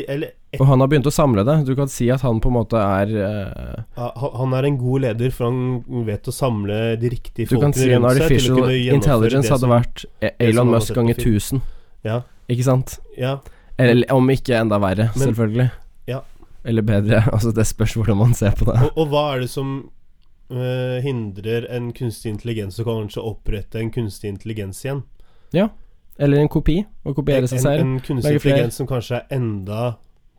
Eller 0.08 0.28
et, 0.54 0.60
Og 0.62 0.68
han 0.70 0.80
har 0.80 0.88
begynt 0.88 1.08
å 1.10 1.12
samle 1.14 1.44
det. 1.44 1.56
Du 1.66 1.74
kan 1.76 1.88
si 1.90 2.10
at 2.14 2.22
han 2.22 2.40
på 2.40 2.52
en 2.52 2.54
måte 2.54 2.78
er 2.78 3.10
uh, 3.18 3.84
han 3.98 4.36
han 4.38 4.54
er 4.60 4.68
en 4.70 4.78
god 4.78 5.02
leder, 5.02 5.32
for 5.34 5.50
han 5.50 6.06
vet 6.06 6.30
å 6.30 6.34
samle 6.36 6.78
de 7.02 7.10
riktige 7.10 7.50
Du 7.50 7.58
kan 7.58 7.74
folkene 7.74 7.82
si 7.82 7.90
en 7.92 8.04
rundt 8.06 8.14
seg 8.14 8.16
til 8.16 8.22
å 8.22 8.26
artificial 8.26 8.56
kunne 8.62 8.78
gjennomføre 8.78 8.96
intelligence 8.96 9.50
hadde 9.56 9.72
vært 9.74 10.06
Elon 10.40 10.70
Musk 10.70 10.94
ganger 10.94 11.16
film. 11.16 11.36
1000. 11.36 11.62
Ja, 12.06 12.22
Ikke 12.48 12.64
sant? 12.64 13.00
ja. 13.18 13.40
Eller 13.78 14.12
om 14.16 14.30
ikke 14.32 14.56
enda 14.60 14.78
verre, 14.80 15.10
Men- 15.16 15.28
selvfølgelig. 15.30 15.70
Ja. 16.08 16.22
Eller 16.64 16.82
bedre. 16.82 17.24
Altså, 17.34 17.52
det 17.54 17.66
spørs 17.68 17.94
hvordan 17.98 18.18
man 18.18 18.34
ser 18.34 18.52
på 18.58 18.66
det. 18.70 18.78
Og, 18.82 18.98
og 18.98 19.10
hva 19.12 19.26
er 19.36 19.44
det 19.46 19.50
som 19.52 19.74
eh, 20.50 21.02
hindrer 21.04 21.68
en 21.76 21.92
kunstig 21.94 22.32
intelligens 22.32 22.80
å 22.80 22.86
kanskje 22.88 23.22
opprette 23.26 23.80
en 23.82 23.92
kunstig 23.92 24.30
intelligens 24.32 24.80
igjen? 24.86 25.04
Ja. 25.54 25.70
Eller 26.18 26.40
en 26.40 26.48
kopi. 26.50 26.80
Å 27.06 27.14
kopiere 27.14 27.48
seg 27.52 27.60
selv. 27.60 27.82
en 27.84 27.98
kunstig 28.00 28.24
Lage 28.32 28.40
flere. 28.40 28.56
intelligens 28.56 28.80
som 28.80 28.88
kanskje 28.88 29.20
er 29.22 29.36
enda 29.36 29.96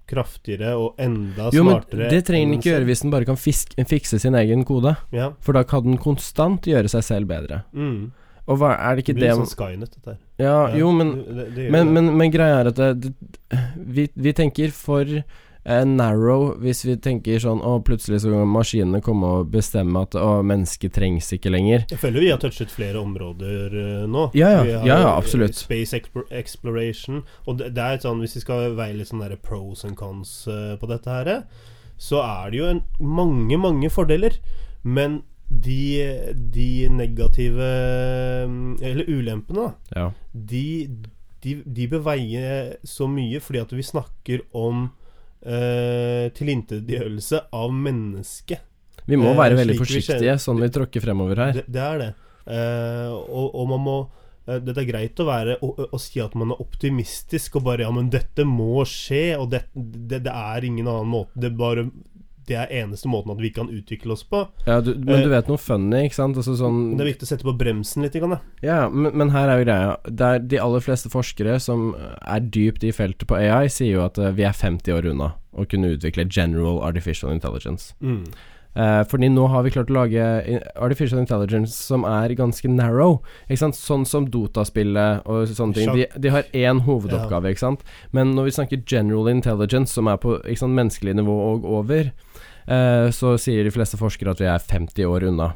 kraftigere 0.07 0.77
og 0.79 0.95
enda 1.03 1.49
Jo, 1.53 1.65
men 1.67 1.81
smartere. 1.81 2.09
det 2.13 2.21
trenger 2.29 2.47
den 2.47 2.59
ikke 2.61 2.71
gjøre 2.71 2.87
hvis 2.87 3.01
den 3.03 3.11
bare 3.11 3.27
kan 3.27 3.37
fisk, 3.37 3.73
fikse 3.91 4.21
sin 4.23 4.37
egen 4.39 4.63
kode. 4.65 4.93
Ja. 5.13 5.33
For 5.43 5.53
da 5.57 5.65
kan 5.67 5.83
den 5.83 5.99
konstant 5.99 6.63
gjøre 6.71 6.89
seg 6.93 7.03
selv 7.03 7.27
bedre. 7.31 7.65
Mm. 7.75 8.13
Og 8.47 8.61
hva 8.61 8.77
er 8.77 8.95
det 8.95 9.03
Det 9.03 9.05
ikke 9.05 9.17
blir 9.17 9.27
det 9.27 9.33
litt 9.33 9.43
sånn 9.43 9.57
Skynet, 9.57 9.97
dette 9.97 10.13
her. 10.13 10.21
Ja, 10.39 10.61
jo, 10.77 10.93
men 10.95 11.17
det, 11.25 11.49
det 11.57 11.67
Men, 11.75 11.91
men, 11.95 12.13
men 12.19 12.31
greia 12.31 12.63
er 12.63 12.71
at 12.71 12.81
vi, 13.97 14.07
vi 14.15 14.33
tenker 14.37 14.75
for 14.75 15.11
eh, 15.11 15.85
narrow 15.89 16.53
hvis 16.63 16.85
vi 16.87 16.97
tenker 17.03 17.41
sånn 17.43 17.63
Å, 17.65 17.77
plutselig 17.87 18.23
så 18.23 18.33
kan 18.33 18.51
maskinene 18.51 19.03
komme 19.05 19.33
og 19.41 19.53
bestemme 19.55 20.05
at 20.07 20.15
å, 20.19 20.41
mennesket 20.47 20.95
trengs 20.95 21.33
ikke 21.35 21.53
lenger. 21.53 21.87
Jeg 21.91 22.03
føler 22.03 22.27
vi 22.27 22.33
har 22.33 22.43
touchet 22.43 22.73
flere 22.73 23.03
områder 23.03 23.75
uh, 23.75 24.05
nå. 24.11 24.29
Ja, 24.39 24.53
ja. 24.59 24.63
Vi 24.63 24.75
har, 24.77 24.87
Ja, 24.87 24.99
ja, 25.03 25.11
eh, 25.11 25.17
absolutt. 25.17 25.59
Space 25.59 25.99
exploration. 26.31 27.25
Og 27.47 27.63
det, 27.65 27.73
er 27.75 27.99
et 27.99 28.07
sånn 28.07 28.23
Hvis 28.23 28.39
vi 28.39 28.47
skal 28.47 28.77
veie 28.79 28.95
litt 28.95 29.11
sånn 29.11 29.25
der 29.25 29.39
pros 29.41 29.85
and 29.89 29.99
cons 29.99 30.45
uh, 30.51 30.77
på 30.79 30.91
dette 30.91 31.19
her, 31.19 31.33
så 31.99 32.21
er 32.23 32.53
det 32.53 32.61
jo 32.61 32.69
en, 32.71 32.85
mange, 33.01 33.59
mange 33.59 33.91
fordeler. 33.91 34.39
Men 34.87 35.25
de, 35.49 36.35
de 36.53 36.89
negative 36.91 37.69
mm, 38.51 38.77
Eller 38.83 39.11
ulempene, 39.11 39.69
da. 39.69 40.01
Ja. 40.01 40.07
De, 40.33 40.67
de, 41.45 41.59
de 41.65 41.89
bør 41.91 42.03
veie 42.11 42.47
så 42.87 43.09
mye 43.11 43.41
fordi 43.43 43.63
at 43.63 43.75
vi 43.77 43.85
snakker 43.87 44.47
om 44.57 44.89
eh, 45.47 46.27
tilintetgjørelse 46.35 47.47
av 47.55 47.75
mennesket. 47.75 48.65
Vi 49.07 49.19
må 49.21 49.31
Eh, 49.31 49.39
være 49.39 49.59
veldig 49.61 49.79
forsiktige 49.79 50.35
vi 50.35 50.43
sånn 50.43 50.63
vi 50.63 50.73
tråkker 50.75 51.05
fremover 51.05 51.43
her. 51.45 51.59
Det, 51.61 51.67
det 51.71 51.83
er 51.83 52.03
det. 52.03 52.13
Eh, 52.47 53.13
og, 53.15 53.55
og 53.59 53.71
man 53.73 53.81
må 53.83 53.95
eh, 54.47 54.61
Det 54.63 54.77
er 54.79 54.87
greit 54.87 55.19
å 55.19 55.25
være 55.27 55.57
å, 55.67 55.73
å 55.91 55.99
si 55.99 56.21
at 56.23 56.37
man 56.39 56.53
er 56.55 56.61
optimistisk 56.63 57.59
og 57.59 57.65
bare 57.67 57.87
Ja, 57.87 57.95
men 57.95 58.11
dette 58.13 58.47
må 58.47 58.85
skje, 58.87 59.39
og 59.39 59.51
det, 59.55 59.65
det, 59.75 60.25
det 60.27 60.35
er 60.35 60.67
ingen 60.67 60.91
annen 60.91 61.11
måte. 61.11 61.39
Det 61.39 61.55
bare 61.59 61.89
Det 62.47 62.57
er 62.59 62.73
eneste 62.83 63.11
måten 63.11 63.33
at 63.35 63.41
vi 63.43 63.51
kan 63.55 63.71
utvikle 63.73 64.15
oss 64.15 64.23
på. 64.27 64.45
Ja, 64.69 64.81
du, 64.81 64.93
men 64.95 65.25
du 65.25 65.29
Eh, 65.29 65.33
vet 65.35 65.49
noe 65.51 65.59
funny, 65.61 66.05
ikke 66.07 66.19
sant? 66.19 66.39
Altså 66.39 66.55
sånn 66.59 66.97
det 66.97 67.03
er 67.05 67.11
viktig 67.13 67.27
å 67.27 67.31
sette 67.33 67.47
på 67.47 67.57
bremsen 67.59 68.07
litt. 68.07 68.17
Ja, 68.63 68.87
men, 68.89 69.11
men 69.19 69.33
her 69.35 69.51
er 69.51 69.61
jo 69.61 69.67
greia. 69.67 69.97
Det 70.07 70.29
er 70.29 70.45
de 70.55 70.61
aller 70.63 70.85
fleste 70.85 71.11
forskere 71.13 71.59
som 71.63 71.91
er 71.97 72.41
dypt 72.41 72.87
i 72.87 72.93
feltet 72.95 73.27
på 73.29 73.39
AI, 73.39 73.67
sier 73.73 73.99
jo 73.99 74.05
at 74.07 74.19
eh, 74.19 74.35
vi 74.37 74.47
er 74.47 74.55
50 74.57 74.95
år 74.95 75.11
unna 75.13 75.33
å 75.57 75.65
kunne 75.69 75.95
utvikle 75.97 76.29
general 76.29 76.83
artificial 76.85 77.33
intelligence. 77.33 77.95
Mm. 78.05 78.25
Eh, 78.77 79.03
fordi 79.09 79.31
nå 79.33 79.47
har 79.49 79.65
vi 79.65 79.73
klart 79.73 79.89
å 79.89 79.97
lage 79.97 80.25
artificial 80.75 81.23
intelligence 81.23 81.73
som 81.73 82.05
er 82.05 82.35
ganske 82.37 82.69
narrow. 82.69 83.23
Ikke 83.49 83.63
sant? 83.65 83.79
Sånn 83.79 84.05
som 84.09 84.29
Dota-spillet 84.33 85.25
og 85.25 85.49
sånne 85.49 85.79
ting. 85.79 85.93
De, 85.97 86.09
de 86.21 86.33
har 86.35 86.49
én 86.53 86.83
hovedoppgave, 86.85 87.55
sant. 87.61 87.85
Men 88.17 88.35
når 88.37 88.51
vi 88.51 88.57
snakker 88.59 88.85
general 88.85 89.33
intelligence, 89.33 89.97
som 89.97 90.11
er 90.13 90.21
på 90.21 90.39
menneskelig 90.67 91.17
nivå 91.17 91.37
og 91.55 91.69
over, 91.79 92.11
uh, 92.69 93.09
så 93.15 93.37
sier 93.41 93.65
de 93.65 93.73
fleste 93.73 93.97
forskere 94.01 94.35
at 94.35 94.43
vi 94.43 94.51
er 94.51 94.61
50 94.61 95.09
år 95.09 95.31
unna. 95.31 95.55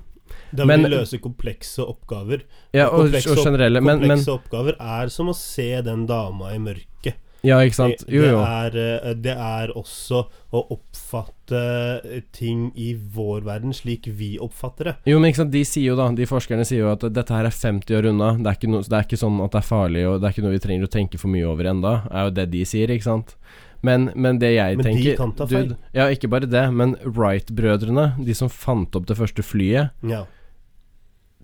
Da 0.50 0.64
Men- 0.64 0.82
vil 0.82 0.90
vi 0.90 0.96
løse 0.96 1.20
komplekse 1.22 1.84
oppgaver. 1.84 2.42
Ja, 2.72 2.88
og, 2.88 3.04
komplekse 3.04 3.36
og 3.36 3.44
generelle, 3.44 3.82
men, 3.84 4.00
men 4.00 4.18
oppgaver 4.18 4.78
er 4.80 5.08
som 5.12 5.28
å 5.28 5.34
se 5.36 5.82
den 5.82 6.06
dama 6.06 6.54
i 6.54 6.58
mørket. 6.58 7.20
Ja, 7.46 7.56
ikke 7.64 7.76
sant. 7.76 8.02
Jo, 8.08 8.20
Jo, 8.20 8.38
det, 8.38 8.48
er, 8.48 8.74
eh, 9.10 9.14
det 9.16 9.32
er 9.32 9.72
også 9.78 10.26
å 10.52 10.60
oppfatte 10.76 11.39
eh, 11.56 12.20
ting 12.36 12.70
i 12.74 12.92
vår 12.94 13.44
verden 13.46 13.72
slik 13.76 14.06
vi 14.06 14.34
oppfatter 14.42 14.90
det. 14.90 14.94
Jo, 15.10 15.18
men 15.20 15.30
ikke 15.30 15.42
sant, 15.42 15.52
de 15.54 15.64
sier 15.68 15.90
jo 15.90 15.96
da 15.98 16.08
De 16.16 16.26
forskerne 16.28 16.64
sier 16.68 16.84
jo 16.84 16.92
at 16.92 17.04
dette 17.12 17.34
her 17.34 17.48
er 17.48 17.54
50 17.54 17.96
år 17.98 18.10
unna. 18.12 18.32
Det 18.38 18.46
er 18.52 18.58
ikke, 18.60 18.70
no, 18.72 18.82
det 18.84 18.96
er 18.96 19.06
ikke 19.08 19.20
sånn 19.20 19.40
at 19.44 19.54
det 19.54 19.62
er 19.62 19.68
farlig, 19.70 20.04
og 20.08 20.20
det 20.20 20.28
er 20.28 20.36
ikke 20.36 20.46
noe 20.46 20.54
vi 20.56 20.62
trenger 20.66 20.88
å 20.88 20.94
tenke 20.98 21.20
for 21.20 21.32
mye 21.32 21.48
over 21.48 21.68
enda 21.70 21.92
Er 22.10 22.28
jo 22.28 22.34
det 22.40 22.48
de 22.54 22.64
sier, 22.68 22.90
ikke 22.94 23.08
sant. 23.08 23.36
Men, 23.82 24.10
men 24.14 24.36
det 24.42 24.50
jeg 24.54 24.76
Men 24.76 24.84
de 24.84 24.90
tenker 24.90 25.16
kan 25.16 25.32
ta 25.32 25.46
feil. 25.48 25.70
dude, 25.70 25.78
Ja, 25.96 26.08
ikke 26.12 26.28
bare 26.28 26.48
det, 26.50 26.66
men 26.76 26.96
Wright-brødrene, 27.06 28.10
de 28.26 28.34
som 28.36 28.50
fant 28.52 28.94
opp 28.98 29.06
det 29.08 29.16
første 29.16 29.44
flyet 29.46 29.90
Ja. 30.04 30.26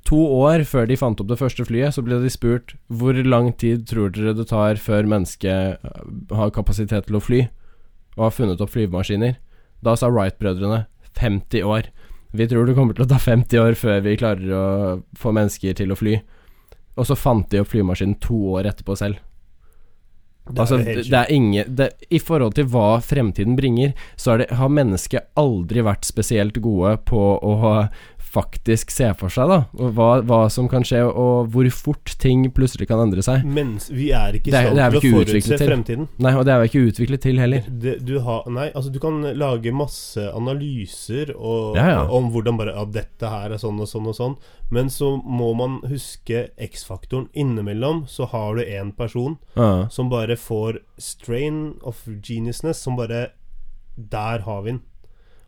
To 0.07 0.19
år 0.45 0.63
før 0.69 0.87
de 0.87 0.95
fant 1.01 1.19
opp 1.19 1.27
det 1.33 1.39
første 1.41 1.65
flyet, 1.67 1.97
så 1.97 2.03
ble 2.07 2.21
de 2.23 2.31
spurt 2.31 2.77
hvor 2.87 3.17
lang 3.27 3.49
tid 3.59 3.89
tror 3.91 4.13
dere 4.15 4.37
det 4.39 4.45
tar 4.53 4.79
før 4.79 5.09
mennesket 5.11 5.81
har 6.31 6.53
kapasitet 6.55 7.09
til 7.09 7.19
å 7.19 7.23
fly, 7.25 7.41
og 8.15 8.29
har 8.29 8.37
funnet 8.37 8.63
opp 8.63 8.71
flyvemaskiner. 8.71 9.35
Da 9.85 9.97
sa 9.99 10.11
Wright-brødrene 10.13 10.85
50 11.19 11.65
år. 11.65 11.91
Vi 12.37 12.49
tror 12.49 12.67
det 12.67 12.75
kommer 12.77 12.97
til 12.97 13.07
å 13.07 13.11
ta 13.11 13.19
50 13.21 13.63
år 13.63 13.77
før 13.79 14.03
vi 14.05 14.17
klarer 14.21 14.53
å 14.53 14.65
få 15.17 15.33
mennesker 15.37 15.77
til 15.79 15.93
å 15.93 15.99
fly. 15.99 16.19
Og 16.97 17.09
så 17.09 17.17
fant 17.19 17.49
de 17.53 17.61
opp 17.63 17.73
flymaskinen 17.73 18.19
to 18.25 18.37
år 18.57 18.69
etterpå 18.73 18.97
selv. 18.99 19.21
Det 20.47 20.63
altså, 20.63 20.77
det, 20.79 21.11
er 21.11 21.33
ingen 21.35 21.73
det, 21.75 21.89
I 22.15 22.21
forhold 22.23 22.55
til 22.55 22.69
hva 22.71 23.01
fremtiden 23.03 23.57
bringer, 23.59 23.97
så 24.15 24.37
det, 24.39 24.53
har 24.55 24.71
mennesket 24.71 25.33
aldri 25.35 25.83
vært 25.83 26.07
spesielt 26.07 26.61
gode 26.63 26.93
på 27.09 27.19
å 27.19 27.57
faktisk 28.37 28.93
ser 28.93 29.15
for 29.19 29.33
seg, 29.33 29.49
da. 29.51 29.59
Og 29.81 29.95
hva, 29.97 30.09
hva 30.29 30.41
som 30.53 30.69
kan 30.71 30.85
skje, 30.87 31.01
og 31.09 31.49
hvor 31.55 31.69
fort 31.75 32.13
ting 32.23 32.45
plutselig 32.57 32.89
kan 32.91 33.01
endre 33.03 33.25
seg. 33.25 33.45
Mens 33.49 33.89
vi 33.93 34.11
er 34.17 34.37
ikke 34.39 34.53
i 34.53 34.55
stand 34.55 34.77
vi 34.77 35.01
til 35.01 35.17
å 35.17 35.23
forutse 35.25 35.59
fremtiden. 35.63 36.09
Nei, 36.23 36.35
og 36.37 36.45
det 36.47 36.53
er 36.55 36.63
jo 36.63 36.71
ikke 36.71 36.85
utviklet 36.93 37.25
til 37.25 37.41
heller. 37.43 37.67
Det, 37.87 37.97
du, 38.07 38.19
har, 38.27 38.45
nei, 38.53 38.69
altså 38.77 38.93
du 38.95 39.01
kan 39.03 39.23
lage 39.41 39.73
masse 39.75 40.27
analyser 40.37 41.33
og, 41.37 41.77
Ja, 41.79 41.87
ja. 41.95 42.03
om 42.13 42.31
hvordan 42.35 42.61
bare 42.61 42.75
Ja, 42.77 42.85
dette 42.85 43.31
her 43.33 43.55
er 43.55 43.61
sånn 43.63 43.81
og 43.81 43.89
sånn 43.89 44.11
og 44.11 44.17
sånn. 44.19 44.37
Men 44.75 44.91
så 44.93 45.15
må 45.23 45.53
man 45.57 45.79
huske 45.89 46.49
X-faktoren. 46.61 47.29
Innimellom 47.39 48.05
så 48.11 48.27
har 48.33 48.57
du 48.59 48.65
en 48.67 48.93
person 48.93 49.39
Ja. 49.57 49.89
som 49.89 50.11
bare 50.13 50.37
får 50.37 50.81
strain 50.99 51.79
of 51.83 52.03
geniusness, 52.23 52.83
som 52.83 52.97
bare 52.99 53.29
Der 53.97 54.41
har 54.45 54.63
vi 54.63 54.73
den. 54.75 54.83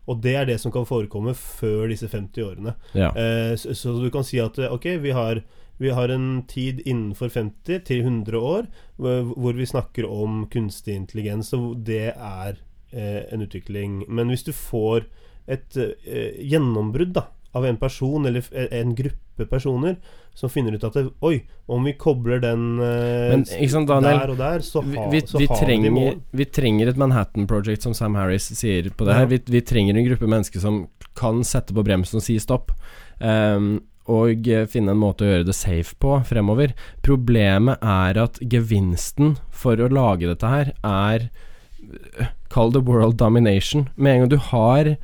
Og 0.09 0.21
det 0.23 0.35
er 0.35 0.49
det 0.49 0.57
som 0.61 0.73
kan 0.73 0.87
forekomme 0.89 1.35
før 1.37 1.87
disse 1.91 2.09
50 2.09 2.45
årene. 2.45 2.75
ja. 2.97 3.11
Eh, 3.13 3.55
så, 3.59 3.75
så 3.77 3.95
du 3.99 4.09
kan 4.13 4.25
si 4.25 4.41
at 4.41 4.57
eh, 4.59 4.71
ok, 4.73 4.87
vi 5.03 5.13
har, 5.15 5.43
vi 5.77 5.93
har 5.95 6.09
en 6.13 6.43
tid 6.49 6.81
innenfor 6.85 7.29
50 7.29 7.85
til 7.85 8.01
100 8.01 8.37
år 8.37 8.69
hvor, 8.97 9.33
hvor 9.35 9.53
vi 9.57 9.69
snakker 9.69 10.09
om 10.09 10.45
kunstig 10.51 10.97
intelligens, 10.97 11.53
og 11.53 11.85
det 11.87 12.13
er 12.15 12.59
eh, 12.91 13.23
en 13.29 13.45
utvikling. 13.45 14.03
Men 14.09 14.33
hvis 14.33 14.47
du 14.47 14.53
får 14.55 15.05
et 15.49 15.77
eh, 15.77 16.37
gjennombrudd 16.45 17.13
da, 17.17 17.29
av 17.57 17.65
en 17.65 17.77
person 17.81 18.25
eller 18.29 18.45
en 18.71 18.95
gruppe 18.95 19.45
personer 19.49 19.95
som 20.35 20.49
finner 20.51 20.75
ut 20.75 20.83
at 20.83 20.93
det, 20.95 21.05
Oi, 21.25 21.41
om 21.67 21.83
vi 21.87 21.93
kobler 21.99 22.39
den 22.43 22.79
eh, 22.79 23.31
Men 23.33 23.45
sant, 23.47 23.89
Daniel? 23.89 24.19
der 24.21 24.33
og 24.33 24.37
der, 24.39 24.63
så, 24.63 24.81
Vi, 24.85 24.95
ha, 24.97 25.07
vi, 25.11 25.21
så 25.27 25.39
vi, 25.41 25.47
har 25.49 25.55
vi 25.57 25.65
trenger, 25.65 25.91
mål. 25.95 26.19
vi 26.31 26.45
trenger 26.45 26.91
et 26.91 26.99
Manhattan 27.01 27.47
Project, 27.49 27.83
som 27.87 27.95
Sam 27.97 28.15
Harris 28.19 28.49
sier 28.55 28.89
på 28.91 29.07
det 29.07 29.15
Ja. 29.15 29.23
her. 29.23 29.31
Vi, 29.33 29.41
vi 29.49 29.61
trenger 29.61 29.97
en 29.97 30.05
gruppe 30.05 30.27
mennesker 30.29 30.59
som 30.63 30.87
kan 31.19 31.41
sette 31.43 31.73
på 31.75 31.83
bremsen 31.83 32.19
og 32.21 32.23
si 32.23 32.37
stopp. 32.39 32.71
Um, 33.19 33.81
og 34.09 34.47
eh, 34.47 34.63
finne 34.69 34.93
en 34.95 35.01
måte 35.01 35.25
å 35.25 35.29
gjøre 35.29 35.47
det 35.49 35.55
safe 35.57 35.95
på 36.01 36.15
fremover. 36.25 36.71
Problemet 37.05 37.77
er 37.83 38.17
at 38.23 38.39
gevinsten 38.41 39.35
for 39.51 39.77
å 39.81 39.89
lage 39.91 40.29
dette 40.29 40.49
her 40.49 40.71
er 40.83 41.29
Call 41.29 42.29
Kall 42.49 42.71
det 42.73 42.81
world 42.87 43.17
domination. 43.17 43.87
Med 43.95 44.13
en 44.15 44.19
gang 44.23 44.29
du 44.33 44.39
har 44.49 44.95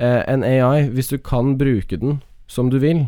eh, 0.00 0.22
en 0.32 0.44
AI, 0.46 0.88
hvis 0.90 1.12
du 1.12 1.18
kan 1.22 1.56
bruke 1.60 2.00
den 2.00 2.20
som 2.50 2.70
du 2.72 2.80
vil, 2.82 3.06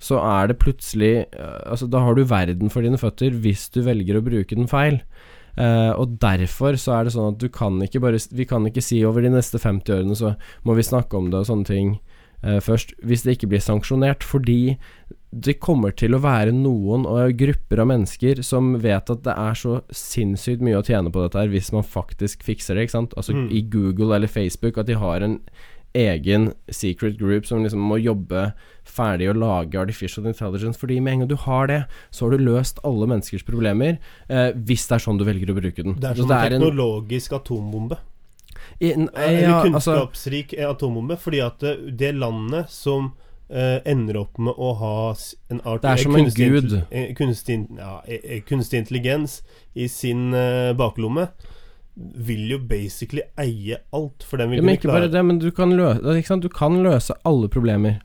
så 0.00 0.16
er 0.24 0.48
det 0.48 0.60
plutselig 0.62 1.26
eh, 1.28 1.58
Altså, 1.66 1.86
da 1.90 2.00
har 2.00 2.16
du 2.16 2.24
verden 2.24 2.72
for 2.72 2.86
dine 2.86 3.00
føtter 3.00 3.36
hvis 3.36 3.68
du 3.74 3.82
velger 3.84 4.16
å 4.18 4.24
bruke 4.24 4.56
den 4.56 4.70
feil. 4.70 5.02
Uh, 5.58 5.90
og 5.98 6.14
derfor 6.22 6.76
så 6.78 6.94
er 6.94 7.04
det 7.04 7.12
sånn 7.12 7.34
at 7.34 7.40
du 7.42 7.48
kan 7.52 7.74
ikke 7.82 7.98
bare 8.00 8.20
Vi 8.32 8.44
kan 8.46 8.62
ikke 8.68 8.84
si 8.84 9.00
over 9.04 9.24
de 9.24 9.32
neste 9.34 9.58
50 9.58 9.92
årene 9.92 10.14
så 10.16 10.30
må 10.64 10.76
vi 10.78 10.84
snakke 10.86 11.18
om 11.18 11.26
det 11.32 11.40
og 11.40 11.48
sånne 11.48 11.66
ting 11.66 11.90
uh, 12.46 12.60
først, 12.62 12.94
hvis 13.02 13.26
det 13.26 13.34
ikke 13.34 13.50
blir 13.50 13.64
sanksjonert. 13.64 14.24
Fordi 14.24 14.78
det 15.30 15.58
kommer 15.62 15.92
til 15.92 16.14
å 16.14 16.22
være 16.22 16.54
noen 16.54 17.04
og 17.06 17.34
grupper 17.38 17.82
av 17.82 17.90
mennesker 17.90 18.40
som 18.46 18.76
vet 18.82 19.10
at 19.12 19.26
det 19.26 19.34
er 19.34 19.58
så 19.58 19.80
sinnssykt 19.94 20.62
mye 20.64 20.78
å 20.80 20.86
tjene 20.86 21.12
på 21.12 21.26
dette 21.26 21.42
her 21.42 21.52
hvis 21.52 21.72
man 21.74 21.86
faktisk 21.86 22.46
fikser 22.46 22.78
det, 22.78 22.86
ikke 22.86 22.96
sant. 22.96 23.18
Altså 23.18 23.34
Mm. 23.34 23.50
i 23.50 23.60
Google 23.74 24.16
eller 24.16 24.30
Facebook 24.30 24.78
at 24.78 24.86
de 24.86 24.96
har 24.98 25.20
en 25.26 25.40
egen 25.94 26.52
secret 26.70 27.16
group 27.18 27.46
som 27.46 27.62
liksom 27.64 27.80
må 27.82 27.96
jobbe 28.00 28.52
ferdig 28.90 29.28
og 29.30 29.36
lage 29.42 29.78
artificial 29.78 30.26
intelligence. 30.26 30.78
Fordi 30.78 31.00
med 31.00 31.12
en 31.12 31.18
gang 31.24 31.28
du 31.32 31.36
har 31.36 31.66
det, 31.70 31.80
så 32.10 32.26
har 32.26 32.36
du 32.36 32.44
løst 32.44 32.78
alle 32.84 33.06
menneskers 33.10 33.42
problemer, 33.46 33.98
eh, 34.28 34.52
hvis 34.54 34.86
det 34.88 34.96
er 34.98 35.04
sånn 35.06 35.18
du 35.18 35.24
velger 35.24 35.50
å 35.50 35.58
bruke 35.60 35.82
den. 35.82 35.94
Det 35.98 36.10
er 36.10 36.14
som 36.14 36.28
som 36.28 36.36
en 36.36 36.52
en- 36.52 36.60
teknologisk 36.60 37.32
atombombe. 37.32 37.98
i, 38.80 38.92
n- 38.92 39.08
Eller 39.14 39.62
kunnskapsrik 39.64 40.52
altså, 40.54 40.70
atombombe. 40.70 41.16
Fordi 41.18 41.40
at 41.40 41.58
det, 41.58 41.96
det 41.98 42.14
landet 42.14 42.70
som 42.70 43.12
eh, 43.50 43.80
ender 43.84 44.16
opp 44.20 44.38
med 44.38 44.54
å 44.58 44.74
ha 44.78 45.14
en 45.50 45.60
art, 45.64 45.82
Det 45.82 45.90
er 45.90 45.96
som 45.96 46.12
som 46.12 46.20
en 46.20 46.30
gud. 46.30 46.82
eh, 46.92 47.14
Kunstig, 47.14 47.66
ja, 47.78 48.00
eh, 48.06 48.20
eh, 48.24 48.40
kunstig 48.46 48.78
intelligens 48.78 49.42
i 49.74 49.88
sin 49.88 50.32
eh, 50.34 50.72
baklomme 50.72 51.28
vil 51.96 52.46
jo 52.50 52.58
basically 52.58 53.22
eie 53.38 53.76
alt, 53.92 54.22
for 54.22 54.36
den 54.38 54.50
vil 54.50 54.58
ja, 54.60 54.62
men 54.64 54.76
ikke 54.78 54.88
bare 54.88 55.02
klare 55.08 55.12
det, 55.12 55.24
men 55.26 55.38
du 55.42 55.50
kan, 55.50 55.70
løse, 55.76 56.40
du 56.40 56.48
kan 56.48 56.82
løse 56.82 57.14
alle 57.24 57.48
problemer. 57.48 58.00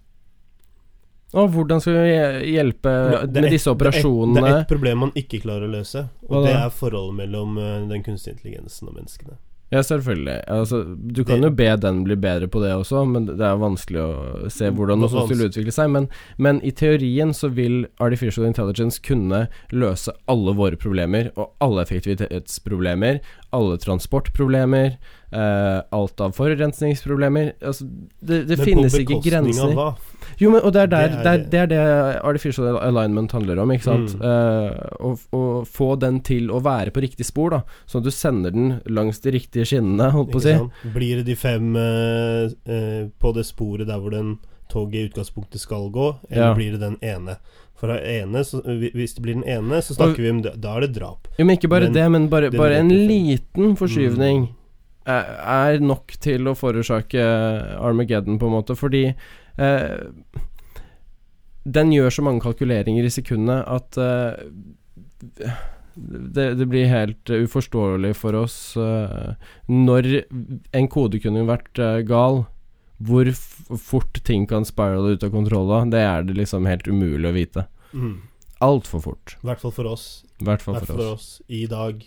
Og 1.35 1.49
hvordan 1.51 1.81
skal 1.83 1.97
vi 2.05 2.51
hjelpe 2.53 2.91
med 3.11 3.17
disse 3.19 3.33
Det 3.33 3.43
er 3.43 3.55
ett- 3.55 3.67
operasjonene? 3.73 4.41
Det 4.45 4.51
er 4.53 4.61
ett 4.61 4.69
problem 4.69 4.97
man 4.99 5.11
ikke 5.15 5.41
klarer 5.43 5.67
å 5.67 5.71
løse, 5.79 6.07
og 6.29 6.45
det 6.45 6.53
er 6.55 6.69
forholdet 6.69 7.15
mellom 7.15 7.57
eh, 7.57 7.87
den 7.89 8.03
kunstige 8.03 8.37
intelligensen 8.37 8.87
og 8.87 8.95
menneskene. 8.95 9.35
Ja, 9.73 9.81
selvfølgelig. 9.81 10.43
Altså, 10.47 10.83
du 10.95 11.23
kan 11.25 11.41
Det- 11.41 11.49
jo 11.49 11.55
be 11.55 11.75
den 11.75 12.03
bli 12.03 12.15
bedre 12.15 12.47
på 12.47 12.61
det 12.61 12.71
også, 12.71 13.03
men 13.09 13.25
det 13.25 13.41
er 13.41 13.57
vanskelig 13.57 13.99
å 13.99 14.49
se 14.51 14.69
hvordan 14.69 14.99
noe 15.01 15.09
sånt 15.09 15.27
vil 15.29 15.49
utvikle 15.49 15.73
seg. 15.73 15.89
Men, 15.89 16.07
men 16.37 16.61
i 16.63 16.69
teorien 16.71 17.33
så 17.33 17.49
vil 17.51 17.87
artificial 17.99 18.45
intelligence 18.45 18.99
kunne 19.01 19.49
løse 19.73 20.13
alle 20.29 20.53
våre 20.53 20.77
problemer, 20.77 21.31
og 21.35 21.51
alle 21.59 21.81
effektivitetsproblemer, 21.81 23.19
alle 23.55 23.77
transportproblemer, 23.81 24.97
uh, 25.35 25.79
alt 25.95 26.21
av 26.21 26.35
forurensningsproblemer. 26.37 27.53
Altså, 27.65 27.87
det, 28.19 28.43
det 28.49 28.59
Men 28.59 28.85
på 28.85 28.99
bekostning. 28.99 29.59
Av 29.63 29.73
hva? 29.77 29.87
Jo, 30.41 30.51
men, 30.51 30.61
og 30.61 30.73
det 30.75 30.81
er, 30.85 30.89
der, 30.91 31.07
Det 31.15 31.17
er 31.17 31.37
det. 31.37 31.49
det 31.51 31.59
er 31.59 31.69
det 31.71 31.83
artificial 32.23 32.79
alignment 32.81 33.31
handler 33.35 33.61
om, 33.63 33.71
ikke 33.71 33.87
sant. 33.87 34.15
Mm. 34.19 34.25
uh, 34.25 34.71
å, 34.99 35.13
å 35.35 35.43
få 35.69 35.93
den 36.01 36.19
til 36.25 36.51
å 36.51 36.61
være 36.65 36.93
på 36.95 37.03
riktig 37.05 37.27
spor, 37.27 37.55
da. 37.55 37.61
Sånn 37.89 38.03
at 38.03 38.09
du 38.09 38.15
sender 38.15 38.55
den 38.55 38.73
langs 38.85 39.21
de 39.23 39.35
riktige 39.35 39.67
skinnene, 39.69 40.11
holdt 40.15 40.33
på 40.33 40.41
å 40.41 40.45
si. 40.45 40.57
sant? 40.57 40.83
Blir 40.95 41.21
det 41.21 41.29
de 41.29 41.37
fem 41.39 41.71
uh, 41.77 42.51
eh, 42.65 43.05
på 43.19 43.31
det 43.35 43.45
sporet 43.47 43.87
der 43.89 44.01
hvor 44.01 44.13
den 44.15 44.37
toget 44.71 44.97
i 44.97 45.05
utgangspunktet 45.09 45.61
skal 45.61 45.89
gå, 45.93 46.15
eller 46.29 46.51
Ja. 46.51 46.55
blir 46.57 46.71
det 46.75 46.81
den 46.81 46.97
ene? 47.01 47.37
For 47.75 47.91
ene, 47.91 48.43
så, 48.47 48.61
hvis 48.63 49.17
det 49.17 49.23
blir 49.23 49.35
den 49.35 49.47
ene, 49.51 49.81
så 49.83 49.97
snakker 49.97 50.23
vi 50.23 50.29
om 50.31 50.37
det, 50.45 50.53
da 50.63 50.77
er 50.77 50.85
det 50.85 50.93
drap. 50.95 51.27
Jo, 51.35 51.43
men 51.43 51.57
ikke 51.57 51.67
bare 51.71 51.89
Men 51.89 51.97
det, 51.97 52.05
men 52.13 52.29
bare, 52.31 52.51
bare 52.55 52.79
en 52.79 52.93
liten 53.09 53.75
forskyvning 53.75 54.45
Mm. 54.45 54.53
er, 55.05 55.79
nok 55.85 56.15
til 56.21 56.47
å 56.49 56.55
forårsake 56.57 57.21
Armageddon, 57.77 58.39
på 58.41 58.49
en 58.49 58.55
måte, 58.55 58.75
fordi 58.77 59.03
eh, 59.11 59.93
den 61.65 61.93
gjør 61.93 62.13
så 62.13 62.25
mange 62.25 62.41
kalkuleringer 62.41 63.05
i 63.05 63.13
sekundet 63.13 63.65
at 63.69 63.99
eh, 64.01 65.53
det, 65.95 66.47
det 66.59 66.67
blir 66.69 66.89
helt 66.91 67.29
uforståelig 67.29 68.11
for 68.19 68.35
oss 68.35 68.57
uh, 68.75 69.31
når 69.71 70.25
en 70.75 70.89
kode 70.91 71.21
kunne 71.23 71.45
vært 71.47 71.79
uh, 71.79 72.01
gal. 72.03 72.41
Hvor 72.97 73.27
fort 73.81 74.23
ting 74.23 74.47
kan 74.47 74.65
spirale 74.65 75.15
ut 75.15 75.23
av 75.23 75.33
kontroll 75.33 75.67
da, 75.67 75.81
det 75.91 76.03
er 76.05 76.27
det 76.27 76.37
liksom 76.37 76.67
helt 76.69 76.87
umulig 76.87 77.27
å 77.27 77.35
vite. 77.35 77.65
Mm. 77.91 78.21
Altfor 78.63 79.03
fort. 79.03 79.37
I 79.41 79.49
hvert 79.49 79.63
fall 79.63 79.75
for 79.75 79.91
oss. 79.91 80.23
I 80.39 80.47
hvert 80.47 80.63
fall 80.63 80.79
for 80.79 80.93
for 80.93 81.15
oss 81.15 81.41
i 81.47 81.65
dag. 81.67 82.03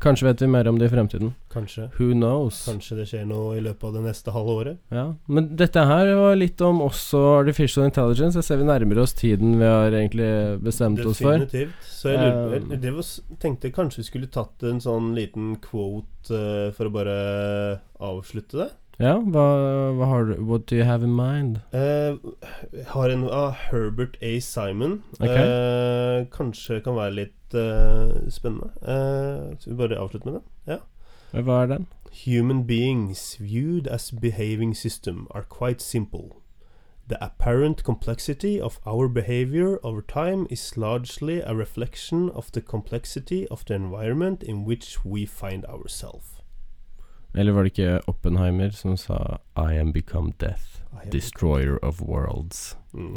Kanskje 0.00 0.26
vet 0.26 0.42
vi 0.42 0.46
mer 0.46 0.68
om 0.68 0.78
det 0.78 0.90
i 0.90 0.92
fremtiden. 0.92 1.30
Kanskje. 1.52 1.86
Who 1.96 2.10
knows? 2.12 2.58
Kanskje 2.68 2.98
det 2.98 3.06
skjer 3.08 3.22
noe 3.24 3.54
i 3.56 3.62
løpet 3.64 3.86
av 3.88 3.94
det 3.96 4.02
neste 4.04 4.32
halve 4.34 4.56
året. 4.60 4.80
Ja, 4.92 5.06
Men 5.24 5.48
dette 5.56 5.84
her 5.88 6.10
var 6.18 6.36
litt 6.36 6.60
om 6.60 6.82
også 6.84 7.22
artificial 7.38 7.88
intelligence. 7.88 8.36
Jeg 8.36 8.44
ser 8.44 8.60
vi 8.60 8.68
nærmer 8.68 9.00
oss 9.00 9.16
tiden 9.16 9.56
vi 9.56 9.64
har 9.64 9.88
egentlig 9.96 10.60
bestemt 10.60 11.00
oss 11.00 11.22
for. 11.24 11.40
Definitivt. 11.40 11.88
Så 11.88 12.12
jeg 12.12 12.20
lurer, 12.20 12.60
Um, 12.66 12.74
det 12.80 12.92
var, 12.92 13.08
tenkte 13.40 13.72
kanskje 13.72 14.02
vi 14.02 14.06
skulle 14.10 14.28
tatt 14.32 14.62
en 14.68 14.82
sånn 14.84 15.14
liten 15.16 15.56
quote 15.64 16.28
uh, 16.28 16.72
for 16.76 16.88
å 16.88 16.92
bare 16.92 17.16
avslutte 17.96 18.60
det. 18.60 18.68
Ja, 18.96 19.18
hva, 19.20 19.42
hva 19.92 20.06
har 20.08 20.24
du 20.24 20.38
What 20.48 20.64
do 20.70 20.76
you 20.76 20.84
have 20.88 21.04
in 21.04 21.12
mind? 21.12 21.60
Uh, 21.74 22.16
har 22.94 23.10
en 23.12 23.26
av 23.28 23.52
Herbert 23.68 24.16
A. 24.22 24.38
Simon. 24.40 25.02
Ok. 25.20 25.28
Uh, 25.28 26.24
kanskje 26.32 26.80
kan 26.80 26.96
være 26.96 27.16
litt 27.18 27.54
eh, 27.54 28.14
spennende. 28.32 28.72
Skal 29.60 29.72
vi 29.72 29.76
bare 29.78 30.00
avslutte 30.00 30.30
med 30.30 30.38
den? 30.38 30.46
Ja. 30.66 30.78
Hva 31.36 31.60
er 31.62 31.70
den? 31.74 31.86
Human 32.24 32.64
beings 32.66 33.36
viewed 33.38 33.86
as 33.86 34.10
behaving 34.10 34.74
system 34.74 35.26
are 35.30 35.44
quite 35.44 35.82
simple. 35.82 36.40
The 37.08 37.22
apparent 37.22 37.84
complexity 37.84 38.60
of 38.60 38.80
our 38.86 39.08
behavior 39.08 39.78
over 39.84 40.00
time 40.00 40.46
is 40.50 40.76
largely 40.76 41.40
a 41.40 41.54
reflection 41.54 42.30
of 42.30 42.50
the 42.52 42.62
complexity 42.62 43.46
of 43.48 43.64
the 43.66 43.74
environment 43.74 44.42
in 44.42 44.64
which 44.64 45.04
we 45.04 45.26
find 45.26 45.64
ourselves. 45.66 46.35
Eller 47.36 47.52
var 47.52 47.66
det 47.66 47.74
ikke 47.74 48.00
Oppenheimer 48.08 48.72
som 48.72 48.96
sa 48.96 49.38
I 49.56 49.76
am 49.76 49.92
become 49.92 50.32
death, 50.40 50.80
destroyer 51.12 51.76
of 51.84 52.00
worlds. 52.00 52.76
Mm. 52.92 53.16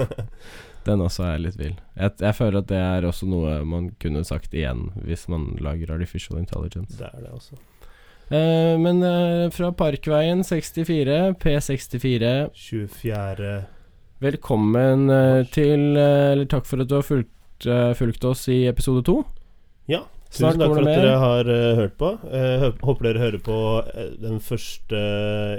Den 0.86 1.00
også 1.00 1.24
er 1.26 1.40
litt 1.40 1.58
vill. 1.58 1.74
Jeg, 1.96 2.12
jeg 2.20 2.36
føler 2.36 2.60
at 2.60 2.68
det 2.70 2.78
er 2.78 3.06
også 3.08 3.26
noe 3.26 3.56
man 3.66 3.88
kunne 4.02 4.22
sagt 4.26 4.54
igjen 4.54 4.90
hvis 5.02 5.26
man 5.32 5.54
lager 5.64 5.94
artificial 5.96 6.38
intelligence. 6.38 6.98
det 7.00 7.08
er 7.08 7.24
det, 7.24 7.32
også. 7.32 7.56
Eh, 8.30 8.74
men 8.80 9.02
eh, 9.04 9.50
fra 9.52 9.72
Parkveien 9.76 10.44
64, 10.44 11.34
P64 11.40 12.34
24. 12.54 13.54
Velkommen 14.24 15.08
eh, 15.10 15.42
til 15.52 15.96
eh, 15.98 16.32
Eller 16.32 16.46
takk 16.48 16.68
for 16.68 16.84
at 16.84 16.88
du 16.88 16.94
har 16.96 17.04
fulgt, 17.04 17.66
eh, 17.66 17.90
fulgt 17.98 18.24
oss 18.28 18.46
i 18.52 18.64
episode 18.70 19.04
to. 19.08 19.22
Ja. 19.90 20.04
Tusen 20.34 20.58
takk 20.58 20.72
for 20.72 20.82
at 20.82 20.88
dere 20.90 21.16
har 21.22 21.48
uh, 21.50 21.76
hørt 21.78 21.94
på. 22.00 22.10
Uh, 22.26 22.64
håper 22.82 23.08
dere 23.08 23.22
hører 23.22 23.42
på 23.44 23.58
eh, 23.94 24.08
den 24.18 24.40
første 24.42 25.02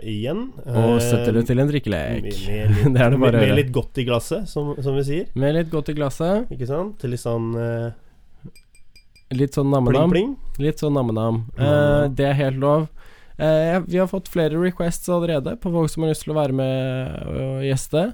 igjen. 0.04 0.50
Og 0.68 0.98
setter 1.04 1.38
det 1.38 1.46
til 1.48 1.64
en 1.64 1.72
drikkelek. 1.72 2.26
Med, 2.26 2.42
med, 2.50 2.74
litt, 2.76 2.90
Det 2.98 3.06
er 3.06 3.16
det 3.16 3.22
med, 3.22 3.38
med 3.40 3.54
litt 3.62 3.72
godt 3.76 4.02
i 4.04 4.08
glasset, 4.08 4.50
som, 4.52 4.74
som 4.84 5.00
vi 5.00 5.06
sier. 5.08 5.30
Med 5.40 5.56
litt 5.56 5.72
godt 5.72 5.94
i 5.94 5.96
glasset. 5.98 6.52
Ikke 6.52 6.68
sant? 6.70 6.98
Til 7.00 7.16
litt 7.16 7.24
sånn 7.24 7.54
eh, 7.60 7.88
Litt 9.36 9.58
sånn 9.58 9.72
nammenam. 9.74 10.12
Litt 10.62 10.84
sånn 10.84 10.94
nammenam. 10.96 11.46
Eh, 11.56 11.64
Nammenam. 11.64 12.14
det 12.20 12.28
er 12.30 12.38
helt 12.44 12.62
lov. 12.62 12.86
Eh, 13.38 13.80
vi 13.88 13.98
har 13.98 14.08
fått 14.08 14.30
flere 14.32 14.60
requests 14.62 15.10
allerede 15.10 15.56
på 15.60 15.72
folk 15.72 15.92
som 15.92 16.06
har 16.06 16.14
lyst 16.14 16.24
til 16.28 16.36
å 16.36 16.38
være 16.38 16.56
med 16.56 17.32
og 17.32 17.66
gjeste. 17.66 18.06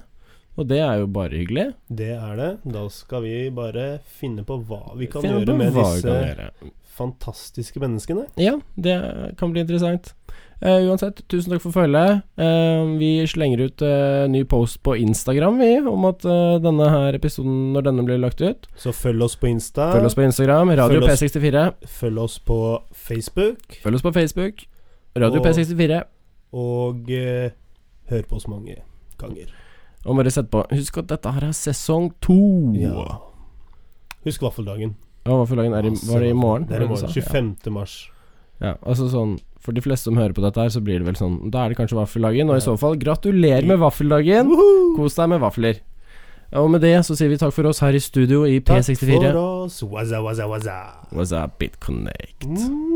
Og 0.60 0.66
det 0.68 0.80
er 0.84 0.98
jo 1.00 1.06
bare 1.08 1.32
hyggelig. 1.32 1.70
Det 1.88 2.10
er 2.12 2.36
det. 2.36 2.50
Da 2.74 2.82
skal 2.92 3.22
vi 3.24 3.36
bare 3.56 3.98
finne 4.20 4.44
på 4.44 4.58
hva 4.68 4.82
vi 5.00 5.06
kan 5.08 5.22
Finne 5.24 5.40
gjøre 5.40 5.56
med 5.56 5.72
disse 5.78 6.02
gjøre. 6.12 6.50
fantastiske 6.92 7.80
menneskene. 7.80 8.26
Ja, 8.36 8.58
det 8.76 8.98
kan 9.40 9.52
bli 9.54 9.62
interessant. 9.64 10.12
Uh, 10.62 10.78
uansett, 10.86 11.24
tusen 11.26 11.50
takk 11.50 11.62
for 11.64 11.74
følget. 11.74 12.20
Uh, 12.38 12.92
vi 13.00 13.24
slenger 13.26 13.64
ut 13.64 13.82
uh, 13.82 14.28
ny 14.30 14.44
post 14.46 14.78
på 14.86 14.94
Instagram, 15.00 15.56
vi, 15.58 15.70
om 15.90 16.04
at 16.06 16.22
denne 16.62 16.90
her 16.92 17.16
episoden, 17.18 17.72
når 17.74 17.88
denne 17.88 18.04
blir 18.06 18.20
lagt 18.22 18.44
ut 18.44 18.68
Så 18.78 18.92
følg 18.94 19.24
oss 19.26 19.34
på 19.40 19.48
Insta. 19.50 19.88
Følg 19.96 20.06
oss 20.06 20.14
på 20.14 20.22
Instagram, 20.28 20.70
Radio 20.78 21.00
Følg 21.00 21.10
oss- 21.16 21.24
P64. 21.24 21.64
Følg 21.96 22.22
oss 22.22 22.38
på 22.38 22.60
Facebook. 22.92 23.80
Følg 23.82 23.98
oss 23.98 24.06
på 24.06 24.12
Facebook, 24.20 24.62
Radio 25.16 25.40
Og- 25.40 25.46
P64. 25.48 26.04
Og 26.52 27.08
hør 28.12 28.22
på 28.28 28.36
oss 28.36 28.46
mange 28.52 28.76
ganger. 29.18 29.50
Og 30.04 30.18
bare 30.18 30.32
sett 30.34 30.50
på. 30.50 30.64
Husk 30.72 30.98
at 30.98 31.10
dette 31.12 31.32
her 31.36 31.44
er 31.48 31.54
sesong 31.56 32.10
to. 32.24 32.38
Ja. 32.78 33.20
Husk 34.26 34.42
vaffeldagen. 34.42 34.96
Ja, 35.22 35.36
Vaffeldagen 35.38 35.74
er 35.78 35.86
i, 35.86 35.92
var 36.08 36.18
det 36.24 36.32
i 36.32 36.34
morgen? 36.34 36.64
Det 36.66 36.74
er 36.80 36.82
i 36.82 36.88
morgen. 36.90 37.06
sa? 37.06 37.20
25. 37.30 37.70
mars. 37.70 37.92
Ja. 38.58 38.72
ja, 38.72 38.76
altså 38.82 39.06
sånn 39.10 39.36
For 39.62 39.74
de 39.74 39.82
fleste 39.82 40.10
som 40.10 40.18
hører 40.18 40.34
på 40.34 40.42
dette 40.42 40.58
her, 40.58 40.70
så 40.74 40.82
blir 40.82 40.98
det 40.98 41.06
vel 41.06 41.16
sånn 41.18 41.36
Da 41.54 41.64
er 41.64 41.70
det 41.72 41.78
kanskje 41.78 41.98
vaffeldagen, 41.98 42.50
og 42.50 42.58
i 42.58 42.64
så 42.64 42.74
fall 42.78 42.98
gratulerer 42.98 43.66
med 43.66 43.78
vaffeldagen! 43.82 44.50
Kos 44.96 45.14
deg 45.18 45.30
med 45.30 45.42
vafler. 45.42 45.78
Og 46.58 46.68
med 46.74 46.82
det 46.84 46.96
så 47.06 47.14
sier 47.16 47.30
vi 47.32 47.38
takk 47.40 47.54
for 47.54 47.70
oss 47.70 47.80
her 47.80 47.94
i 47.96 48.02
studio 48.02 48.42
i 48.44 48.58
P64. 48.60 48.98
Takk 48.98 49.30
for 49.30 49.38
oss. 49.40 49.78
Wazza, 49.88 50.20
wazza, 50.26 50.48
wazza. 50.50 50.76
Waza, 51.14 51.46
BitConnect. 51.58 52.44
Mm. 52.50 52.91